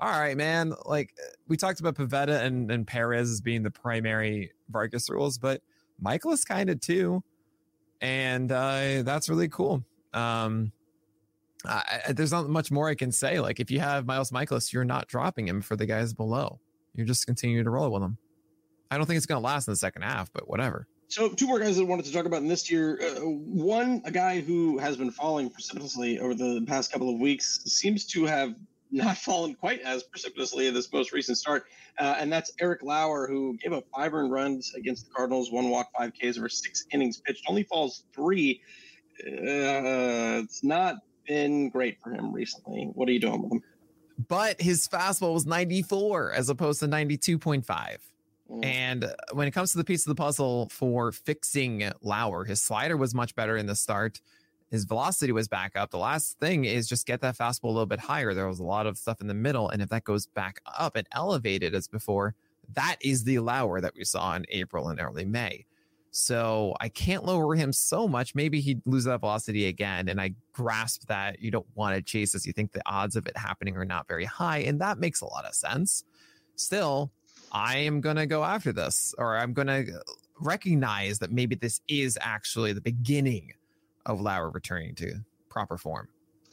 all 0.00 0.08
right, 0.08 0.36
man. 0.36 0.74
Like 0.86 1.14
we 1.46 1.58
talked 1.58 1.78
about 1.80 1.94
Pivetta 1.94 2.40
and, 2.40 2.70
and 2.70 2.86
Perez 2.86 3.30
as 3.30 3.40
being 3.42 3.62
the 3.62 3.70
primary 3.70 4.52
Vargas 4.70 5.10
rules, 5.10 5.36
but 5.36 5.60
Mikolas 6.02 6.46
kind 6.46 6.70
of 6.70 6.80
too. 6.80 7.22
And 8.00 8.50
uh, 8.50 9.02
that's 9.02 9.28
really 9.28 9.48
cool. 9.48 9.84
Um, 10.14 10.72
I, 11.66 12.00
there's 12.08 12.32
not 12.32 12.48
much 12.48 12.70
more 12.70 12.88
I 12.88 12.94
can 12.94 13.12
say. 13.12 13.40
Like 13.40 13.60
if 13.60 13.70
you 13.70 13.80
have 13.80 14.06
Miles 14.06 14.30
Mikolas, 14.30 14.72
you're 14.72 14.86
not 14.86 15.06
dropping 15.06 15.46
him 15.46 15.60
for 15.60 15.76
the 15.76 15.84
guys 15.84 16.14
below. 16.14 16.60
You're 16.94 17.06
just 17.06 17.26
continuing 17.26 17.64
to 17.64 17.70
roll 17.70 17.90
with 17.90 18.02
him. 18.02 18.16
I 18.90 18.96
don't 18.96 19.06
think 19.06 19.18
it's 19.18 19.26
going 19.26 19.40
to 19.40 19.46
last 19.46 19.68
in 19.68 19.72
the 19.72 19.76
second 19.76 20.02
half, 20.02 20.32
but 20.32 20.48
whatever. 20.48 20.88
So, 21.08 21.28
two 21.28 21.46
more 21.46 21.58
guys 21.58 21.76
that 21.76 21.82
I 21.82 21.86
wanted 21.86 22.06
to 22.06 22.12
talk 22.12 22.24
about 22.24 22.40
in 22.40 22.48
this 22.48 22.70
year. 22.70 22.98
Uh, 23.02 23.20
one, 23.20 24.00
a 24.04 24.10
guy 24.10 24.40
who 24.40 24.78
has 24.78 24.96
been 24.96 25.10
falling 25.10 25.50
precipitously 25.50 26.20
over 26.20 26.34
the 26.34 26.64
past 26.66 26.92
couple 26.92 27.12
of 27.12 27.20
weeks, 27.20 27.60
seems 27.64 28.06
to 28.06 28.24
have 28.26 28.54
not 28.90 29.16
fallen 29.16 29.54
quite 29.54 29.80
as 29.80 30.02
precipitously 30.02 30.66
in 30.66 30.74
this 30.74 30.92
most 30.92 31.12
recent 31.12 31.38
start, 31.38 31.64
uh, 31.98 32.16
and 32.18 32.32
that's 32.32 32.52
Eric 32.60 32.82
Lauer, 32.82 33.26
who 33.28 33.56
gave 33.58 33.72
up 33.72 33.84
five 33.94 34.14
earned 34.14 34.32
runs 34.32 34.72
against 34.74 35.06
the 35.06 35.14
Cardinals, 35.14 35.50
one 35.50 35.68
walk, 35.70 35.88
five 35.96 36.12
Ks 36.12 36.38
over 36.38 36.48
six 36.48 36.84
innings 36.92 37.20
pitched, 37.20 37.44
only 37.48 37.62
falls 37.64 38.04
three. 38.14 38.60
Uh, 39.20 40.42
it's 40.42 40.64
not 40.64 40.96
been 41.26 41.68
great 41.68 42.00
for 42.02 42.12
him 42.12 42.32
recently. 42.32 42.90
What 42.94 43.08
are 43.08 43.12
you 43.12 43.20
doing 43.20 43.42
with 43.42 43.52
him? 43.52 43.62
But 44.28 44.60
his 44.60 44.86
fastball 44.88 45.34
was 45.34 45.46
94 45.46 46.32
as 46.32 46.48
opposed 46.48 46.80
to 46.80 46.88
92.5. 46.88 47.98
Mm. 48.50 48.64
And 48.64 49.14
when 49.32 49.46
it 49.46 49.52
comes 49.52 49.72
to 49.72 49.78
the 49.78 49.84
piece 49.84 50.06
of 50.06 50.10
the 50.10 50.20
puzzle 50.20 50.68
for 50.70 51.12
fixing 51.12 51.90
Lauer, 52.02 52.44
his 52.44 52.60
slider 52.60 52.96
was 52.96 53.14
much 53.14 53.34
better 53.34 53.56
in 53.56 53.66
the 53.66 53.76
start. 53.76 54.20
His 54.70 54.84
velocity 54.84 55.32
was 55.32 55.48
back 55.48 55.72
up. 55.74 55.90
The 55.90 55.98
last 55.98 56.38
thing 56.38 56.64
is 56.64 56.88
just 56.88 57.06
get 57.06 57.20
that 57.22 57.36
fastball 57.36 57.64
a 57.64 57.68
little 57.68 57.86
bit 57.86 57.98
higher. 57.98 58.34
There 58.34 58.46
was 58.46 58.60
a 58.60 58.64
lot 58.64 58.86
of 58.86 58.96
stuff 58.96 59.20
in 59.20 59.26
the 59.26 59.34
middle. 59.34 59.68
And 59.68 59.82
if 59.82 59.88
that 59.88 60.04
goes 60.04 60.26
back 60.26 60.60
up 60.78 60.94
and 60.94 61.06
elevated 61.12 61.74
as 61.74 61.88
before, 61.88 62.34
that 62.74 62.96
is 63.00 63.24
the 63.24 63.40
Lauer 63.40 63.80
that 63.80 63.94
we 63.96 64.04
saw 64.04 64.34
in 64.36 64.44
April 64.48 64.88
and 64.88 65.00
early 65.00 65.24
May. 65.24 65.66
So 66.12 66.74
I 66.80 66.88
can't 66.88 67.24
lower 67.24 67.54
him 67.54 67.72
so 67.72 68.06
much. 68.06 68.34
Maybe 68.34 68.60
he'd 68.60 68.80
lose 68.84 69.04
that 69.04 69.20
velocity 69.20 69.66
again. 69.66 70.08
And 70.08 70.20
I 70.20 70.34
grasp 70.52 71.06
that 71.06 71.40
you 71.40 71.50
don't 71.50 71.66
want 71.74 71.96
to 71.96 72.02
chase 72.02 72.32
this. 72.32 72.46
You 72.46 72.52
think 72.52 72.72
the 72.72 72.82
odds 72.86 73.16
of 73.16 73.26
it 73.26 73.36
happening 73.36 73.76
are 73.76 73.84
not 73.84 74.06
very 74.06 74.24
high. 74.24 74.58
And 74.58 74.80
that 74.80 74.98
makes 74.98 75.20
a 75.20 75.26
lot 75.26 75.44
of 75.44 75.54
sense. 75.54 76.04
Still, 76.54 77.10
I 77.50 77.78
am 77.78 78.00
going 78.00 78.16
to 78.16 78.26
go 78.26 78.44
after 78.44 78.72
this, 78.72 79.14
or 79.18 79.36
I'm 79.36 79.52
going 79.52 79.68
to 79.68 80.00
recognize 80.38 81.18
that 81.18 81.32
maybe 81.32 81.56
this 81.56 81.80
is 81.88 82.16
actually 82.20 82.72
the 82.72 82.80
beginning 82.80 83.52
of 84.06 84.20
Lauer 84.20 84.50
returning 84.50 84.94
to 84.96 85.14
proper 85.48 85.76
form. 85.76 86.08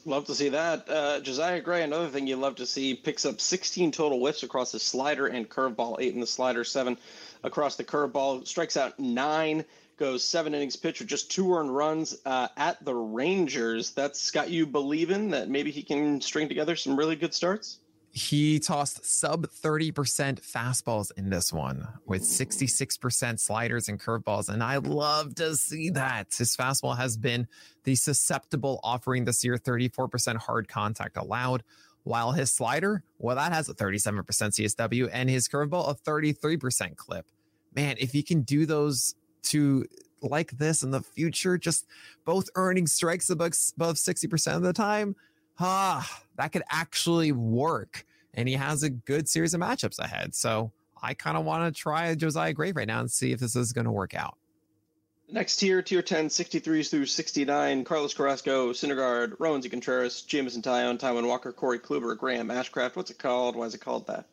Love 0.06 0.26
to 0.26 0.36
see 0.36 0.50
that. 0.50 0.90
Uh, 0.90 1.20
Josiah 1.20 1.60
Gray, 1.60 1.84
another 1.84 2.08
thing 2.08 2.28
you 2.28 2.38
love 2.38 2.56
to 2.56 2.66
see, 2.66 2.94
picks 2.94 3.26
up 3.26 3.42
16 3.42 3.92
total 3.92 4.20
whiffs 4.20 4.44
across 4.44 4.72
the 4.72 4.80
slider 4.80 5.28
and 5.28 5.50
curveball, 5.50 5.98
eight 6.00 6.14
in 6.14 6.22
the 6.22 6.28
slider, 6.28 6.64
seven 6.64 6.98
across 7.44 7.76
the 7.76 7.84
curveball, 7.84 8.48
strikes 8.48 8.78
out 8.78 8.98
nine, 9.00 9.66
goes 9.98 10.24
seven 10.24 10.56
innings 10.56 10.78
pitched 10.78 11.00
with 11.00 11.10
just 11.10 11.30
two 11.30 11.54
earned 11.54 11.76
runs 11.76 12.16
uh, 12.26 12.48
at 12.56 12.84
the 12.86 12.96
Rangers. 12.96 13.92
That's 13.92 14.32
got 14.32 14.50
you 14.50 14.66
believing 14.66 15.32
that 15.32 15.50
maybe 15.50 15.72
he 15.72 15.84
can 15.84 16.22
string 16.22 16.48
together 16.48 16.76
some 16.76 16.96
really 16.96 17.16
good 17.16 17.34
starts? 17.34 17.80
He 18.12 18.60
tossed 18.60 19.06
sub 19.06 19.48
30% 19.48 19.92
fastballs 20.42 21.12
in 21.18 21.30
this 21.30 21.54
one 21.54 21.88
with 22.06 22.24
66% 22.24 23.40
sliders 23.40 23.90
and 23.90 24.00
curveballs. 24.00 24.50
And 24.50 24.64
I 24.64 24.78
love 24.78 25.36
to 25.36 25.56
see 25.56 25.92
that. 25.92 26.34
His 26.36 26.56
fastball 26.56 26.98
has 26.98 27.16
been 27.16 27.48
the 27.84 27.96
susceptible 27.96 28.80
offering 28.84 29.26
this 29.26 29.44
year, 29.44 29.58
34% 29.58 30.38
hard 30.38 30.68
contact 30.68 31.18
allowed, 31.18 31.64
while 32.04 32.32
his 32.32 32.52
slider, 32.52 33.04
well, 33.20 33.36
that 33.36 33.54
has 33.54 33.70
a 33.70 33.74
37% 33.74 34.24
CSW 34.24 35.10
and 35.12 35.30
his 35.30 35.48
curveball, 35.48 35.90
a 35.90 35.96
33% 35.96 36.96
clip. 36.96 37.28
Man, 37.76 37.98
if 38.00 38.14
he 38.14 38.24
can 38.24 38.42
do 38.42 38.66
those 38.66 39.14
two 39.44 39.86
like 40.22 40.52
this 40.52 40.82
in 40.84 40.92
the 40.92 41.02
future, 41.02 41.58
just 41.58 41.86
both 42.26 42.50
earning 42.56 42.88
strikes 42.88 43.30
above, 43.30 43.54
above 43.76 43.96
60% 43.96 44.56
of 44.56 44.62
the 44.64 44.74
time, 44.74 45.16
ah, 45.60 46.22
that 46.36 46.52
could 46.52 46.64
actually 46.70 47.32
work. 47.32 48.06
And 48.34 48.48
he 48.48 48.56
has 48.56 48.84
a 48.84 48.90
good 48.90 49.28
series 49.28 49.54
of 49.54 49.62
matchups 49.62 50.00
ahead. 50.00 50.36
So 50.36 50.72
I 51.02 51.14
kind 51.14 51.38
of 51.38 51.46
want 51.46 51.74
to 51.74 51.80
try 51.80 52.14
Josiah 52.16 52.54
Gray 52.54 52.72
right 52.72 52.88
now 52.88 53.00
and 53.00 53.12
see 53.12 53.32
if 53.32 53.40
this 53.40 53.56
is 53.56 53.74
going 53.74 53.86
to 53.86 53.92
work 53.92 54.14
out. 54.14 54.38
Next 55.30 55.58
tier, 55.58 55.82
tier 55.82 56.02
10, 56.02 56.28
63s 56.28 56.90
through 56.90 57.06
69. 57.06 57.84
Carlos 57.84 58.14
Carrasco, 58.14 58.72
Syndergaard, 58.72 59.38
Roansy 59.38 59.70
Contreras, 59.70 60.22
Jameson 60.22 60.62
Taillon, 60.62 60.98
Taijuan 60.98 61.28
Walker, 61.28 61.52
Corey 61.52 61.80
Kluber, 61.80 62.18
Graham 62.18 62.48
Ashcraft. 62.48 62.96
What's 62.96 63.12
it 63.12 63.18
called? 63.18 63.58
Why 63.58 63.66
is 63.66 63.76
it 63.76 63.82
called 63.82 64.08
that? 64.08 64.26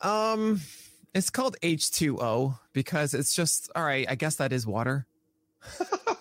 Um, 0.00 0.60
it's 1.14 1.30
called 1.30 1.56
H2O 1.62 2.58
because 2.72 3.14
it's 3.14 3.36
just, 3.36 3.70
all 3.76 3.84
right, 3.84 4.04
I 4.08 4.16
guess 4.16 4.36
that 4.36 4.52
is 4.52 4.66
water. 4.66 5.06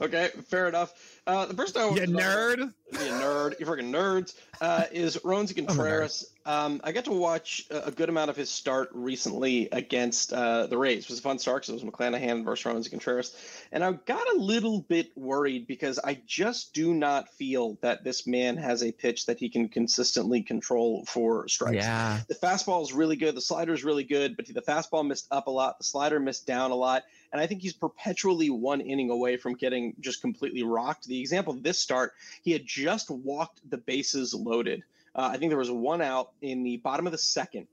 okay, 0.00 0.28
fair 0.48 0.68
enough. 0.68 0.92
Uh, 1.26 1.46
the 1.46 1.54
first 1.54 1.76
I 1.76 1.88
you 1.88 2.00
nerd, 2.02 2.58
you 2.58 2.98
nerd, 2.98 3.60
you 3.60 3.66
freaking 3.66 3.90
nerds, 3.90 4.34
uh, 4.60 4.84
is 4.90 5.16
Roansy 5.18 5.54
Contreras. 5.66 6.32
Um, 6.46 6.80
I 6.82 6.92
got 6.92 7.04
to 7.04 7.12
watch 7.12 7.66
a 7.70 7.90
good 7.90 8.08
amount 8.08 8.30
of 8.30 8.36
his 8.36 8.50
start 8.50 8.88
recently 8.92 9.68
against 9.70 10.32
uh, 10.32 10.66
the 10.66 10.78
Rays. 10.78 11.04
It 11.04 11.10
was 11.10 11.18
a 11.18 11.22
fun 11.22 11.38
start 11.38 11.62
because 11.62 11.80
it 11.80 11.84
was 11.84 11.92
McClanahan 11.94 12.44
versus 12.44 12.64
Roansy 12.64 12.90
Contreras, 12.90 13.36
and 13.70 13.84
I 13.84 13.92
got 13.92 14.26
a 14.34 14.38
little 14.38 14.80
bit 14.80 15.12
worried 15.16 15.66
because 15.66 16.00
I 16.02 16.20
just 16.26 16.72
do 16.72 16.94
not 16.94 17.28
feel 17.34 17.78
that 17.82 18.02
this 18.02 18.26
man 18.26 18.56
has 18.56 18.82
a 18.82 18.90
pitch 18.90 19.26
that 19.26 19.38
he 19.38 19.50
can 19.50 19.68
consistently 19.68 20.42
control 20.42 21.04
for 21.04 21.46
strikes. 21.46 21.76
Yeah, 21.76 22.20
the 22.28 22.34
fastball 22.34 22.82
is 22.82 22.92
really 22.92 23.16
good, 23.16 23.36
the 23.36 23.40
slider 23.40 23.74
is 23.74 23.84
really 23.84 24.04
good, 24.04 24.36
but 24.36 24.46
the 24.46 24.62
fastball 24.62 25.06
missed 25.06 25.28
up 25.30 25.46
a 25.46 25.50
lot, 25.50 25.78
the 25.78 25.84
slider 25.84 26.18
missed 26.18 26.46
down 26.46 26.70
a 26.70 26.76
lot, 26.76 27.04
and 27.32 27.40
I 27.40 27.46
think 27.46 27.62
he's 27.62 27.72
perpetually 27.72 28.50
one 28.50 28.80
inning 28.80 29.10
away 29.10 29.36
from 29.36 29.54
getting 29.54 29.94
just 30.00 30.20
completely 30.20 30.62
rocked. 30.62 31.06
The 31.06 31.20
example 31.20 31.54
of 31.54 31.62
this 31.62 31.78
start, 31.78 32.12
he 32.42 32.52
had 32.52 32.66
just 32.66 33.10
walked 33.10 33.68
the 33.68 33.78
bases 33.78 34.34
loaded. 34.34 34.82
Uh, 35.14 35.30
I 35.32 35.36
think 35.38 35.50
there 35.50 35.58
was 35.58 35.70
one 35.70 36.02
out 36.02 36.32
in 36.42 36.62
the 36.62 36.78
bottom 36.78 37.06
of 37.06 37.12
the 37.12 37.18
second. 37.18 37.66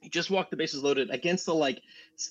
He 0.00 0.08
just 0.08 0.30
walked 0.30 0.50
the 0.50 0.56
bases 0.56 0.82
loaded 0.82 1.10
against 1.10 1.46
the 1.46 1.54
like 1.54 1.80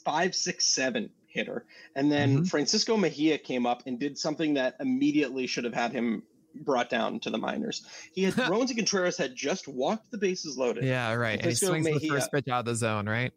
five, 0.03 0.33
six, 0.33 0.65
seven 0.65 1.09
hitter. 1.27 1.65
And 1.95 2.11
then 2.11 2.35
mm-hmm. 2.35 2.43
Francisco 2.45 2.95
Mejia 2.97 3.37
came 3.37 3.65
up 3.65 3.83
and 3.85 3.99
did 3.99 4.17
something 4.17 4.55
that 4.55 4.75
immediately 4.79 5.47
should 5.47 5.65
have 5.65 5.73
had 5.73 5.91
him 5.91 6.23
brought 6.55 6.89
down 6.89 7.19
to 7.19 7.29
the 7.29 7.37
minors. 7.37 7.85
He 8.13 8.23
had 8.23 8.33
Roansy 8.49 8.75
Contreras 8.75 9.17
had 9.17 9.35
just 9.35 9.67
walked 9.67 10.11
the 10.11 10.17
bases 10.17 10.57
loaded. 10.57 10.85
Yeah, 10.85 11.13
right. 11.13 11.37
And 11.39 11.49
he 11.49 11.55
swings 11.55 11.85
Mejia, 11.85 11.99
the 11.99 12.07
first 12.07 12.31
pitch 12.31 12.47
out 12.47 12.59
of 12.59 12.65
the 12.65 12.75
zone, 12.75 13.07
right? 13.07 13.33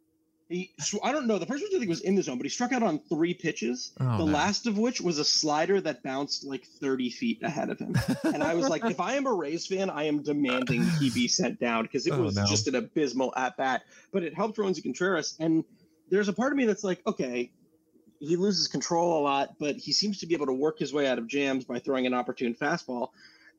He, 0.48 0.72
I 1.02 1.12
don't 1.12 1.26
know. 1.26 1.38
The 1.38 1.44
first 1.44 1.62
pitch 1.62 1.72
I 1.74 1.78
think 1.78 1.90
was 1.90 2.00
in 2.00 2.14
the 2.14 2.22
zone, 2.22 2.38
but 2.38 2.46
he 2.46 2.48
struck 2.48 2.72
out 2.72 2.82
on 2.82 3.00
three 3.00 3.34
pitches. 3.34 3.92
Oh, 4.00 4.16
the 4.16 4.24
last 4.24 4.66
of 4.66 4.78
which 4.78 4.98
was 4.98 5.18
a 5.18 5.24
slider 5.24 5.78
that 5.82 6.02
bounced 6.02 6.44
like 6.44 6.64
30 6.80 7.10
feet 7.10 7.42
ahead 7.42 7.68
of 7.68 7.78
him. 7.78 7.94
and 8.24 8.42
I 8.42 8.54
was 8.54 8.66
like, 8.66 8.82
if 8.86 8.98
I 8.98 9.16
am 9.16 9.26
a 9.26 9.32
Rays 9.32 9.66
fan, 9.66 9.90
I 9.90 10.04
am 10.04 10.22
demanding 10.22 10.84
he 11.00 11.10
be 11.10 11.28
sent 11.28 11.60
down 11.60 11.82
because 11.82 12.06
it 12.06 12.14
oh, 12.14 12.22
was 12.22 12.36
no. 12.36 12.46
just 12.46 12.66
an 12.66 12.76
abysmal 12.76 13.34
at 13.36 13.58
bat. 13.58 13.82
But 14.10 14.22
it 14.22 14.34
helped 14.34 14.56
Roansy 14.56 14.82
Contreras. 14.82 15.36
And 15.38 15.64
there's 16.08 16.28
a 16.28 16.32
part 16.32 16.52
of 16.52 16.56
me 16.56 16.64
that's 16.64 16.84
like, 16.84 17.06
okay, 17.06 17.50
he 18.18 18.36
loses 18.36 18.68
control 18.68 19.20
a 19.20 19.22
lot, 19.22 19.56
but 19.58 19.76
he 19.76 19.92
seems 19.92 20.18
to 20.20 20.26
be 20.26 20.34
able 20.34 20.46
to 20.46 20.54
work 20.54 20.78
his 20.78 20.94
way 20.94 21.06
out 21.06 21.18
of 21.18 21.26
jams 21.26 21.66
by 21.66 21.78
throwing 21.78 22.06
an 22.06 22.14
opportune 22.14 22.54
fastball. 22.54 23.10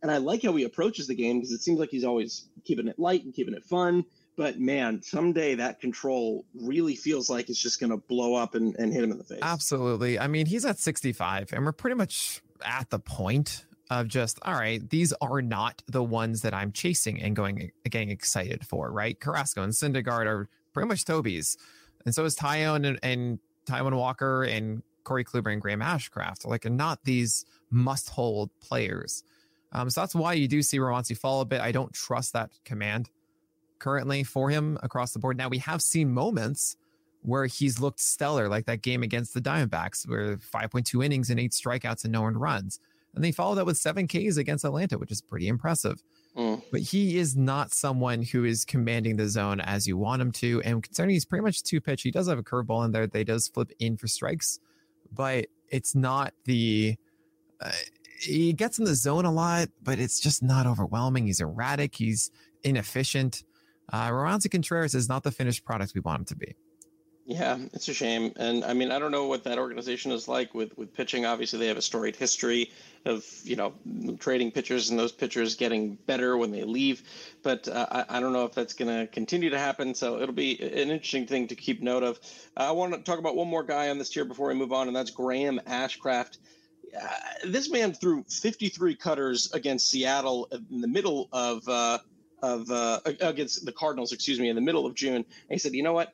And 0.01 0.09
I 0.09 0.17
like 0.17 0.41
how 0.41 0.55
he 0.55 0.63
approaches 0.63 1.05
the 1.05 1.15
game 1.15 1.37
because 1.37 1.51
it 1.51 1.61
seems 1.61 1.79
like 1.79 1.89
he's 1.89 2.03
always 2.03 2.47
keeping 2.65 2.87
it 2.87 2.97
light 2.97 3.25
and 3.25 3.33
keeping 3.33 3.53
it 3.53 3.63
fun 3.65 4.05
but 4.39 4.57
man, 4.57 5.01
someday 5.01 5.53
that 5.55 5.81
control 5.81 6.45
really 6.55 6.95
feels 6.95 7.29
like 7.29 7.49
it's 7.49 7.61
just 7.61 7.77
going 7.77 7.89
to 7.89 7.97
blow 7.97 8.35
up 8.35 8.55
and, 8.55 8.73
and 8.77 8.93
hit 8.93 9.03
him 9.03 9.11
in 9.11 9.17
the 9.17 9.23
face. 9.25 9.39
Absolutely. 9.41 10.17
I 10.17 10.27
mean, 10.27 10.45
he's 10.45 10.63
at 10.63 10.79
65, 10.79 11.51
and 11.51 11.65
we're 11.65 11.73
pretty 11.73 11.97
much 11.97 12.41
at 12.63 12.89
the 12.89 12.99
point 12.99 13.65
of 13.89 14.07
just, 14.07 14.39
all 14.43 14.53
right, 14.53 14.89
these 14.89 15.11
are 15.19 15.41
not 15.41 15.83
the 15.87 16.01
ones 16.01 16.41
that 16.43 16.53
I'm 16.53 16.71
chasing 16.71 17.21
and 17.21 17.35
going 17.35 17.69
getting 17.89 18.11
excited 18.11 18.65
for, 18.65 18.89
right? 18.89 19.19
Carrasco 19.19 19.61
and 19.61 19.73
Syndergaard 19.73 20.25
are 20.25 20.47
pretty 20.71 20.87
much 20.87 21.03
Toby's. 21.03 21.57
And 22.05 22.15
so 22.15 22.23
is 22.23 22.37
Taillon 22.37 22.87
and, 22.87 22.97
and 23.03 23.39
Taijuan 23.65 23.97
Walker 23.97 24.43
and 24.43 24.83
Corey 25.03 25.25
Kluber 25.25 25.51
and 25.51 25.61
Graham 25.61 25.81
Ashcraft. 25.81 26.45
Like, 26.45 26.63
and 26.63 26.77
not 26.77 27.03
these 27.03 27.43
must 27.71 28.07
hold 28.07 28.51
players. 28.61 29.21
Um, 29.73 29.89
so 29.89 29.99
that's 29.99 30.15
why 30.15 30.31
you 30.31 30.47
do 30.47 30.61
see 30.61 30.77
Roansy 30.77 31.17
fall 31.17 31.41
a 31.41 31.45
bit. 31.45 31.59
I 31.59 31.73
don't 31.73 31.91
trust 31.91 32.31
that 32.31 32.51
command 32.63 33.09
currently 33.79 34.23
for 34.23 34.49
him 34.49 34.77
across 34.83 35.11
the 35.11 35.19
board. 35.19 35.37
Now 35.37 35.49
we 35.49 35.57
have 35.59 35.81
seen 35.81 36.11
moments 36.11 36.77
where 37.21 37.45
he's 37.45 37.79
looked 37.79 37.99
stellar, 37.99 38.47
like 38.47 38.65
that 38.65 38.81
game 38.81 39.03
against 39.03 39.33
the 39.33 39.41
Diamondbacks, 39.41 40.07
where 40.07 40.37
5.2 40.37 41.03
innings 41.03 41.29
and 41.29 41.39
eight 41.39 41.51
strikeouts 41.51 42.03
and 42.03 42.13
no 42.13 42.23
earned 42.23 42.39
runs. 42.39 42.79
And 43.15 43.23
they 43.23 43.31
followed 43.31 43.55
that 43.55 43.65
with 43.65 43.77
seven 43.77 44.07
Ks 44.07 44.37
against 44.37 44.63
Atlanta, 44.63 44.97
which 44.97 45.11
is 45.11 45.21
pretty 45.21 45.47
impressive. 45.47 46.01
Mm. 46.37 46.61
But 46.71 46.81
he 46.81 47.17
is 47.17 47.35
not 47.35 47.73
someone 47.73 48.21
who 48.21 48.45
is 48.45 48.63
commanding 48.63 49.17
the 49.17 49.27
zone 49.27 49.59
as 49.59 49.87
you 49.87 49.97
want 49.97 50.21
him 50.21 50.31
to. 50.33 50.61
And 50.63 50.83
concerning 50.83 51.15
he's 51.15 51.25
pretty 51.25 51.43
much 51.43 51.63
two 51.63 51.81
pitch, 51.81 52.03
he 52.03 52.11
does 52.11 52.27
have 52.27 52.37
a 52.37 52.43
curveball 52.43 52.85
in 52.85 52.91
there. 52.91 53.07
They 53.07 53.23
does 53.23 53.47
flip 53.47 53.71
in 53.79 53.97
for 53.97 54.07
strikes, 54.07 54.59
but 55.11 55.47
it's 55.69 55.95
not 55.95 56.33
the. 56.45 56.95
Uh, 57.59 57.71
he 58.19 58.53
gets 58.53 58.77
in 58.79 58.85
the 58.85 58.95
zone 58.95 59.25
a 59.25 59.31
lot, 59.31 59.69
but 59.81 59.97
it's 59.97 60.19
just 60.19 60.43
not 60.43 60.67
overwhelming. 60.67 61.25
He's 61.25 61.41
erratic. 61.41 61.95
He's 61.95 62.31
inefficient 62.63 63.43
uh, 63.91 64.09
Roansy 64.09 64.49
Contreras 64.49 64.95
is 64.95 65.09
not 65.09 65.23
the 65.23 65.31
finished 65.31 65.65
product 65.65 65.93
we 65.95 66.01
want 66.01 66.19
him 66.19 66.25
to 66.25 66.35
be. 66.35 66.55
Yeah, 67.25 67.59
it's 67.73 67.87
a 67.87 67.93
shame, 67.93 68.33
and 68.37 68.65
I 68.65 68.73
mean, 68.73 68.91
I 68.91 68.97
don't 68.97 69.11
know 69.11 69.27
what 69.27 69.43
that 69.43 69.59
organization 69.59 70.11
is 70.11 70.27
like 70.27 70.55
with 70.55 70.75
with 70.79 70.91
pitching. 70.95 71.27
Obviously, 71.27 71.59
they 71.59 71.67
have 71.67 71.77
a 71.77 71.81
storied 71.81 72.15
history 72.15 72.71
of 73.05 73.23
you 73.43 73.55
know 73.55 73.71
trading 74.17 74.49
pitchers 74.49 74.89
and 74.89 74.97
those 74.97 75.11
pitchers 75.11 75.55
getting 75.55 75.93
better 76.07 76.37
when 76.37 76.49
they 76.49 76.63
leave. 76.63 77.03
But 77.43 77.67
uh, 77.67 77.85
I, 77.91 78.17
I, 78.17 78.19
don't 78.19 78.33
know 78.33 78.45
if 78.45 78.55
that's 78.55 78.73
going 78.73 78.89
to 78.89 79.05
continue 79.05 79.51
to 79.51 79.59
happen. 79.59 79.93
So 79.93 80.19
it'll 80.19 80.33
be 80.33 80.59
an 80.59 80.89
interesting 80.89 81.27
thing 81.27 81.47
to 81.49 81.55
keep 81.55 81.83
note 81.83 82.01
of. 82.01 82.19
I 82.57 82.71
want 82.71 82.93
to 82.93 82.99
talk 83.03 83.19
about 83.19 83.35
one 83.35 83.47
more 83.47 83.63
guy 83.63 83.89
on 83.89 83.99
this 83.99 84.09
tier 84.09 84.25
before 84.25 84.47
we 84.47 84.55
move 84.55 84.73
on, 84.73 84.87
and 84.87 84.95
that's 84.95 85.11
Graham 85.11 85.61
Ashcraft 85.67 86.39
uh, 86.99 87.07
this 87.45 87.69
man 87.69 87.93
threw 87.93 88.23
53 88.29 88.95
cutters 88.95 89.51
against 89.53 89.89
Seattle 89.89 90.47
in 90.51 90.81
the 90.81 90.87
middle 90.87 91.29
of 91.31 91.67
uh, 91.67 91.99
of 92.41 92.69
uh, 92.71 92.99
against 93.05 93.65
the 93.65 93.71
Cardinals, 93.71 94.11
excuse 94.11 94.39
me, 94.39 94.49
in 94.49 94.55
the 94.55 94.61
middle 94.61 94.85
of 94.85 94.95
June. 94.95 95.15
And 95.15 95.25
he 95.49 95.57
said, 95.57 95.73
"You 95.73 95.83
know 95.83 95.93
what? 95.93 96.13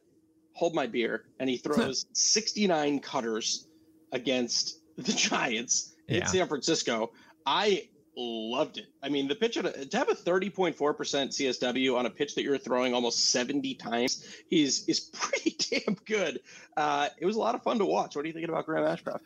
Hold 0.54 0.74
my 0.76 0.88
beer." 0.88 1.26
And 1.40 1.50
he 1.50 1.58
throws 1.58 2.06
69 2.14 3.00
cutters 3.00 3.68
against 4.12 4.80
the 4.98 5.12
Giants 5.12 5.94
yeah. 6.08 6.18
in 6.18 6.28
San 6.28 6.48
Francisco. 6.48 7.12
I 7.46 7.88
loved 8.18 8.78
it. 8.78 8.88
I 9.04 9.10
mean, 9.10 9.28
the 9.28 9.36
pitch 9.36 9.58
at 9.58 9.66
a, 9.66 9.86
to 9.86 9.98
have 9.98 10.10
a 10.10 10.16
30.4% 10.16 10.76
CSW 10.76 11.98
on 11.98 12.06
a 12.06 12.10
pitch 12.10 12.36
that 12.36 12.44
you're 12.44 12.58
throwing 12.58 12.94
almost 12.94 13.32
70 13.32 13.76
times 13.76 14.26
is 14.50 14.86
is 14.88 15.00
pretty 15.14 15.56
damn 15.70 15.96
good. 16.06 16.40
Uh, 16.78 17.10
it 17.18 17.26
was 17.26 17.36
a 17.36 17.40
lot 17.40 17.56
of 17.56 17.64
fun 17.64 17.78
to 17.80 17.86
watch. 17.86 18.16
What 18.16 18.24
are 18.24 18.28
you 18.28 18.34
thinking 18.34 18.50
about 18.50 18.66
Graham 18.66 18.86
Ashcraft? 18.86 19.22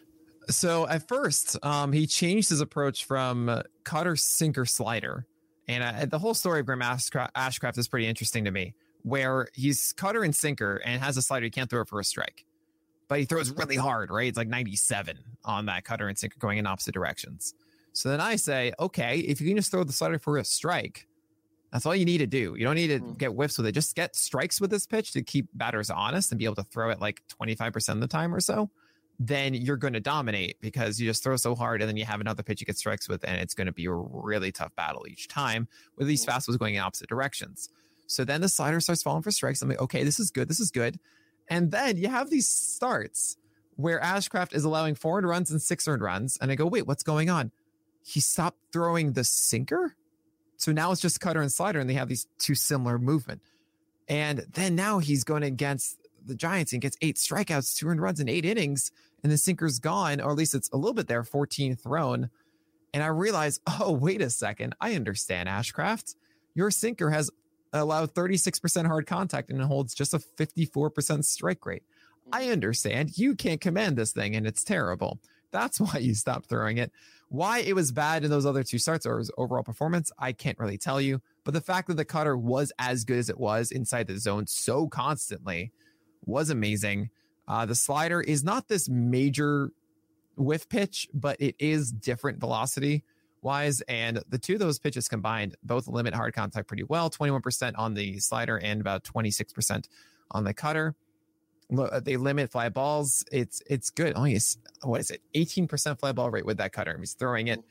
So 0.49 0.87
at 0.87 1.07
first, 1.07 1.63
um, 1.63 1.91
he 1.91 2.07
changed 2.07 2.49
his 2.49 2.59
approach 2.59 3.05
from 3.05 3.61
cutter, 3.83 4.15
sinker, 4.15 4.65
slider, 4.65 5.27
and 5.69 5.83
uh, 5.83 6.05
the 6.07 6.17
whole 6.17 6.33
story 6.33 6.61
of 6.61 6.65
Graham 6.65 6.79
Ashcraft, 6.79 7.31
Ashcraft 7.33 7.77
is 7.77 7.87
pretty 7.87 8.07
interesting 8.07 8.43
to 8.45 8.51
me. 8.51 8.73
Where 9.03 9.47
he's 9.53 9.93
cutter 9.93 10.23
and 10.23 10.35
sinker 10.35 10.81
and 10.83 11.01
has 11.01 11.15
a 11.15 11.21
slider, 11.21 11.45
he 11.45 11.51
can't 11.51 11.69
throw 11.69 11.81
it 11.81 11.87
for 11.87 11.99
a 11.99 12.03
strike, 12.03 12.43
but 13.07 13.19
he 13.19 13.25
throws 13.25 13.51
really 13.51 13.75
hard. 13.75 14.09
Right, 14.09 14.27
it's 14.27 14.37
like 14.37 14.47
97 14.47 15.17
on 15.45 15.67
that 15.67 15.85
cutter 15.85 16.07
and 16.07 16.17
sinker 16.17 16.37
going 16.39 16.57
in 16.57 16.65
opposite 16.65 16.93
directions. 16.93 17.53
So 17.93 18.09
then 18.09 18.19
I 18.19 18.35
say, 18.35 18.73
okay, 18.79 19.19
if 19.19 19.39
you 19.39 19.47
can 19.47 19.57
just 19.57 19.69
throw 19.69 19.83
the 19.83 19.93
slider 19.93 20.17
for 20.17 20.37
a 20.37 20.43
strike, 20.43 21.07
that's 21.71 21.85
all 21.85 21.95
you 21.95 22.05
need 22.05 22.17
to 22.17 22.27
do. 22.27 22.55
You 22.57 22.65
don't 22.65 22.75
need 22.75 22.87
to 22.87 22.99
mm. 22.99 23.17
get 23.17 23.29
whiffs 23.29 23.57
with 23.57 23.67
it. 23.67 23.73
Just 23.73 23.95
get 23.95 24.15
strikes 24.15 24.59
with 24.59 24.71
this 24.71 24.87
pitch 24.87 25.11
to 25.13 25.21
keep 25.21 25.49
batters 25.53 25.91
honest 25.91 26.31
and 26.31 26.39
be 26.39 26.45
able 26.45 26.55
to 26.55 26.63
throw 26.63 26.89
it 26.89 26.99
like 26.99 27.21
25% 27.39 27.89
of 27.89 28.01
the 28.01 28.07
time 28.07 28.33
or 28.33 28.39
so. 28.39 28.71
Then 29.19 29.53
you're 29.53 29.77
going 29.77 29.93
to 29.93 29.99
dominate 29.99 30.61
because 30.61 30.99
you 30.99 31.07
just 31.09 31.21
throw 31.23 31.35
so 31.35 31.53
hard 31.53 31.81
and 31.81 31.89
then 31.89 31.97
you 31.97 32.05
have 32.05 32.21
another 32.21 32.41
pitch 32.41 32.61
you 32.61 32.65
get 32.65 32.77
strikes 32.77 33.09
with, 33.09 33.23
and 33.25 33.41
it's 33.41 33.53
going 33.53 33.67
to 33.67 33.73
be 33.73 33.85
a 33.85 33.91
really 33.91 34.51
tough 34.51 34.73
battle 34.75 35.05
each 35.09 35.27
time 35.27 35.67
with 35.97 36.07
these 36.07 36.25
fastballs 36.25 36.57
going 36.57 36.75
in 36.75 36.81
opposite 36.81 37.09
directions. 37.09 37.69
So 38.07 38.23
then 38.23 38.41
the 38.41 38.49
slider 38.49 38.79
starts 38.79 39.03
falling 39.03 39.21
for 39.21 39.31
strikes. 39.31 39.61
I'm 39.61 39.69
like, 39.69 39.81
okay, 39.81 40.03
this 40.03 40.19
is 40.19 40.31
good. 40.31 40.47
This 40.47 40.59
is 40.59 40.71
good. 40.71 40.99
And 41.49 41.71
then 41.71 41.97
you 41.97 42.07
have 42.07 42.29
these 42.29 42.47
starts 42.47 43.37
where 43.75 43.99
Ashcraft 43.99 44.53
is 44.53 44.63
allowing 44.63 44.95
four 44.95 45.17
earned 45.17 45.27
runs 45.27 45.51
and 45.51 45.61
six 45.61 45.87
earned 45.87 46.01
runs. 46.01 46.37
And 46.41 46.51
I 46.51 46.55
go, 46.55 46.65
wait, 46.65 46.87
what's 46.87 47.03
going 47.03 47.29
on? 47.29 47.51
he 48.09 48.19
stopped 48.19 48.57
throwing 48.71 49.13
the 49.13 49.23
sinker. 49.23 49.95
So 50.57 50.71
now 50.71 50.91
it's 50.91 51.01
just 51.01 51.21
cutter 51.21 51.41
and 51.41 51.51
slider, 51.51 51.79
and 51.79 51.89
they 51.89 51.93
have 51.93 52.09
these 52.09 52.27
two 52.37 52.55
similar 52.55 52.97
movement. 52.97 53.41
And 54.07 54.45
then 54.53 54.75
now 54.75 54.99
he's 54.99 55.23
going 55.23 55.43
against 55.43 55.98
the 56.29 56.35
Giants 56.35 56.71
and 56.71 56.81
gets 56.81 56.97
eight 57.01 57.17
strikeouts, 57.17 57.75
two 57.75 57.87
earned 57.87 58.01
runs 58.01 58.19
in 58.19 58.29
eight 58.29 58.45
innings, 58.45 58.91
and 59.23 59.31
the 59.31 59.37
sinker's 59.37 59.79
gone, 59.79 60.21
or 60.21 60.31
at 60.31 60.37
least 60.37 60.55
it's 60.55 60.69
a 60.71 60.77
little 60.77 60.93
bit 60.93 61.07
there, 61.07 61.23
14 61.23 61.75
thrown. 61.75 62.29
And 62.93 63.03
I 63.03 63.07
realize, 63.07 63.59
oh, 63.79 63.91
wait 63.91 64.21
a 64.21 64.29
second. 64.29 64.75
I 64.79 64.95
understand, 64.95 65.49
Ashcraft. 65.49 66.15
Your 66.55 66.71
sinker 66.71 67.09
has 67.09 67.29
allowed 67.73 68.13
36% 68.13 68.87
hard 68.87 69.05
contact 69.05 69.49
and 69.49 69.61
it 69.61 69.65
holds 69.65 69.93
just 69.93 70.13
a 70.13 70.19
54% 70.19 71.23
strike 71.23 71.65
rate. 71.65 71.83
I 72.31 72.43
mm-hmm. 72.43 72.53
understand 72.53 73.17
you 73.17 73.35
can't 73.35 73.61
command 73.61 73.97
this 73.97 74.11
thing 74.11 74.35
and 74.35 74.47
it's 74.47 74.63
terrible. 74.63 75.19
That's 75.51 75.79
why 75.79 75.99
you 75.99 76.13
stopped 76.15 76.49
throwing 76.49 76.77
it. 76.77 76.91
Why 77.29 77.59
it 77.59 77.75
was 77.75 77.91
bad 77.91 78.23
in 78.23 78.31
those 78.31 78.47
other 78.47 78.63
two 78.63 78.79
starts 78.79 79.05
or 79.05 79.19
his 79.19 79.29
overall 79.37 79.63
performance, 79.63 80.11
I 80.17 80.31
can't 80.31 80.57
really 80.57 80.79
tell 80.79 80.99
you. 80.99 81.21
But 81.43 81.53
the 81.53 81.61
fact 81.61 81.87
that 81.87 81.97
the 81.97 82.05
cutter 82.05 82.35
was 82.35 82.71
as 82.79 83.03
good 83.03 83.19
as 83.19 83.29
it 83.29 83.39
was 83.39 83.71
inside 83.71 84.07
the 84.07 84.17
zone 84.17 84.47
so 84.47 84.87
constantly 84.87 85.71
was 86.25 86.49
amazing. 86.49 87.09
Uh, 87.47 87.65
the 87.65 87.75
slider 87.75 88.21
is 88.21 88.43
not 88.43 88.67
this 88.67 88.87
major 88.87 89.71
whiff 90.35 90.69
pitch, 90.69 91.07
but 91.13 91.39
it 91.41 91.55
is 91.59 91.91
different 91.91 92.39
velocity 92.39 93.03
wise. 93.41 93.81
And 93.81 94.21
the 94.29 94.37
two 94.37 94.53
of 94.53 94.59
those 94.59 94.79
pitches 94.79 95.07
combined 95.07 95.55
both 95.63 95.87
limit 95.87 96.13
hard 96.13 96.33
contact 96.33 96.67
pretty 96.67 96.83
well 96.83 97.09
21% 97.09 97.73
on 97.77 97.93
the 97.93 98.19
slider 98.19 98.57
and 98.57 98.81
about 98.81 99.03
26% 99.03 99.87
on 100.31 100.43
the 100.43 100.53
cutter. 100.53 100.95
Uh, 101.75 101.99
they 101.99 102.17
limit 102.17 102.51
fly 102.51 102.69
balls. 102.69 103.23
It's 103.31 103.61
it's 103.67 103.91
good. 103.91 104.15
Only 104.15 104.39
what 104.81 105.01
is 105.01 105.11
it? 105.11 105.21
18% 105.35 105.99
fly 105.99 106.11
ball 106.11 106.31
rate 106.31 106.45
with 106.45 106.57
that 106.57 106.71
cutter. 106.71 106.97
He's 106.99 107.13
throwing 107.13 107.47
it 107.47 107.63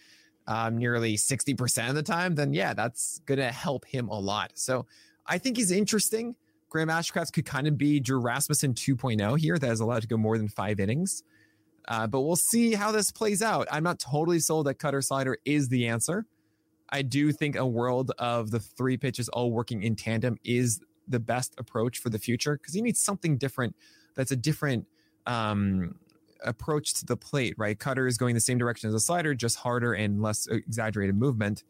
um, 0.47 0.79
nearly 0.79 1.17
60% 1.17 1.89
of 1.89 1.95
the 1.97 2.03
time. 2.03 2.37
Then 2.37 2.53
yeah, 2.53 2.75
that's 2.75 3.21
gonna 3.27 3.51
help 3.51 3.85
him 3.87 4.09
a 4.09 4.19
lot. 4.19 4.53
So 4.55 4.87
I 5.27 5.39
think 5.39 5.57
he's 5.57 5.73
interesting. 5.73 6.37
Graham 6.69 6.89
Ashcraft 6.89 7.33
could 7.33 7.47
kind 7.47 7.67
of 7.67 7.79
be 7.79 8.01
Drew 8.01 8.21
Rasmussen 8.21 8.75
2.0 8.75 9.39
here. 9.39 9.59
That 9.59 9.71
is 9.71 9.81
allowed 9.81 10.03
to 10.03 10.09
go 10.09 10.17
more 10.17 10.37
than 10.37 10.49
five 10.49 10.81
innings. 10.81 11.23
Uh, 11.87 12.07
but 12.07 12.21
we'll 12.21 12.37
see 12.37 12.75
how 12.75 12.93
this 12.93 13.11
plays 13.11 13.41
out. 13.41 13.67
I'm 13.71 13.83
not 13.83 13.99
totally 13.99 14.41
sold 14.41 14.67
that 14.67 14.75
cutter 14.75 15.01
slider 15.01 15.39
is 15.47 15.69
the 15.69 15.87
answer. 15.87 16.27
I 16.91 17.03
do 17.03 17.33
think 17.33 17.57
a 17.57 17.67
world 17.67 18.13
of 18.19 18.51
the 18.51 18.61
three 18.61 18.97
pitches 18.97 19.29
all 19.31 19.51
working 19.51 19.83
in 19.83 19.97
tandem 19.97 20.37
is 20.45 20.81
the 21.07 21.21
best 21.21 21.55
approach 21.59 21.99
for 21.99 22.11
the 22.11 22.19
future 22.19 22.59
because 22.59 22.77
you 22.77 22.83
need 22.83 22.97
something 22.97 23.39
different 23.39 23.75
that's 24.19 24.33
a 24.33 24.37
different 24.37 24.85
um, 25.27 25.95
approach 26.45 26.95
to 26.95 27.07
the 27.07 27.17
plate, 27.17 27.55
right? 27.57 27.79
Cutter 27.79 28.07
is 28.07 28.19
going 28.19 28.35
the 28.35 28.41
same 28.41 28.59
direction 28.59 28.89
as 28.89 28.95
a 28.95 29.01
slider, 29.01 29.33
just 29.33 29.57
harder 29.57 29.95
and 29.95 30.21
less 30.21 30.47
exaggerated 30.49 31.17
movement. 31.17 31.63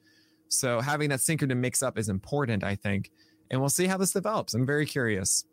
So 0.48 0.80
having 0.80 1.10
that 1.10 1.20
sinker 1.20 1.46
to 1.46 1.54
mix 1.54 1.82
up 1.82 1.98
is 1.98 2.08
important, 2.08 2.64
I 2.64 2.74
think. 2.74 3.10
And 3.50 3.60
we'll 3.60 3.70
see 3.70 3.86
how 3.86 3.96
this 3.96 4.12
develops. 4.12 4.54
I'm 4.54 4.66
very 4.66 4.86
curious. 4.86 5.44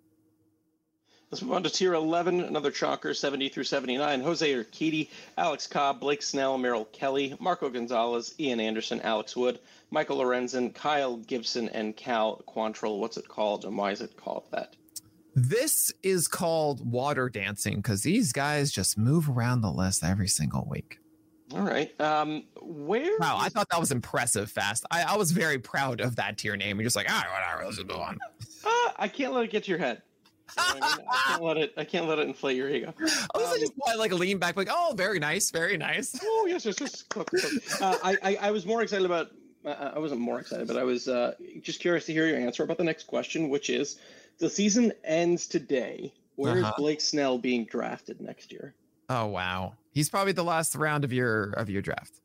Let's 1.31 1.41
move 1.41 1.53
on 1.53 1.63
to 1.63 1.69
tier 1.69 1.95
11, 1.95 2.41
another 2.41 2.71
chalker, 2.71 3.13
70 3.13 3.49
through 3.49 3.63
79. 3.63 4.21
Jose 4.21 4.53
Urquidy, 4.53 5.09
Alex 5.37 5.65
Cobb, 5.65 5.99
Blake 5.99 6.21
Snell, 6.21 6.57
Merrill 6.57 6.85
Kelly, 6.85 7.35
Marco 7.39 7.69
Gonzales, 7.69 8.35
Ian 8.39 8.59
Anderson, 8.59 9.01
Alex 9.01 9.35
Wood, 9.35 9.59
Michael 9.89 10.17
Lorenzen, 10.17 10.73
Kyle 10.73 11.17
Gibson, 11.17 11.67
and 11.69 11.95
Cal 11.95 12.43
Quantrill. 12.47 12.99
What's 12.99 13.17
it 13.17 13.27
called 13.27 13.65
and 13.65 13.75
why 13.77 13.91
is 13.91 14.01
it 14.01 14.15
called 14.17 14.45
that? 14.51 14.75
This 15.35 15.91
is 16.03 16.27
called 16.29 16.89
water 16.89 17.27
dancing 17.27 17.77
because 17.77 18.03
these 18.03 18.31
guys 18.31 18.71
just 18.71 18.97
move 18.97 19.27
around 19.29 19.61
the 19.61 19.71
list 19.71 20.03
every 20.03 20.29
single 20.29 20.65
week. 20.69 20.99
All 21.53 21.61
right. 21.61 21.99
Um, 22.01 22.43
where? 22.61 23.17
Wow, 23.19 23.37
I 23.39 23.49
thought 23.49 23.69
that 23.69 23.79
was 23.79 23.91
impressive. 23.91 24.49
Fast. 24.49 24.85
I, 24.89 25.03
I 25.03 25.15
was 25.17 25.31
very 25.31 25.59
proud 25.59 26.01
of 26.01 26.15
that 26.15 26.37
tier 26.37 26.55
name. 26.55 26.77
You're 26.77 26.85
just 26.85 26.95
like, 26.95 27.09
all 27.09 27.17
right, 27.17 27.31
whatever. 27.31 27.65
Let's 27.65 27.77
move 27.77 27.91
on. 27.91 28.17
Uh, 28.65 28.91
I 28.97 29.07
can't 29.07 29.33
let 29.33 29.43
it 29.43 29.51
get 29.51 29.65
to 29.65 29.69
your 29.69 29.79
head. 29.79 30.01
I, 30.57 30.73
mean? 30.73 30.83
I, 30.83 31.23
can't 31.27 31.43
let 31.43 31.57
it. 31.57 31.73
I 31.77 31.83
can't 31.83 32.07
let 32.07 32.19
it 32.19 32.27
inflate 32.27 32.57
your 32.57 32.69
ego. 32.69 32.93
I 32.99 33.37
was 33.37 33.53
um, 33.53 33.59
just 33.59 33.73
like 33.97 34.11
lean 34.11 34.37
back, 34.37 34.55
like, 34.57 34.69
oh, 34.71 34.93
very 34.95 35.19
nice, 35.19 35.51
very 35.51 35.77
nice. 35.77 36.19
Oh 36.23 36.45
yes, 36.47 36.65
yes, 36.65 36.79
yes. 36.79 37.81
Uh, 37.81 37.97
I, 38.03 38.17
I, 38.23 38.37
I 38.41 38.51
was 38.51 38.65
more 38.65 38.81
excited 38.81 39.05
about. 39.05 39.31
Uh, 39.65 39.91
I 39.95 39.99
wasn't 39.99 40.21
more 40.21 40.39
excited, 40.39 40.67
but 40.67 40.77
I 40.77 40.83
was 40.83 41.07
uh, 41.07 41.33
just 41.61 41.79
curious 41.79 42.05
to 42.05 42.13
hear 42.13 42.27
your 42.27 42.37
answer 42.37 42.63
about 42.63 42.77
the 42.77 42.83
next 42.83 43.07
question, 43.07 43.49
which 43.49 43.69
is 43.69 43.99
the 44.37 44.49
season 44.49 44.93
ends 45.03 45.47
today. 45.47 46.13
Where 46.35 46.59
uh-huh. 46.59 46.67
is 46.67 46.73
Blake 46.77 47.01
Snell 47.01 47.37
being 47.37 47.65
drafted 47.65 48.21
next 48.21 48.51
year? 48.51 48.75
Oh 49.09 49.27
wow, 49.27 49.73
he's 49.95 50.09
probably 50.09 50.33
the 50.33 50.43
last 50.43 50.75
round 50.75 51.03
of 51.03 51.11
your 51.11 51.45
of 51.51 51.71
your 51.71 51.81
draft. 51.81 52.19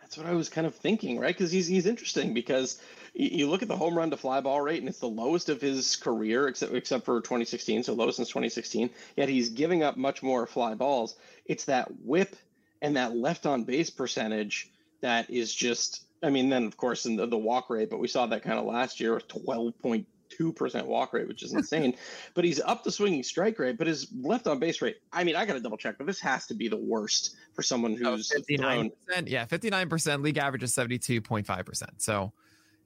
That's 0.00 0.16
what 0.16 0.26
I 0.26 0.34
was 0.34 0.48
kind 0.48 0.68
of 0.68 0.76
thinking, 0.76 1.18
right? 1.18 1.36
Because 1.36 1.50
he's 1.50 1.66
he's 1.66 1.86
interesting 1.86 2.32
because 2.32 2.80
you 3.12 3.48
look 3.48 3.62
at 3.62 3.68
the 3.68 3.76
home 3.76 3.96
run 3.96 4.10
to 4.10 4.16
fly 4.16 4.40
ball 4.40 4.60
rate, 4.60 4.78
and 4.78 4.88
it's 4.88 5.00
the 5.00 5.08
lowest 5.08 5.48
of 5.48 5.60
his 5.60 5.96
career, 5.96 6.46
except 6.46 6.72
except 6.72 7.04
for 7.04 7.20
2016, 7.20 7.82
so 7.82 7.94
lowest 7.94 8.18
since 8.18 8.28
2016. 8.28 8.90
Yet 9.16 9.28
he's 9.28 9.48
giving 9.48 9.82
up 9.82 9.96
much 9.96 10.22
more 10.22 10.46
fly 10.46 10.74
balls. 10.74 11.16
It's 11.46 11.64
that 11.64 11.88
WHIP 12.04 12.36
and 12.82 12.96
that 12.96 13.16
left 13.16 13.46
on 13.46 13.64
base 13.64 13.90
percentage 13.90 14.70
that 15.00 15.28
is 15.28 15.52
just. 15.52 16.04
I 16.22 16.30
mean, 16.30 16.48
then 16.48 16.64
of 16.64 16.76
course 16.76 17.04
in 17.04 17.16
the, 17.16 17.26
the 17.26 17.36
walk 17.36 17.68
rate, 17.68 17.90
but 17.90 17.98
we 17.98 18.08
saw 18.08 18.26
that 18.26 18.42
kind 18.42 18.58
of 18.58 18.64
last 18.64 19.00
year 19.00 19.14
with 19.14 19.28
12.2 19.28 20.06
two 20.28 20.52
percent 20.52 20.86
walk 20.86 21.12
rate, 21.12 21.28
which 21.28 21.42
is 21.42 21.52
insane. 21.52 21.94
but 22.34 22.44
he's 22.44 22.60
up 22.60 22.84
the 22.84 22.90
swinging 22.90 23.22
strike 23.22 23.58
rate, 23.58 23.78
but 23.78 23.86
his 23.86 24.08
left 24.20 24.46
on 24.46 24.58
base 24.58 24.82
rate. 24.82 24.96
I 25.12 25.24
mean, 25.24 25.36
I 25.36 25.44
got 25.44 25.54
to 25.54 25.60
double 25.60 25.76
check, 25.76 25.96
but 25.98 26.06
this 26.06 26.20
has 26.20 26.46
to 26.46 26.54
be 26.54 26.68
the 26.68 26.76
worst 26.76 27.36
for 27.54 27.62
someone 27.62 27.98
oh, 28.04 28.16
who's 28.16 28.32
fifty 28.32 28.56
nine 28.56 28.90
percent. 29.06 29.28
Yeah, 29.28 29.44
fifty 29.44 29.70
nine 29.70 29.88
percent. 29.88 30.22
League 30.22 30.38
average 30.38 30.62
is 30.62 30.74
seventy 30.74 30.98
two 30.98 31.20
point 31.20 31.46
five 31.46 31.64
percent. 31.64 32.02
So 32.02 32.32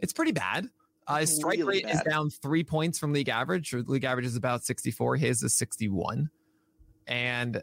it's 0.00 0.12
pretty 0.12 0.32
bad. 0.32 0.68
Uh, 1.06 1.18
his 1.18 1.34
strike 1.34 1.58
really 1.58 1.78
rate 1.78 1.84
bad. 1.84 1.94
is 1.96 2.02
down 2.02 2.30
three 2.30 2.62
points 2.62 2.98
from 2.98 3.12
league 3.12 3.28
average. 3.28 3.72
League 3.72 4.04
average 4.04 4.26
is 4.26 4.36
about 4.36 4.64
sixty 4.64 4.90
four. 4.90 5.16
His 5.16 5.42
is 5.42 5.54
sixty 5.54 5.88
one. 5.88 6.30
And 7.06 7.62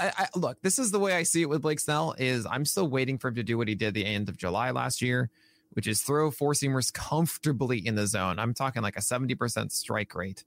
I, 0.00 0.12
I, 0.16 0.28
look, 0.36 0.60
this 0.62 0.78
is 0.78 0.90
the 0.90 1.00
way 1.00 1.14
I 1.14 1.22
see 1.22 1.42
it 1.42 1.48
with 1.48 1.62
Blake 1.62 1.80
Snell. 1.80 2.14
Is 2.18 2.46
I'm 2.46 2.64
still 2.64 2.88
waiting 2.88 3.18
for 3.18 3.28
him 3.28 3.34
to 3.36 3.42
do 3.42 3.58
what 3.58 3.68
he 3.68 3.74
did 3.74 3.94
the 3.94 4.04
end 4.04 4.28
of 4.28 4.36
July 4.36 4.70
last 4.70 5.02
year 5.02 5.30
which 5.78 5.86
is 5.86 6.02
throw 6.02 6.28
four 6.28 6.54
seamers 6.54 6.92
comfortably 6.92 7.78
in 7.78 7.94
the 7.94 8.04
zone. 8.04 8.40
I'm 8.40 8.52
talking 8.52 8.82
like 8.82 8.96
a 8.96 9.00
70% 9.00 9.70
strike 9.70 10.12
rate. 10.12 10.42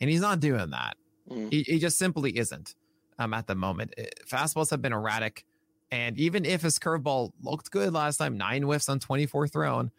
And 0.00 0.08
he's 0.08 0.22
not 0.22 0.40
doing 0.40 0.70
that. 0.70 0.96
Mm. 1.30 1.52
He, 1.52 1.64
he, 1.64 1.78
just 1.78 1.98
simply 1.98 2.38
isn't 2.38 2.74
um, 3.18 3.34
at 3.34 3.46
the 3.46 3.54
moment. 3.54 3.92
It, 3.98 4.14
eh, 4.18 4.24
fastballs 4.26 4.70
have 4.70 4.80
been 4.80 4.94
erratic. 4.94 5.44
And 5.90 6.18
even 6.18 6.46
if 6.46 6.62
his 6.62 6.78
curveball 6.78 7.32
looked 7.42 7.70
good 7.70 7.92
last 7.92 8.16
time, 8.16 8.38
nine 8.38 8.62
whiffs 8.62 8.88
on 8.88 9.00
24 9.00 9.48
thrown, 9.48 9.90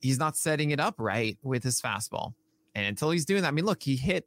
he's 0.00 0.18
not 0.18 0.34
setting 0.34 0.70
it 0.70 0.80
up 0.80 0.94
right 0.96 1.36
with 1.42 1.62
his 1.62 1.78
fastball. 1.82 2.32
And 2.74 2.86
until 2.86 3.10
he's 3.10 3.26
doing 3.26 3.42
that, 3.42 3.48
I 3.48 3.50
mean, 3.50 3.66
look, 3.66 3.82
he 3.82 3.96
hit 3.96 4.26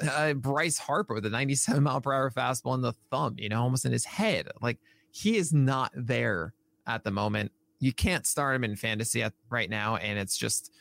uh, 0.00 0.32
Bryce 0.32 0.78
Harper 0.78 1.12
with 1.12 1.26
a 1.26 1.30
97 1.30 1.82
mile 1.82 2.00
per 2.00 2.14
hour 2.14 2.30
fastball 2.30 2.74
in 2.74 2.80
the 2.80 2.94
thumb, 3.10 3.34
you 3.36 3.50
know, 3.50 3.60
almost 3.60 3.84
in 3.84 3.92
his 3.92 4.06
head. 4.06 4.48
Like 4.62 4.78
he 5.10 5.36
is 5.36 5.52
not 5.52 5.92
there 5.94 6.54
at 6.86 7.04
the 7.04 7.10
moment. 7.10 7.52
You 7.78 7.92
can't 7.92 8.26
start 8.26 8.56
him 8.56 8.64
in 8.64 8.76
fantasy 8.76 9.22
at, 9.22 9.34
right 9.50 9.68
now, 9.68 9.96
and 9.96 10.18
it's 10.18 10.36
just 10.36 10.72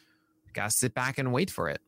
gotta 0.53 0.71
sit 0.71 0.93
back 0.93 1.17
and 1.17 1.31
wait 1.33 1.51
for 1.51 1.69
it. 1.69 1.81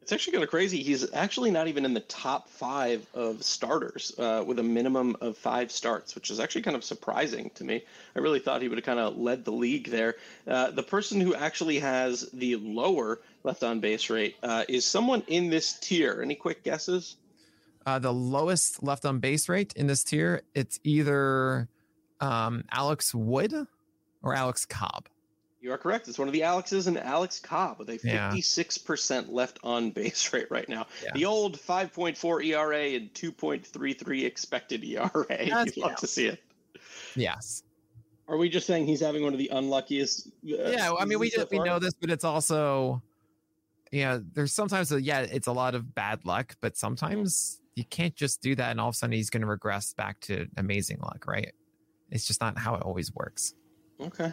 It's 0.00 0.12
actually 0.14 0.32
kind 0.32 0.44
of 0.44 0.48
crazy. 0.48 0.82
He's 0.82 1.12
actually 1.12 1.50
not 1.50 1.68
even 1.68 1.84
in 1.84 1.92
the 1.92 2.00
top 2.00 2.48
five 2.48 3.06
of 3.12 3.44
starters 3.44 4.14
uh, 4.18 4.42
with 4.46 4.58
a 4.58 4.62
minimum 4.62 5.14
of 5.20 5.36
five 5.36 5.70
starts, 5.70 6.14
which 6.14 6.30
is 6.30 6.40
actually 6.40 6.62
kind 6.62 6.74
of 6.74 6.82
surprising 6.82 7.50
to 7.56 7.64
me. 7.64 7.84
I 8.16 8.20
really 8.20 8.38
thought 8.38 8.62
he 8.62 8.68
would 8.68 8.78
have 8.78 8.86
kind 8.86 8.98
of 8.98 9.18
led 9.18 9.44
the 9.44 9.52
league 9.52 9.90
there. 9.90 10.14
Uh, 10.46 10.70
the 10.70 10.82
person 10.82 11.20
who 11.20 11.34
actually 11.34 11.78
has 11.80 12.30
the 12.32 12.56
lower 12.56 13.20
left 13.44 13.62
on 13.62 13.80
base 13.80 14.08
rate 14.08 14.36
uh, 14.42 14.64
is 14.66 14.86
someone 14.86 15.22
in 15.26 15.50
this 15.50 15.74
tier. 15.74 16.22
Any 16.22 16.36
quick 16.36 16.64
guesses? 16.64 17.16
Uh, 17.84 17.98
the 17.98 18.12
lowest 18.12 18.82
left 18.82 19.04
on 19.04 19.18
base 19.18 19.46
rate 19.46 19.74
in 19.76 19.88
this 19.88 20.04
tier, 20.04 20.40
it's 20.54 20.80
either 20.84 21.68
um, 22.20 22.64
Alex 22.70 23.14
Wood 23.14 23.66
or 24.22 24.34
Alex 24.34 24.64
Cobb. 24.64 25.08
You 25.60 25.72
are 25.72 25.78
correct. 25.78 26.06
It's 26.06 26.18
one 26.18 26.28
of 26.28 26.34
the 26.34 26.42
Alexes 26.42 26.86
and 26.86 26.96
Alex 26.96 27.40
Cobb 27.40 27.80
with 27.80 27.88
a 27.88 27.98
56% 27.98 29.32
left 29.32 29.58
on 29.64 29.90
base 29.92 30.32
rate 30.32 30.46
right 30.50 30.68
now. 30.68 30.86
Yeah. 31.02 31.10
The 31.14 31.24
old 31.24 31.58
5.4 31.58 32.44
ERA 32.44 32.96
and 32.96 33.12
2.33 33.12 34.24
expected 34.24 34.84
ERA. 34.84 35.08
That's- 35.28 35.76
You'd 35.76 35.82
love 35.84 35.96
to 35.96 36.06
see 36.06 36.26
it. 36.26 36.40
Yes. 37.16 37.64
Are 38.28 38.36
we 38.36 38.48
just 38.48 38.66
saying 38.66 38.86
he's 38.86 39.00
having 39.00 39.22
one 39.24 39.32
of 39.32 39.38
the 39.38 39.48
unluckiest? 39.48 40.28
Uh, 40.28 40.70
yeah, 40.70 40.92
I 40.98 41.06
mean, 41.06 41.18
we 41.18 41.30
so 41.30 41.40
just, 41.40 41.50
we 41.50 41.58
know 41.60 41.78
this, 41.78 41.94
but 41.94 42.10
it's 42.10 42.24
also, 42.24 43.02
yeah, 43.90 44.18
there's 44.34 44.52
sometimes, 44.52 44.92
a, 44.92 45.00
yeah, 45.00 45.20
it's 45.20 45.46
a 45.46 45.52
lot 45.52 45.74
of 45.74 45.94
bad 45.94 46.24
luck, 46.26 46.54
but 46.60 46.76
sometimes 46.76 47.60
you 47.74 47.84
can't 47.84 48.14
just 48.14 48.42
do 48.42 48.54
that 48.54 48.70
and 48.70 48.80
all 48.80 48.88
of 48.88 48.94
a 48.94 48.98
sudden 48.98 49.14
he's 49.14 49.30
going 49.30 49.40
to 49.40 49.46
regress 49.46 49.94
back 49.94 50.20
to 50.20 50.46
amazing 50.56 50.98
luck, 51.00 51.24
right? 51.26 51.52
It's 52.10 52.26
just 52.26 52.40
not 52.40 52.58
how 52.58 52.74
it 52.74 52.82
always 52.82 53.14
works. 53.14 53.54
Okay. 54.00 54.32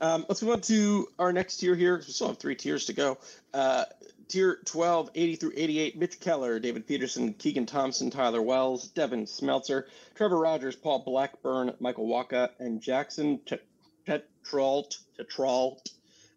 Um, 0.00 0.26
let's 0.28 0.42
move 0.42 0.52
on 0.52 0.60
to 0.62 1.08
our 1.18 1.32
next 1.32 1.56
tier 1.56 1.74
here. 1.74 1.96
We 1.96 2.12
still 2.12 2.28
have 2.28 2.38
three 2.38 2.54
tiers 2.54 2.84
to 2.86 2.92
go. 2.92 3.18
Uh, 3.54 3.84
tier 4.28 4.58
12, 4.64 5.10
80 5.14 5.36
through 5.36 5.52
88, 5.56 5.98
Mitch 5.98 6.20
Keller, 6.20 6.58
David 6.58 6.86
Peterson, 6.86 7.32
Keegan 7.34 7.66
Thompson, 7.66 8.10
Tyler 8.10 8.42
Wells, 8.42 8.88
Devin 8.88 9.24
Smeltzer, 9.24 9.84
Trevor 10.14 10.38
Rogers, 10.38 10.76
Paul 10.76 11.00
Blackburn, 11.00 11.74
Michael 11.80 12.06
Wacha, 12.06 12.50
and 12.58 12.80
Jackson 12.80 13.40
Tet- 13.46 13.64
Tetreault. 14.06 14.98
Tetreault. 15.18 15.90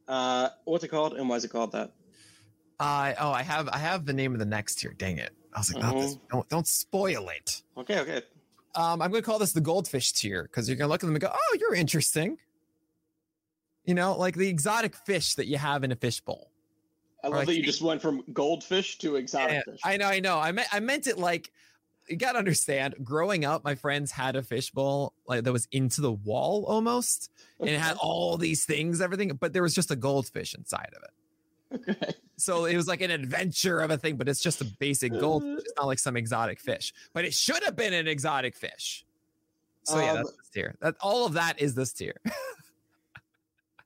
Uh, 0.07 0.49
what's 0.66 0.84
it 0.84 0.89
called 0.89 1.14
and 1.14 1.30
why 1.30 1.36
is 1.36 1.45
it 1.45 1.49
called 1.49 1.72
that? 1.74 1.91
Uh, 2.80 3.14
oh, 3.20 3.32
I 3.32 3.43
have 3.43 3.70
I 3.70 3.78
have 3.78 4.05
the 4.05 4.14
name 4.14 4.34
of 4.34 4.39
the 4.39 4.45
next 4.45 4.76
tier. 4.76 4.93
Dang 4.97 5.18
it! 5.18 5.32
I 5.53 5.59
was 5.59 5.74
like, 5.74 5.84
not 5.84 5.95
this, 5.95 6.18
don't 6.30 6.49
don't 6.49 6.68
spoil 6.68 7.30
it. 7.30 7.61
Okay, 7.78 7.99
okay. 7.99 8.22
Um, 8.76 9.01
I'm 9.01 9.11
going 9.11 9.22
to 9.22 9.26
call 9.26 9.38
this 9.38 9.53
the 9.53 9.61
goldfish 9.61 10.11
tier 10.14 10.43
because 10.43 10.68
you're 10.68 10.76
going 10.76 10.88
to 10.88 10.91
look 10.91 11.03
at 11.03 11.05
them 11.05 11.16
and 11.16 11.22
go, 11.22 11.32
oh, 11.32 11.57
you're 11.59 11.76
interesting. 11.76 12.39
You 13.86 13.93
know, 13.93 14.15
like 14.17 14.36
the 14.36 14.47
exotic 14.47 14.95
fish 14.95 15.36
that 15.36 15.47
you 15.47 15.57
have 15.57 15.84
in 15.84 15.91
a 15.91 15.95
fishbowl. 15.95 16.49
I 17.23 17.27
love 17.27 17.34
Alright. 17.34 17.47
that 17.47 17.55
you 17.55 17.63
just 17.63 17.81
went 17.81 18.01
from 18.01 18.23
goldfish 18.34 18.97
to 18.99 19.15
exotic 19.15 19.63
Yeah, 19.65 19.71
fish. 19.73 19.79
I 19.84 19.97
know, 19.97 20.07
I 20.07 20.19
know. 20.19 20.39
I 20.39 20.51
meant 20.51 20.67
I 20.73 20.79
meant 20.79 21.07
it 21.07 21.17
like 21.17 21.51
you 22.09 22.17
gotta 22.17 22.38
understand. 22.38 22.95
Growing 23.03 23.45
up, 23.45 23.63
my 23.63 23.75
friends 23.75 24.11
had 24.11 24.36
a 24.36 24.43
fishbowl 24.43 25.13
like 25.27 25.43
that 25.43 25.51
was 25.53 25.67
into 25.71 26.01
the 26.01 26.11
wall 26.11 26.65
almost, 26.67 27.29
and 27.59 27.69
it 27.69 27.79
had 27.79 27.95
all 28.01 28.38
these 28.38 28.65
things, 28.65 28.99
everything, 29.01 29.29
but 29.39 29.53
there 29.53 29.63
was 29.63 29.73
just 29.73 29.89
a 29.91 29.95
goldfish 29.95 30.53
inside 30.53 30.91
of 30.97 31.03
it. 31.03 31.89
okay. 31.89 32.13
So 32.36 32.65
it 32.65 32.75
was 32.75 32.88
like 32.88 32.99
an 33.01 33.11
adventure 33.11 33.79
of 33.79 33.89
a 33.91 33.97
thing, 33.97 34.17
but 34.17 34.27
it's 34.27 34.41
just 34.41 34.59
a 34.59 34.65
basic 34.65 35.11
goldfish. 35.17 35.59
It's 35.59 35.73
not 35.77 35.86
like 35.88 35.99
some 35.99 36.17
exotic 36.17 36.59
fish, 36.59 36.93
but 37.13 37.23
it 37.25 37.34
should 37.34 37.63
have 37.63 37.75
been 37.77 37.93
an 37.93 38.07
exotic 38.07 38.55
fish. 38.55 39.05
So 39.84 39.99
yeah, 39.99 40.11
Um, 40.11 40.15
that's 40.17 40.31
this 40.31 40.49
tier. 40.53 40.75
That 40.81 40.95
all 40.99 41.25
of 41.25 41.34
that 41.34 41.61
is 41.61 41.73
this 41.75 41.93
tier. 41.93 42.15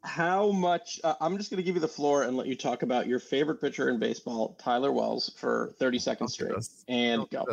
How 0.08 0.52
much? 0.52 1.02
Uh, 1.04 1.16
I'm 1.20 1.38
just 1.38 1.50
going 1.52 1.58
to 1.58 1.64
give 1.64 1.76
you 1.76 1.82
the 1.82 1.88
floor 1.88 2.24
and 2.24 2.38
let 2.38 2.48
you 2.48 2.56
talk 2.56 2.82
about 2.82 3.08
your 3.08 3.20
favorite 3.20 3.60
pitcher 3.60 3.90
in 3.90 4.00
baseball, 4.00 4.56
Tyler 4.58 4.94
Wells, 4.94 5.34
for 5.36 5.74
30 5.80 6.00
seconds 6.00 6.34
straight. 6.34 6.54
And 6.88 7.30
go. 7.30 7.46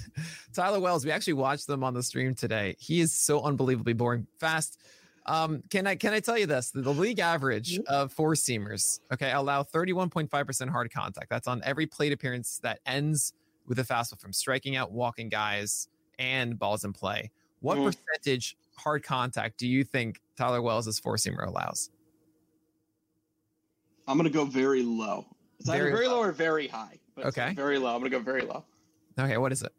Tyler 0.54 0.80
Wells, 0.80 1.04
we 1.04 1.10
actually 1.10 1.34
watched 1.34 1.66
them 1.66 1.84
on 1.84 1.92
the 1.92 2.02
stream 2.02 2.34
today. 2.34 2.76
He 2.78 3.00
is 3.00 3.12
so 3.12 3.42
unbelievably 3.42 3.92
boring 3.92 4.26
fast. 4.38 4.80
Um, 5.26 5.62
can 5.68 5.86
I 5.86 5.94
can 5.96 6.14
I 6.14 6.20
tell 6.20 6.38
you 6.38 6.46
this? 6.46 6.70
The, 6.70 6.80
the 6.80 6.94
league 6.94 7.18
average 7.18 7.78
of 7.86 8.10
four 8.10 8.32
seamers, 8.32 9.00
okay, 9.12 9.30
allow 9.30 9.62
31.5% 9.62 10.70
hard 10.70 10.90
contact. 10.90 11.28
That's 11.28 11.46
on 11.46 11.60
every 11.64 11.86
plate 11.86 12.12
appearance 12.12 12.58
that 12.62 12.80
ends 12.86 13.34
with 13.66 13.78
a 13.78 13.84
fastball 13.84 14.18
from 14.18 14.32
striking 14.32 14.76
out, 14.76 14.90
walking 14.90 15.28
guys, 15.28 15.88
and 16.18 16.58
balls 16.58 16.84
in 16.84 16.94
play. 16.94 17.30
What 17.60 17.76
Mm. 17.76 17.84
percentage 17.84 18.56
hard 18.76 19.02
contact 19.02 19.58
do 19.58 19.68
you 19.68 19.84
think 19.84 20.22
Tyler 20.36 20.62
Wells' 20.62 20.98
four 20.98 21.16
seamer 21.16 21.46
allows? 21.46 21.90
I'm 24.08 24.16
going 24.16 24.24
to 24.30 24.36
go 24.36 24.44
very 24.46 24.82
low. 24.82 25.26
It's 25.60 25.68
either 25.68 25.78
Very 25.84 25.92
very 25.92 26.06
low 26.08 26.14
low. 26.16 26.22
or 26.22 26.32
very 26.32 26.66
high. 26.66 26.98
But 27.14 27.26
Okay. 27.26 27.52
Very 27.54 27.78
low. 27.78 27.94
I'm 27.94 28.00
going 28.00 28.10
to 28.10 28.18
go 28.18 28.22
very 28.24 28.42
low. 28.42 28.64
Okay, 29.18 29.36
what 29.36 29.52
is 29.52 29.62
it? 29.62 29.72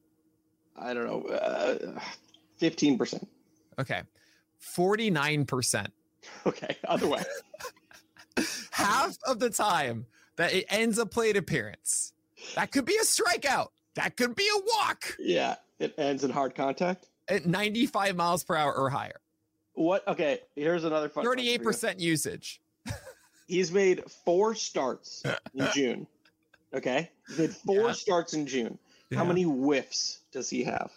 I 0.78 0.94
don't 0.94 1.08
know. 1.08 1.24
Uh, 1.34 2.00
15%. 2.62 3.26
Okay. 3.80 4.02
49%. 4.78 5.88
Okay. 6.46 6.78
Other 6.88 7.08
way. 7.08 7.24
half 8.72 9.18
of 9.26 9.40
the 9.40 9.50
time 9.50 10.06
that 10.36 10.54
it 10.54 10.66
ends 10.70 10.98
a 11.00 11.06
plate 11.06 11.36
appearance. 11.38 12.14
That 12.56 12.72
could 12.72 12.86
be 12.86 12.96
a 12.96 13.04
strikeout. 13.04 13.70
That 13.96 14.16
could 14.16 14.36
be 14.36 14.48
a 14.48 14.60
walk 14.60 15.16
yeah. 15.20 15.56
It 15.80 15.94
ends 15.98 16.24
in 16.24 16.30
hard 16.30 16.56
contact. 16.56 17.08
at 17.30 17.46
95 17.46 18.16
miles 18.16 18.44
per 18.44 18.56
hour 18.56 18.74
or 18.74 18.90
higher. 18.90 19.20
What? 19.74 20.08
Okay. 20.08 20.40
Here's 20.56 20.84
another 20.84 21.10
fun. 21.10 21.24
fact 21.26 21.36
for 21.36 21.42
you. 21.42 21.60
38% 21.60 22.00
usage. 22.00 22.62
He's 23.50 23.72
made 23.72 24.04
four 24.26 24.56
starts 24.56 25.24
in 25.54 25.68
June. 25.74 26.08
Okay. 26.74 27.10
He's 27.28 27.38
made 27.40 27.56
four 27.56 27.88
Yeah. 27.88 27.92
starts 27.94 28.34
in 28.34 28.46
June. 28.48 28.78
How 29.14 29.26
many 29.26 29.44
whiffs 29.44 30.20
does 30.32 30.50
he 30.50 30.64
have? 30.64 30.92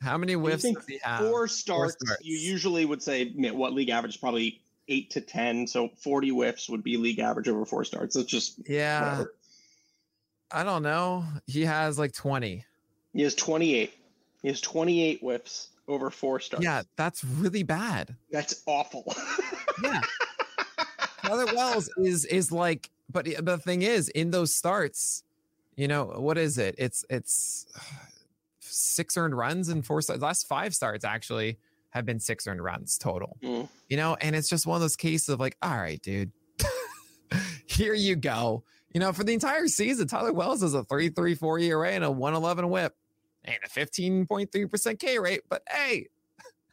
How 0.00 0.16
many 0.16 0.34
whiffs 0.34 0.62
think 0.62 0.78
does 0.78 0.86
he 0.86 0.98
have? 1.02 1.20
four 1.28 1.48
starts, 1.48 1.96
starts. 2.00 2.24
you 2.24 2.36
usually 2.38 2.84
would 2.84 3.02
say 3.02 3.28
what 3.50 3.72
league 3.74 3.90
average 3.90 4.14
is 4.14 4.16
probably 4.16 4.60
eight 4.88 5.10
to 5.10 5.20
ten. 5.20 5.66
So 5.66 5.90
forty 5.98 6.30
whiffs 6.30 6.68
would 6.70 6.82
be 6.84 6.96
league 6.96 7.18
average 7.18 7.48
over 7.48 7.66
four 7.66 7.84
starts. 7.84 8.14
It's 8.16 8.30
just 8.30 8.60
Yeah, 8.68 9.02
whatever. 9.10 9.34
I 10.52 10.62
don't 10.64 10.82
know. 10.82 11.24
He 11.46 11.64
has 11.64 11.98
like 11.98 12.12
20. 12.12 12.64
He 13.12 13.22
has 13.22 13.34
twenty 13.34 13.74
eight. 13.74 13.92
He 14.42 14.48
has 14.48 14.60
twenty 14.60 15.02
eight 15.02 15.20
whiffs 15.20 15.68
over 15.88 16.08
four 16.10 16.38
starts. 16.40 16.64
Yeah, 16.64 16.82
that's 16.96 17.24
really 17.24 17.64
bad. 17.64 18.14
that's 18.30 18.62
awful. 18.66 19.12
Yeah. 19.82 20.00
Tyler 21.30 21.54
Wells 21.54 21.90
is 21.98 22.24
is 22.24 22.50
like, 22.50 22.90
but 23.08 23.24
the 23.24 23.58
thing 23.58 23.82
is, 23.82 24.08
in 24.08 24.30
those 24.30 24.52
starts, 24.52 25.22
you 25.76 25.86
know, 25.86 26.06
what 26.16 26.38
is 26.38 26.58
it? 26.58 26.74
It's 26.76 27.04
it's 27.08 27.66
six 28.58 29.16
earned 29.16 29.36
runs 29.36 29.68
and 29.68 29.86
four 29.86 30.02
starts. 30.02 30.22
Last 30.22 30.48
five 30.48 30.74
starts 30.74 31.04
actually 31.04 31.58
have 31.90 32.04
been 32.04 32.18
six 32.18 32.46
earned 32.48 32.62
runs 32.62 32.98
total. 32.98 33.36
Mm. 33.42 33.68
You 33.88 33.96
know, 33.96 34.16
and 34.20 34.34
it's 34.34 34.48
just 34.48 34.66
one 34.66 34.76
of 34.76 34.80
those 34.80 34.96
cases 34.96 35.28
of 35.28 35.38
like, 35.38 35.56
all 35.62 35.76
right, 35.76 36.02
dude, 36.02 36.32
here 37.66 37.94
you 37.94 38.16
go. 38.16 38.64
You 38.92 38.98
know, 38.98 39.12
for 39.12 39.22
the 39.22 39.32
entire 39.32 39.68
season, 39.68 40.08
Tyler 40.08 40.32
Wells 40.32 40.64
is 40.64 40.74
a 40.74 40.82
3.34 40.82 41.62
ERA 41.62 41.92
and 41.92 42.02
a 42.02 42.10
111 42.10 42.68
WHIP 42.68 42.96
and 43.44 43.58
a 43.64 43.68
15.3% 43.68 44.98
K 44.98 45.18
rate. 45.20 45.42
But 45.48 45.62
hey, 45.70 46.08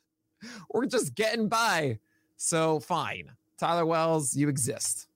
we're 0.71 0.87
just 0.87 1.13
getting 1.13 1.47
by. 1.47 1.99
So 2.37 2.79
fine. 2.79 3.33
Tyler 3.57 3.85
Wells, 3.85 4.35
you 4.35 4.49
exist. 4.49 5.07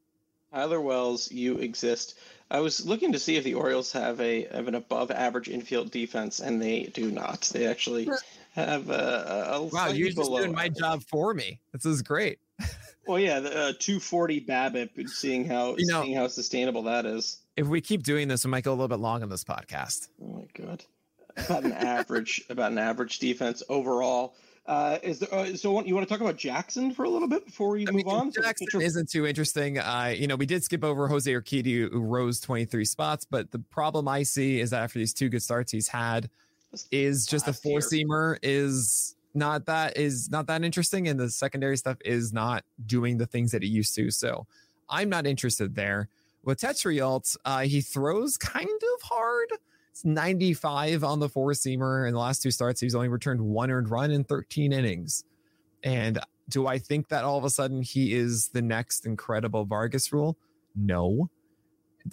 Tyler 0.54 0.82
Wells, 0.82 1.32
you 1.32 1.58
exist. 1.58 2.18
I 2.50 2.60
was 2.60 2.86
looking 2.86 3.14
to 3.14 3.20
see 3.20 3.38
if 3.38 3.44
the 3.44 3.54
Orioles 3.54 3.92
have 3.94 4.20
a 4.20 4.44
have 4.52 4.68
an 4.68 4.76
above 4.76 5.10
average 5.12 5.48
infield 5.48 5.92
defense, 5.92 6.39
and 6.42 6.62
they 6.62 6.84
do 6.94 7.10
not. 7.12 7.42
They 7.54 7.66
actually 7.68 8.10
have 8.54 8.89
a, 8.89 9.48
a 9.54 9.62
Wow, 9.64 9.70
slightly 9.70 9.98
you're 10.00 10.08
just 10.10 10.18
below 10.18 10.39
doing 10.39 10.54
my 10.54 10.68
job 10.68 11.04
for 11.04 11.34
me. 11.34 11.60
This 11.72 11.86
is 11.86 12.02
great. 12.02 12.39
Well, 13.08 13.18
yeah, 13.20 13.39
the 13.39 13.50
uh, 13.50 13.74
240 13.80 14.42
BABIP. 14.42 15.10
Seeing 15.10 15.44
how 15.44 15.76
You 15.76 15.88
know- 15.88 16.04
seeing 16.04 16.16
how 16.16 16.28
sustainable 16.28 16.84
that 16.84 17.08
is. 17.08 17.39
If 17.58 17.66
we 17.68 17.82
keep 17.82 18.04
doing 18.04 18.28
this, 18.28 18.46
we 18.46 18.52
might 18.52 18.64
go 18.64 18.72
a 18.72 18.76
little 18.76 18.88
bit 18.88 19.00
long 19.00 19.24
on 19.24 19.28
this 19.30 19.44
podcast. 19.44 20.08
Oh 20.24 20.28
my 20.28 20.46
god, 20.54 20.84
about 21.36 21.64
an 21.64 21.72
average 21.74 22.44
about 22.48 22.72
an 22.72 22.78
average 22.78 23.18
defense 23.18 23.64
overall. 23.70 24.36
Uh, 24.72 24.97
is 25.03 25.19
there? 25.19 25.34
Uh, 25.34 25.53
so 25.53 25.69
what- 25.74 25.86
you 25.86 25.93
want 25.93 26.07
to 26.07 26.09
talk 26.11 26.22
about 26.22 26.38
Jackson 26.38 26.93
for 26.93 27.03
a 27.03 27.09
little 27.09 27.28
bit 27.28 27.45
before 27.45 27.72
we 27.72 27.86
I 27.86 27.91
move 27.91 28.05
mean, 28.05 28.07
on? 28.07 28.32
Jackson 28.32 28.67
pitcher- 28.67 28.82
isn't 28.82 29.09
too 29.09 29.26
interesting. 29.28 29.78
Uh, 29.78 30.13
you 30.17 30.28
know, 30.28 30.38
we 30.38 30.45
did 30.45 30.63
skip 30.63 30.82
over 30.82 31.09
Jose 31.09 31.30
Urquidy, 31.30 31.91
who 31.91 31.99
rose 31.99 32.39
23 32.39 32.86
spots, 32.86 33.26
but 33.30 33.51
the 33.51 33.59
problem 33.59 34.07
I 34.07 34.24
see 34.24 34.61
is 34.61 34.69
that 34.69 34.82
after 34.84 34.97
these 34.97 35.13
two 35.13 35.28
good 35.28 35.43
starts 35.43 35.74
he's 35.74 35.89
had, 35.89 36.30
is 36.89 37.26
just 37.26 37.49
a 37.49 37.53
four 37.53 37.80
seamer 37.80 38.38
is 38.41 39.17
not 39.34 39.65
that 39.65 39.97
is 39.97 40.30
not 40.32 40.47
that 40.47 40.63
interesting, 40.63 41.09
and 41.09 41.19
the 41.19 41.30
secondary 41.30 41.76
stuff 41.76 41.97
is 42.05 42.32
not 42.32 42.63
doing 42.86 43.17
the 43.17 43.26
things 43.26 43.51
that 43.51 43.63
it 43.63 43.67
used 43.67 43.93
to. 43.95 44.09
So 44.09 44.47
I'm 44.89 45.09
not 45.09 45.28
interested 45.28 45.76
there. 45.76 46.07
With 46.45 46.61
Tetreault, 46.61 47.36
uh, 47.43 47.63
he 47.63 47.82
throws 47.82 48.38
kind 48.38 48.69
of 48.69 49.01
hard. 49.01 49.49
It's 49.92 50.06
95 50.06 51.04
on 51.04 51.20
the 51.20 51.30
four 51.30 51.52
seamer. 51.52 52.08
In 52.08 52.14
the 52.14 52.20
last 52.20 52.42
two 52.42 52.52
starts, 52.52 52.80
he's 52.80 52.96
only 52.96 53.10
returned 53.10 53.42
one 53.42 53.70
earned 53.70 53.89
run 53.89 54.12
in 54.12 54.24
13 54.24 54.72
innings. 54.72 55.26
And 55.84 56.20
do 56.50 56.68
I 56.68 56.78
think 56.78 57.10
that 57.10 57.24
all 57.24 57.38
of 57.38 57.44
a 57.44 57.50
sudden 57.50 57.82
he 57.82 58.14
is 58.14 58.50
the 58.50 58.62
next 58.62 59.06
incredible 59.06 59.66
Vargas 59.66 60.14
rule? 60.14 60.38
No. 60.76 61.30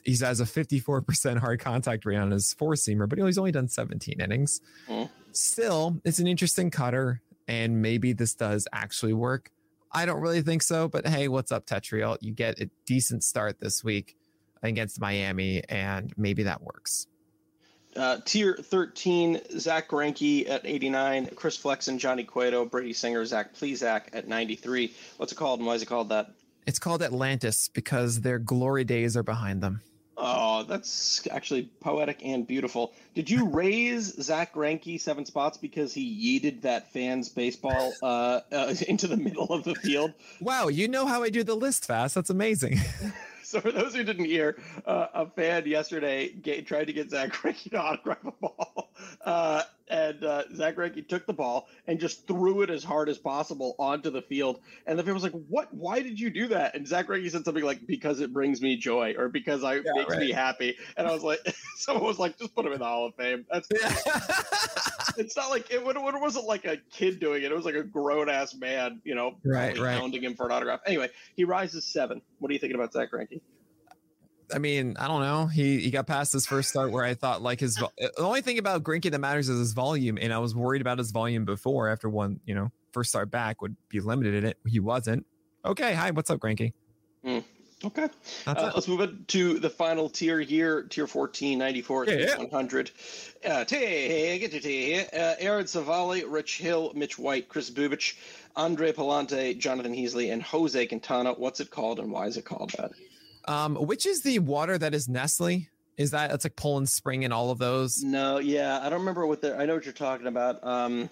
He 0.04 0.16
has 0.16 0.40
a 0.40 0.44
54% 0.44 1.38
hard 1.38 1.60
contact 1.60 2.04
rate 2.04 2.16
on 2.16 2.30
his 2.30 2.52
four 2.52 2.74
seamer, 2.74 3.08
but 3.08 3.18
he's 3.18 3.38
only 3.38 3.52
done 3.52 3.68
17 3.68 4.20
innings. 4.20 4.60
Mm. 4.88 5.08
Still, 5.32 6.00
it's 6.04 6.18
an 6.18 6.26
interesting 6.26 6.70
cutter, 6.70 7.22
and 7.46 7.80
maybe 7.80 8.12
this 8.12 8.34
does 8.34 8.66
actually 8.72 9.14
work. 9.14 9.50
I 9.92 10.04
don't 10.04 10.20
really 10.20 10.42
think 10.42 10.62
so, 10.62 10.88
but 10.88 11.06
hey, 11.06 11.28
what's 11.28 11.50
up, 11.50 11.64
Tetreault? 11.64 12.18
You 12.20 12.32
get 12.32 12.60
a 12.60 12.68
decent 12.84 13.24
start 13.24 13.60
this 13.60 13.82
week 13.82 14.16
against 14.62 15.00
Miami, 15.00 15.62
and 15.68 16.12
maybe 16.16 16.42
that 16.42 16.62
works. 16.62 17.06
Uh, 17.96 18.18
tier 18.24 18.56
13, 18.56 19.40
Zack 19.58 19.88
Greinke 19.88 20.48
at 20.48 20.64
89, 20.64 21.30
Chris 21.34 21.56
Flexen, 21.56 21.98
Johnny 21.98 22.22
Cueto, 22.22 22.64
Brady 22.64 22.92
Singer, 22.92 23.24
Zach 23.24 23.54
Plesac 23.54 24.02
at 24.12 24.28
93. 24.28 24.92
What's 25.16 25.32
it 25.32 25.36
called 25.36 25.60
and 25.60 25.66
why 25.66 25.74
is 25.74 25.82
it 25.82 25.86
called 25.86 26.10
that? 26.10 26.30
It's 26.66 26.78
called 26.78 27.02
Atlantis 27.02 27.68
because 27.68 28.20
their 28.20 28.38
glory 28.38 28.84
days 28.84 29.16
are 29.16 29.22
behind 29.22 29.62
them. 29.62 29.80
Oh, 30.20 30.64
that's 30.64 31.26
actually 31.30 31.70
poetic 31.80 32.20
and 32.24 32.44
beautiful. 32.44 32.92
Did 33.14 33.30
you 33.30 33.48
raise 33.48 34.20
Zack 34.20 34.52
Greinke 34.52 35.00
seven 35.00 35.24
spots 35.24 35.56
because 35.56 35.94
he 35.94 36.40
yeeted 36.40 36.62
that 36.62 36.92
fan's 36.92 37.28
baseball 37.28 37.92
uh, 38.02 38.40
uh, 38.50 38.74
into 38.88 39.06
the 39.06 39.16
middle 39.16 39.46
of 39.52 39.62
the 39.62 39.76
field? 39.76 40.12
Wow, 40.40 40.66
you 40.66 40.88
know 40.88 41.06
how 41.06 41.22
I 41.22 41.30
do 41.30 41.44
the 41.44 41.54
list 41.54 41.86
fast. 41.86 42.16
That's 42.16 42.30
amazing. 42.30 42.80
so 43.50 43.62
for 43.62 43.72
those 43.72 43.94
who 43.94 44.04
didn't 44.04 44.26
hear, 44.26 44.58
uh, 44.84 45.06
a 45.14 45.26
fan 45.30 45.66
yesterday 45.66 46.28
get, 46.28 46.66
tried 46.66 46.86
to 46.88 46.92
get 46.92 47.10
Zack 47.10 47.32
Greinke 47.32 47.70
to 47.70 47.80
autograph 47.80 48.18
a 48.26 48.32
ball, 48.32 48.92
uh, 49.24 49.62
and 49.90 50.24
uh, 50.24 50.44
Zack 50.54 50.76
Greinke 50.76 51.06
took 51.06 51.26
the 51.26 51.32
ball 51.32 51.68
and 51.86 51.98
just 51.98 52.26
threw 52.26 52.62
it 52.62 52.70
as 52.70 52.84
hard 52.84 53.08
as 53.08 53.18
possible 53.18 53.74
onto 53.78 54.10
the 54.10 54.22
field. 54.22 54.60
And 54.86 54.98
the 54.98 55.02
fan 55.02 55.14
was 55.14 55.22
like, 55.22 55.32
"What? 55.48 55.72
Why 55.72 56.00
did 56.00 56.18
you 56.18 56.30
do 56.30 56.48
that?" 56.48 56.74
And 56.74 56.86
Zack 56.86 57.08
Greinke 57.08 57.30
said 57.30 57.44
something 57.44 57.64
like, 57.64 57.86
"Because 57.86 58.20
it 58.20 58.32
brings 58.32 58.60
me 58.60 58.76
joy, 58.76 59.14
or 59.18 59.28
because 59.28 59.64
I 59.64 59.76
yeah, 59.76 59.92
makes 59.94 60.10
right. 60.10 60.20
me 60.20 60.32
happy." 60.32 60.76
And 60.96 61.06
I 61.06 61.12
was 61.12 61.22
like, 61.22 61.40
someone 61.76 62.04
was 62.04 62.18
like, 62.18 62.38
"Just 62.38 62.54
put 62.54 62.66
him 62.66 62.72
in 62.72 62.78
the 62.78 62.84
Hall 62.84 63.06
of 63.06 63.14
Fame." 63.14 63.46
That's. 63.50 63.68
it's 65.18 65.36
not 65.36 65.50
like 65.50 65.70
it, 65.70 65.80
it 65.80 66.20
wasn't 66.20 66.46
like 66.46 66.64
a 66.64 66.78
kid 66.90 67.20
doing 67.20 67.42
it. 67.42 67.50
It 67.50 67.54
was 67.54 67.64
like 67.64 67.74
a 67.74 67.82
grown 67.82 68.28
ass 68.28 68.54
man, 68.54 69.00
you 69.04 69.14
know, 69.14 69.36
right, 69.44 69.78
right. 69.78 69.98
hounding 69.98 70.22
him 70.22 70.34
for 70.34 70.46
an 70.46 70.52
autograph. 70.52 70.80
Anyway, 70.86 71.08
he 71.36 71.44
rises 71.44 71.84
seven. 71.84 72.22
What 72.38 72.50
are 72.50 72.54
you 72.54 72.60
thinking 72.60 72.76
about 72.76 72.92
Zack 72.92 73.10
Greinke? 73.12 73.40
I 74.52 74.58
mean, 74.58 74.96
I 74.98 75.08
don't 75.08 75.20
know. 75.20 75.46
He 75.46 75.80
he 75.80 75.90
got 75.90 76.06
past 76.06 76.32
his 76.32 76.46
first 76.46 76.70
start 76.70 76.90
where 76.90 77.04
I 77.04 77.14
thought 77.14 77.42
like 77.42 77.60
his 77.60 77.74
the 77.76 78.12
only 78.18 78.40
thing 78.40 78.58
about 78.58 78.82
Greinke 78.82 79.10
that 79.10 79.18
matters 79.18 79.48
is 79.48 79.58
his 79.58 79.72
volume, 79.72 80.18
and 80.20 80.32
I 80.32 80.38
was 80.38 80.54
worried 80.54 80.80
about 80.80 80.98
his 80.98 81.10
volume 81.10 81.44
before 81.44 81.88
after 81.88 82.08
one 82.08 82.40
you 82.46 82.54
know 82.54 82.70
first 82.92 83.10
start 83.10 83.30
back 83.30 83.60
would 83.62 83.76
be 83.88 84.00
limited 84.00 84.34
in 84.34 84.44
it. 84.44 84.58
He 84.66 84.80
wasn't. 84.80 85.26
Okay, 85.64 85.94
hi, 85.94 86.10
what's 86.10 86.30
up, 86.30 86.38
Greinke? 86.38 86.72
Mm. 87.24 87.44
Okay. 87.84 88.08
Uh, 88.46 88.72
let's 88.74 88.88
move 88.88 89.00
on 89.00 89.24
to 89.28 89.60
the 89.60 89.70
final 89.70 90.08
tier 90.08 90.40
here, 90.40 90.82
tier 90.82 91.06
14, 91.06 91.56
94, 91.58 92.06
yeah, 92.06 92.36
100. 92.36 92.90
Uh, 93.46 93.64
take 93.64 94.42
it 94.42 94.62
to 94.62 95.16
uh, 95.16 95.36
Aaron 95.38 95.64
Civale, 95.64 96.24
Rich 96.26 96.58
Hill, 96.58 96.92
Mitch 96.96 97.18
White, 97.18 97.48
Chris 97.48 97.70
Bubic, 97.70 98.16
Andre 98.56 98.92
Pallante, 98.92 99.56
Jonathan 99.56 99.94
Heasley, 99.94 100.32
and 100.32 100.42
Jose 100.42 100.86
Quintana. 100.86 101.34
What's 101.34 101.60
it 101.60 101.70
called 101.70 102.00
and 102.00 102.10
why 102.10 102.26
is 102.26 102.36
it 102.36 102.44
called 102.44 102.70
that? 102.78 102.90
Um, 103.48 103.76
which 103.76 104.06
is 104.06 104.22
the 104.22 104.38
water 104.40 104.78
that 104.78 104.94
is 104.94 105.08
Nestle? 105.08 105.68
Is 105.96 106.12
that 106.12 106.30
it's 106.30 106.44
like 106.44 106.54
Poland 106.54 106.88
Spring 106.88 107.24
and 107.24 107.32
all 107.32 107.50
of 107.50 107.58
those? 107.58 108.02
No, 108.02 108.38
yeah, 108.38 108.78
I 108.80 108.88
don't 108.88 109.00
remember 109.00 109.26
what 109.26 109.40
they're. 109.40 109.58
I 109.58 109.66
know 109.66 109.74
what 109.74 109.84
you're 109.84 109.92
talking 109.92 110.28
about. 110.28 110.64
Um, 110.64 111.10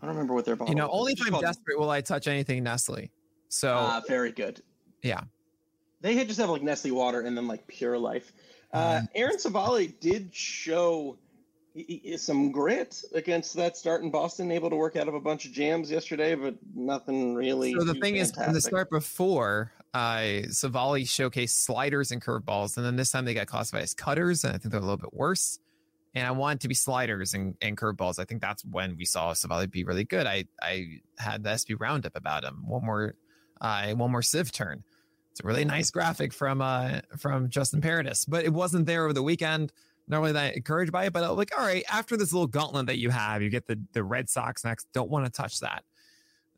I 0.00 0.06
don't 0.06 0.14
remember 0.14 0.34
what 0.34 0.44
they're. 0.44 0.56
You 0.66 0.74
know, 0.74 0.88
only 0.90 1.12
if 1.12 1.20
I'm 1.26 1.38
desperate 1.40 1.78
will 1.78 1.90
I 1.90 2.00
touch 2.00 2.28
anything 2.28 2.62
Nestle. 2.62 3.10
So 3.48 3.74
uh, 3.74 4.00
very 4.08 4.32
good. 4.32 4.62
Yeah, 5.02 5.20
they 6.00 6.24
just 6.24 6.40
have 6.40 6.48
like 6.48 6.62
Nestle 6.62 6.92
water 6.92 7.20
and 7.20 7.36
then 7.36 7.46
like 7.46 7.66
Pure 7.66 7.98
Life. 7.98 8.32
Uh, 8.72 9.00
mm. 9.00 9.08
Aaron 9.14 9.38
Civale 9.38 9.88
did 10.00 10.34
show 10.34 11.18
some 12.16 12.52
grit 12.52 13.02
against 13.14 13.54
that 13.54 13.76
start 13.76 14.02
in 14.02 14.10
Boston, 14.10 14.50
able 14.50 14.70
to 14.70 14.76
work 14.76 14.96
out 14.96 15.08
of 15.08 15.14
a 15.14 15.20
bunch 15.20 15.46
of 15.46 15.52
jams 15.52 15.90
yesterday, 15.90 16.34
but 16.34 16.54
nothing 16.74 17.34
really. 17.34 17.72
So 17.72 17.84
the 17.84 17.94
thing 17.94 18.14
fantastic. 18.14 18.38
is, 18.38 18.44
from 18.44 18.54
the 18.54 18.60
start 18.60 18.90
before, 18.90 19.72
uh, 19.94 20.48
Civale 20.50 21.02
showcased 21.02 21.50
sliders 21.50 22.10
and 22.10 22.22
curveballs, 22.22 22.76
and 22.76 22.86
then 22.86 22.96
this 22.96 23.10
time 23.10 23.24
they 23.24 23.34
got 23.34 23.46
classified 23.46 23.82
as 23.82 23.94
cutters, 23.94 24.44
and 24.44 24.54
I 24.54 24.58
think 24.58 24.72
they're 24.72 24.80
a 24.80 24.84
little 24.84 24.96
bit 24.96 25.14
worse. 25.14 25.58
And 26.14 26.26
I 26.26 26.30
want 26.32 26.60
to 26.60 26.68
be 26.68 26.74
sliders 26.74 27.32
and, 27.32 27.54
and 27.62 27.76
curveballs. 27.76 28.18
I 28.18 28.24
think 28.24 28.42
that's 28.42 28.62
when 28.64 28.96
we 28.98 29.06
saw 29.06 29.32
Civale 29.32 29.66
be 29.70 29.84
really 29.84 30.04
good. 30.04 30.26
I 30.26 30.44
I 30.60 31.00
had 31.18 31.42
the 31.42 31.56
SP 31.56 31.72
roundup 31.78 32.16
about 32.16 32.44
him. 32.44 32.64
One 32.66 32.84
more, 32.84 33.14
uh, 33.60 33.92
one 33.92 34.10
more 34.10 34.22
Civ 34.22 34.52
turn. 34.52 34.84
It's 35.30 35.40
a 35.40 35.46
really 35.46 35.64
nice 35.64 35.90
graphic 35.90 36.34
from 36.34 36.60
uh 36.60 37.00
from 37.18 37.48
Justin 37.48 37.80
Paradis, 37.80 38.26
but 38.26 38.44
it 38.44 38.52
wasn't 38.52 38.84
there 38.84 39.04
over 39.04 39.14
the 39.14 39.22
weekend 39.22 39.72
not 40.08 40.20
really 40.20 40.32
that 40.32 40.56
encouraged 40.56 40.92
by 40.92 41.06
it, 41.06 41.12
but 41.12 41.24
I'm 41.24 41.36
like, 41.36 41.52
all 41.56 41.64
right, 41.64 41.84
after 41.90 42.16
this 42.16 42.32
little 42.32 42.46
gauntlet 42.46 42.86
that 42.86 42.98
you 42.98 43.10
have, 43.10 43.42
you 43.42 43.50
get 43.50 43.66
the 43.66 43.80
the 43.92 44.02
Red 44.02 44.28
Sox 44.28 44.64
next. 44.64 44.88
Don't 44.92 45.10
want 45.10 45.24
to 45.26 45.30
touch 45.30 45.60
that. 45.60 45.84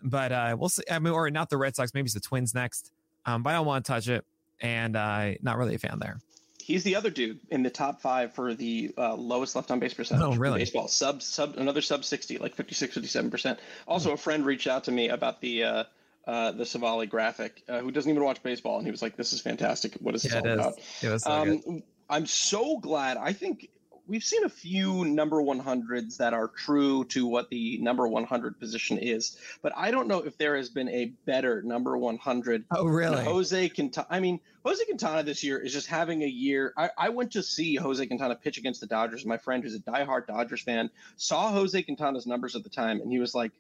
But 0.03 0.33
uh 0.33 0.57
we'll 0.59 0.69
see. 0.69 0.83
I 0.91 0.99
mean, 0.99 1.13
or 1.13 1.31
not 1.31 1.51
the 1.51 1.57
Red 1.57 1.77
Sox, 1.77 1.95
maybe 1.95 2.07
it's 2.07 2.15
the 2.15 2.21
Twins 2.21 2.55
next. 2.55 2.91
Um, 3.27 3.43
but 3.43 3.51
I 3.51 3.53
don't 3.55 3.67
want 3.67 3.85
to 3.85 3.93
touch 3.93 4.09
it. 4.09 4.25
And 4.61 4.97
I 4.97 5.33
uh 5.33 5.43
not 5.43 5.59
really 5.59 5.75
a 5.75 5.79
fan 5.79 5.99
there. 5.99 6.21
He's 6.63 6.83
the 6.83 6.97
other 6.97 7.11
dude 7.11 7.41
in 7.51 7.63
the 7.63 7.69
top 7.69 8.01
five 8.01 8.33
for 8.33 8.55
the 8.55 8.95
uh, 8.97 9.15
lowest 9.15 9.55
left 9.55 9.71
on 9.71 9.81
base 9.81 9.93
percentage. 9.93 10.25
Oh, 10.25 10.35
really? 10.35 10.61
Baseball 10.61 10.89
sub 10.89 11.21
sub 11.21 11.59
another 11.59 11.83
sub 11.83 12.05
sixty, 12.05 12.39
like 12.39 12.55
56, 12.55 12.95
57 12.95 13.31
percent. 13.31 13.59
Also, 13.87 14.13
a 14.13 14.17
friend 14.17 14.47
reached 14.47 14.67
out 14.67 14.85
to 14.85 14.93
me 14.93 15.11
about 15.11 15.43
the 15.43 15.65
uh, 15.65 15.85
uh, 16.27 16.53
the 16.53 16.65
Civale 16.65 17.07
graphic, 17.07 17.63
uh, 17.69 17.81
who 17.81 17.91
doesn't 17.91 18.11
even 18.11 18.25
watch 18.25 18.43
baseball, 18.43 18.79
and 18.79 18.87
he 18.87 18.91
was 18.91 19.03
like, 19.03 19.15
"This 19.15 19.35
is 19.35 19.43
fantastic. 19.43 19.95
What 20.01 20.15
is 20.15 20.23
this 20.23 20.33
yeah, 20.33 20.41
all 20.41 20.49
about?" 20.49 20.81
So 21.21 21.31
um, 21.31 21.83
I'm 22.09 22.25
so 22.25 22.79
glad. 22.79 23.19
I 23.19 23.35
think 23.35 23.69
we've 24.07 24.25
seen 24.25 24.45
a 24.45 24.49
few 24.49 25.05
number 25.05 25.37
100s 25.37 26.17
that 26.19 26.35
are 26.35 26.49
true 26.49 27.05
to 27.05 27.27
what 27.27 27.49
the 27.51 27.79
number 27.79 28.07
100 28.07 28.59
position 28.59 28.99
is, 28.99 29.37
but 29.63 29.73
I 29.77 29.91
don't 29.91 30.09
know 30.09 30.21
if 30.21 30.37
there 30.37 30.57
has 30.57 30.69
been 30.69 30.89
a 30.89 31.07
better 31.25 31.63
number 31.63 31.97
100. 31.97 32.65
Oh, 32.71 32.85
really? 32.85 33.25
Jose 33.25 33.69
Quintana. 33.71 34.07
I 34.11 34.21
mean, 34.21 34.41
Jose 34.65 34.85
Quintana 34.85 35.23
this 35.23 35.43
year 35.43 35.59
is 35.59 35.73
just 35.73 35.87
having 35.87 36.23
a 36.23 36.29
year. 36.29 36.73
I, 36.77 36.91
I, 36.97 37.09
went 37.11 37.33
to 37.33 37.43
see 37.43 37.77
Jose 37.77 38.05
Quintana 38.07 38.35
pitch 38.35 38.59
against 38.59 38.81
the 38.81 38.87
Dodgers. 38.87 39.25
My 39.25 39.39
friend, 39.39 39.63
who's 39.63 39.75
a 39.75 39.81
diehard 39.81 40.27
Dodgers 40.27 40.63
fan, 40.63 40.91
saw 41.17 41.51
Jose 41.53 41.83
Quintana's 41.83 42.27
numbers 42.27 42.57
at 42.57 42.63
the 42.63 42.71
time, 42.71 43.01
and 43.01 43.11
he 43.11 43.19
was 43.19 43.35
like, 43.35 43.53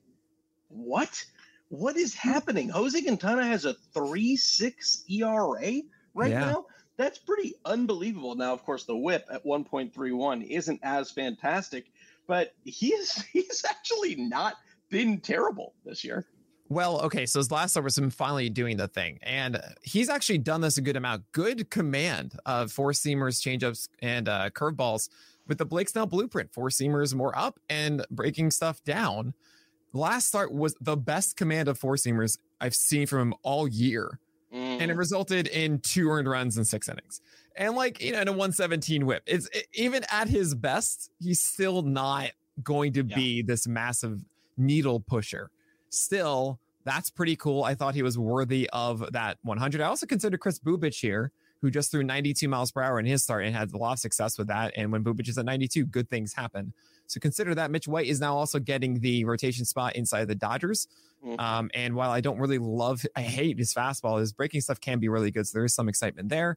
"What? 0.69 1.25
What 1.69 1.97
is 1.97 2.15
happening? 2.15 2.69
Jose 2.69 3.01
Quintana 3.01 3.45
has 3.47 3.65
a 3.65 3.75
three 3.93 4.37
six 4.37 5.05
ERA 5.09 5.83
right 6.15 6.31
yeah. 6.31 6.41
now." 6.41 6.67
That's 6.97 7.19
pretty 7.19 7.55
unbelievable. 7.65 8.35
Now, 8.35 8.53
of 8.53 8.65
course, 8.65 8.85
the 8.85 8.97
WHIP 8.97 9.27
at 9.31 9.45
1.31 9.45 10.47
isn't 10.49 10.81
as 10.83 11.11
fantastic, 11.11 11.87
but 12.27 12.55
he 12.65 12.89
is 12.89 13.23
he's 13.33 13.65
actually 13.69 14.17
not 14.17 14.55
been 14.91 15.21
terrible 15.21 15.75
this 15.85 16.05
year. 16.05 16.27
Well, 16.71 17.01
okay, 17.03 17.27
so 17.27 17.41
his 17.41 17.51
last 17.51 17.73
start 17.73 17.85
was 17.85 17.99
him 17.99 18.09
finally 18.09 18.49
doing 18.49 18.79
the 18.79 18.89
thing, 18.89 19.19
and 19.23 19.61
he's 19.83 20.09
actually 20.09 20.39
done 20.39 20.63
this 20.63 20.79
a 20.79 20.81
good 20.81 20.97
amount. 20.97 21.25
Good 21.33 21.69
command 21.71 22.39
of 22.47 22.73
four 22.73 22.93
seamers, 22.93 23.43
changeups, 23.43 23.89
and 24.01 24.29
uh, 24.29 24.49
curveballs 24.51 25.11
with 25.47 25.59
the 25.59 25.67
Blake 25.67 25.91
Snell 25.91 26.07
blueprint. 26.07 26.55
Four 26.55 26.71
seamers 26.71 27.15
more 27.15 27.37
up 27.39 27.61
and 27.69 28.05
breaking 28.11 28.51
stuff 28.51 28.83
down. 28.83 29.35
Last 29.93 30.27
start 30.27 30.53
was 30.53 30.75
the 30.81 30.97
best 30.97 31.37
command 31.37 31.69
of 31.69 31.79
four 31.79 31.97
seamers 31.97 32.39
I've 32.61 32.75
seen 32.75 33.07
from 33.07 33.21
him 33.21 33.35
all 33.43 33.69
year. 33.69 34.19
And 34.81 34.91
it 34.91 34.95
mm. 34.95 34.99
resulted 34.99 35.47
in 35.49 35.81
two 35.81 36.09
earned 36.11 36.29
runs 36.29 36.59
in 36.59 36.65
six 36.65 36.89
innings. 36.89 37.21
And 37.57 37.77
like, 37.77 38.03
you 38.03 38.13
know, 38.13 38.21
in 38.21 38.29
a 38.29 38.33
117 38.33 39.07
WHIP, 39.07 39.23
it's 39.27 39.49
it, 39.49 39.67
even 39.75 40.05
at 40.11 40.29
his 40.29 40.55
best, 40.55 41.11
he's 41.21 41.41
still 41.41 41.83
not 41.83 42.31
going 42.63 42.93
to 42.95 43.05
yeah. 43.05 43.17
be 43.17 43.43
this 43.43 43.67
massive 43.67 44.21
needle 44.57 45.01
pusher. 45.01 45.51
Still, 45.91 46.59
that's 46.85 47.11
pretty 47.11 47.37
cool. 47.37 47.63
I 47.63 47.75
thought 47.75 47.95
he 47.95 48.03
was 48.03 48.19
worthy 48.19 48.69
of 48.73 49.13
that 49.13 49.39
100. 49.43 49.81
I 49.81 49.87
also 49.87 50.07
consider 50.07 50.37
Chris 50.37 50.59
Bubic 50.59 50.95
here, 50.95 51.31
who 51.61 51.71
just 51.71 51.91
threw 51.91 52.03
92 52.03 52.49
miles 52.49 52.73
per 52.73 52.83
hour 52.83 52.99
in 52.99 53.07
his 53.07 53.23
start 53.23 53.45
and 53.45 53.55
had 53.55 53.73
a 53.73 53.79
lot 53.79 53.93
of 53.93 53.99
success 53.99 54.37
with 54.37 54.49
that. 54.49 54.73
And 54.77 54.93
when 54.93 55.03
Bubic 55.05 55.29
is 55.29 55.39
at 55.39 55.45
92, 55.45 55.87
good 55.87 56.11
things 56.11 56.35
happen. 56.35 56.73
So 57.07 57.21
consider 57.21 57.55
that 57.55 57.71
Mitch 57.71 57.87
White 57.87 58.07
is 58.07 58.21
now 58.21 58.37
also 58.37 58.59
getting 58.59 59.01
the 59.01 59.25
rotation 59.25 59.65
spot 59.65 59.97
inside 59.97 60.27
the 60.27 60.35
Dodgers. 60.35 60.89
Mm-hmm. 61.25 61.41
Um, 61.41 61.71
and 61.75 61.95
while 61.95 62.11
I 62.11 62.21
don't 62.21 62.39
really 62.39 62.59
love, 62.59 63.05
I 63.17 63.23
hate 63.23 63.59
his 63.59 63.73
fastball, 63.73 64.21
his 64.21 64.33
breaking 64.33 64.61
stuff 64.61 64.81
can 64.81 64.99
be 64.99 65.09
really 65.09 65.31
good. 65.31 65.47
So 65.47 65.59
there 65.59 65.65
is 65.65 65.75
some 65.75 65.89
excitement 65.89 66.29
there. 66.29 66.57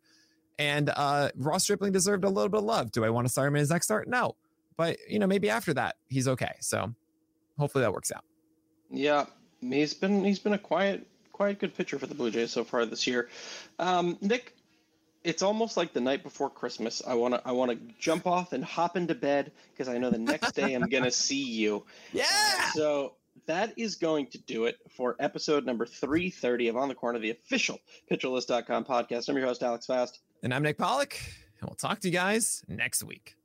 And 0.59 0.89
uh, 0.89 1.29
Ross 1.35 1.63
Stripling 1.63 1.91
deserved 1.91 2.23
a 2.23 2.29
little 2.29 2.49
bit 2.49 2.59
of 2.59 2.63
love. 2.63 2.91
Do 2.91 3.05
I 3.05 3.09
want 3.09 3.27
to 3.27 3.31
start 3.31 3.47
him 3.47 3.55
in 3.55 3.59
his 3.59 3.69
next 3.69 3.85
start? 3.85 4.07
No. 4.07 4.35
But, 4.75 4.97
you 5.07 5.19
know, 5.19 5.27
maybe 5.27 5.49
after 5.49 5.73
that, 5.75 5.95
he's 6.07 6.27
okay. 6.27 6.53
So 6.59 6.93
hopefully 7.57 7.83
that 7.83 7.93
works 7.93 8.11
out. 8.11 8.23
Yeah. 8.89 9.25
He's 9.61 9.93
been, 9.93 10.23
he's 10.23 10.39
been 10.39 10.53
a 10.53 10.57
quiet, 10.57 11.05
quiet 11.31 11.59
good 11.59 11.75
pitcher 11.75 11.99
for 11.99 12.07
the 12.07 12.15
Blue 12.15 12.31
Jays 12.31 12.51
so 12.51 12.63
far 12.63 12.85
this 12.85 13.05
year. 13.05 13.29
Um, 13.79 14.17
Nick, 14.21 14.55
it's 15.27 15.43
almost 15.43 15.75
like 15.75 15.91
the 15.91 15.99
night 15.99 16.23
before 16.23 16.49
Christmas. 16.49 17.03
I 17.05 17.13
want 17.15 17.33
to 17.33 17.41
I 17.45 17.51
want 17.51 17.71
to 17.71 17.77
jump 17.99 18.25
off 18.25 18.53
and 18.53 18.63
hop 18.63 18.95
into 18.95 19.13
bed 19.13 19.51
because 19.73 19.89
I 19.89 19.97
know 19.97 20.09
the 20.09 20.17
next 20.17 20.53
day 20.53 20.73
I'm 20.73 20.87
gonna 20.87 21.11
see 21.27 21.43
you. 21.43 21.85
Yeah. 22.13 22.23
So 22.73 23.13
that 23.45 23.73
is 23.77 23.95
going 23.95 24.27
to 24.27 24.37
do 24.37 24.65
it 24.65 24.77
for 24.89 25.15
episode 25.19 25.65
number 25.65 25.85
330 25.85 26.69
of 26.69 26.77
On 26.77 26.87
the 26.87 26.95
Corner, 26.95 27.19
the 27.19 27.29
official 27.29 27.79
PitcherList.com 28.09 28.85
podcast. 28.85 29.27
I'm 29.29 29.37
your 29.37 29.45
host, 29.45 29.63
Alex 29.63 29.85
Fast. 29.85 30.19
And 30.43 30.53
I'm 30.53 30.63
Nick 30.63 30.77
Pollack, 30.77 31.19
and 31.59 31.69
we'll 31.69 31.75
talk 31.75 31.99
to 31.99 32.07
you 32.07 32.13
guys 32.13 32.63
next 32.67 33.03
week. 33.03 33.36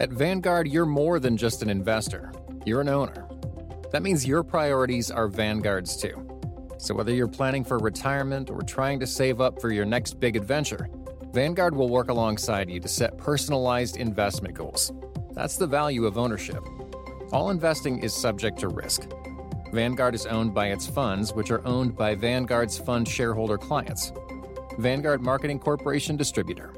At 0.00 0.08
Vanguard, 0.08 0.66
you're 0.66 0.86
more 0.86 1.20
than 1.20 1.36
just 1.36 1.60
an 1.60 1.68
investor, 1.68 2.32
you're 2.64 2.80
an 2.80 2.88
owner. 2.88 3.28
That 3.92 4.02
means 4.02 4.26
your 4.26 4.42
priorities 4.42 5.10
are 5.10 5.28
Vanguard's 5.28 5.94
too. 5.94 6.26
So 6.78 6.94
whether 6.94 7.12
you're 7.12 7.28
planning 7.28 7.64
for 7.64 7.76
retirement 7.76 8.48
or 8.48 8.62
trying 8.62 8.98
to 9.00 9.06
save 9.06 9.42
up 9.42 9.60
for 9.60 9.70
your 9.70 9.84
next 9.84 10.18
big 10.18 10.36
adventure, 10.36 10.88
Vanguard 11.34 11.76
will 11.76 11.90
work 11.90 12.08
alongside 12.08 12.70
you 12.70 12.80
to 12.80 12.88
set 12.88 13.18
personalized 13.18 13.98
investment 13.98 14.54
goals. 14.54 14.90
That's 15.32 15.58
the 15.58 15.66
value 15.66 16.06
of 16.06 16.16
ownership. 16.16 16.64
All 17.30 17.50
investing 17.50 18.02
is 18.02 18.14
subject 18.14 18.58
to 18.60 18.68
risk. 18.68 19.06
Vanguard 19.70 20.14
is 20.14 20.24
owned 20.24 20.54
by 20.54 20.68
its 20.68 20.86
funds, 20.86 21.34
which 21.34 21.50
are 21.50 21.64
owned 21.66 21.94
by 21.94 22.14
Vanguard's 22.14 22.78
fund 22.78 23.06
shareholder 23.06 23.58
clients. 23.58 24.14
Vanguard 24.78 25.20
Marketing 25.20 25.58
Corporation 25.58 26.16
Distributor. 26.16 26.72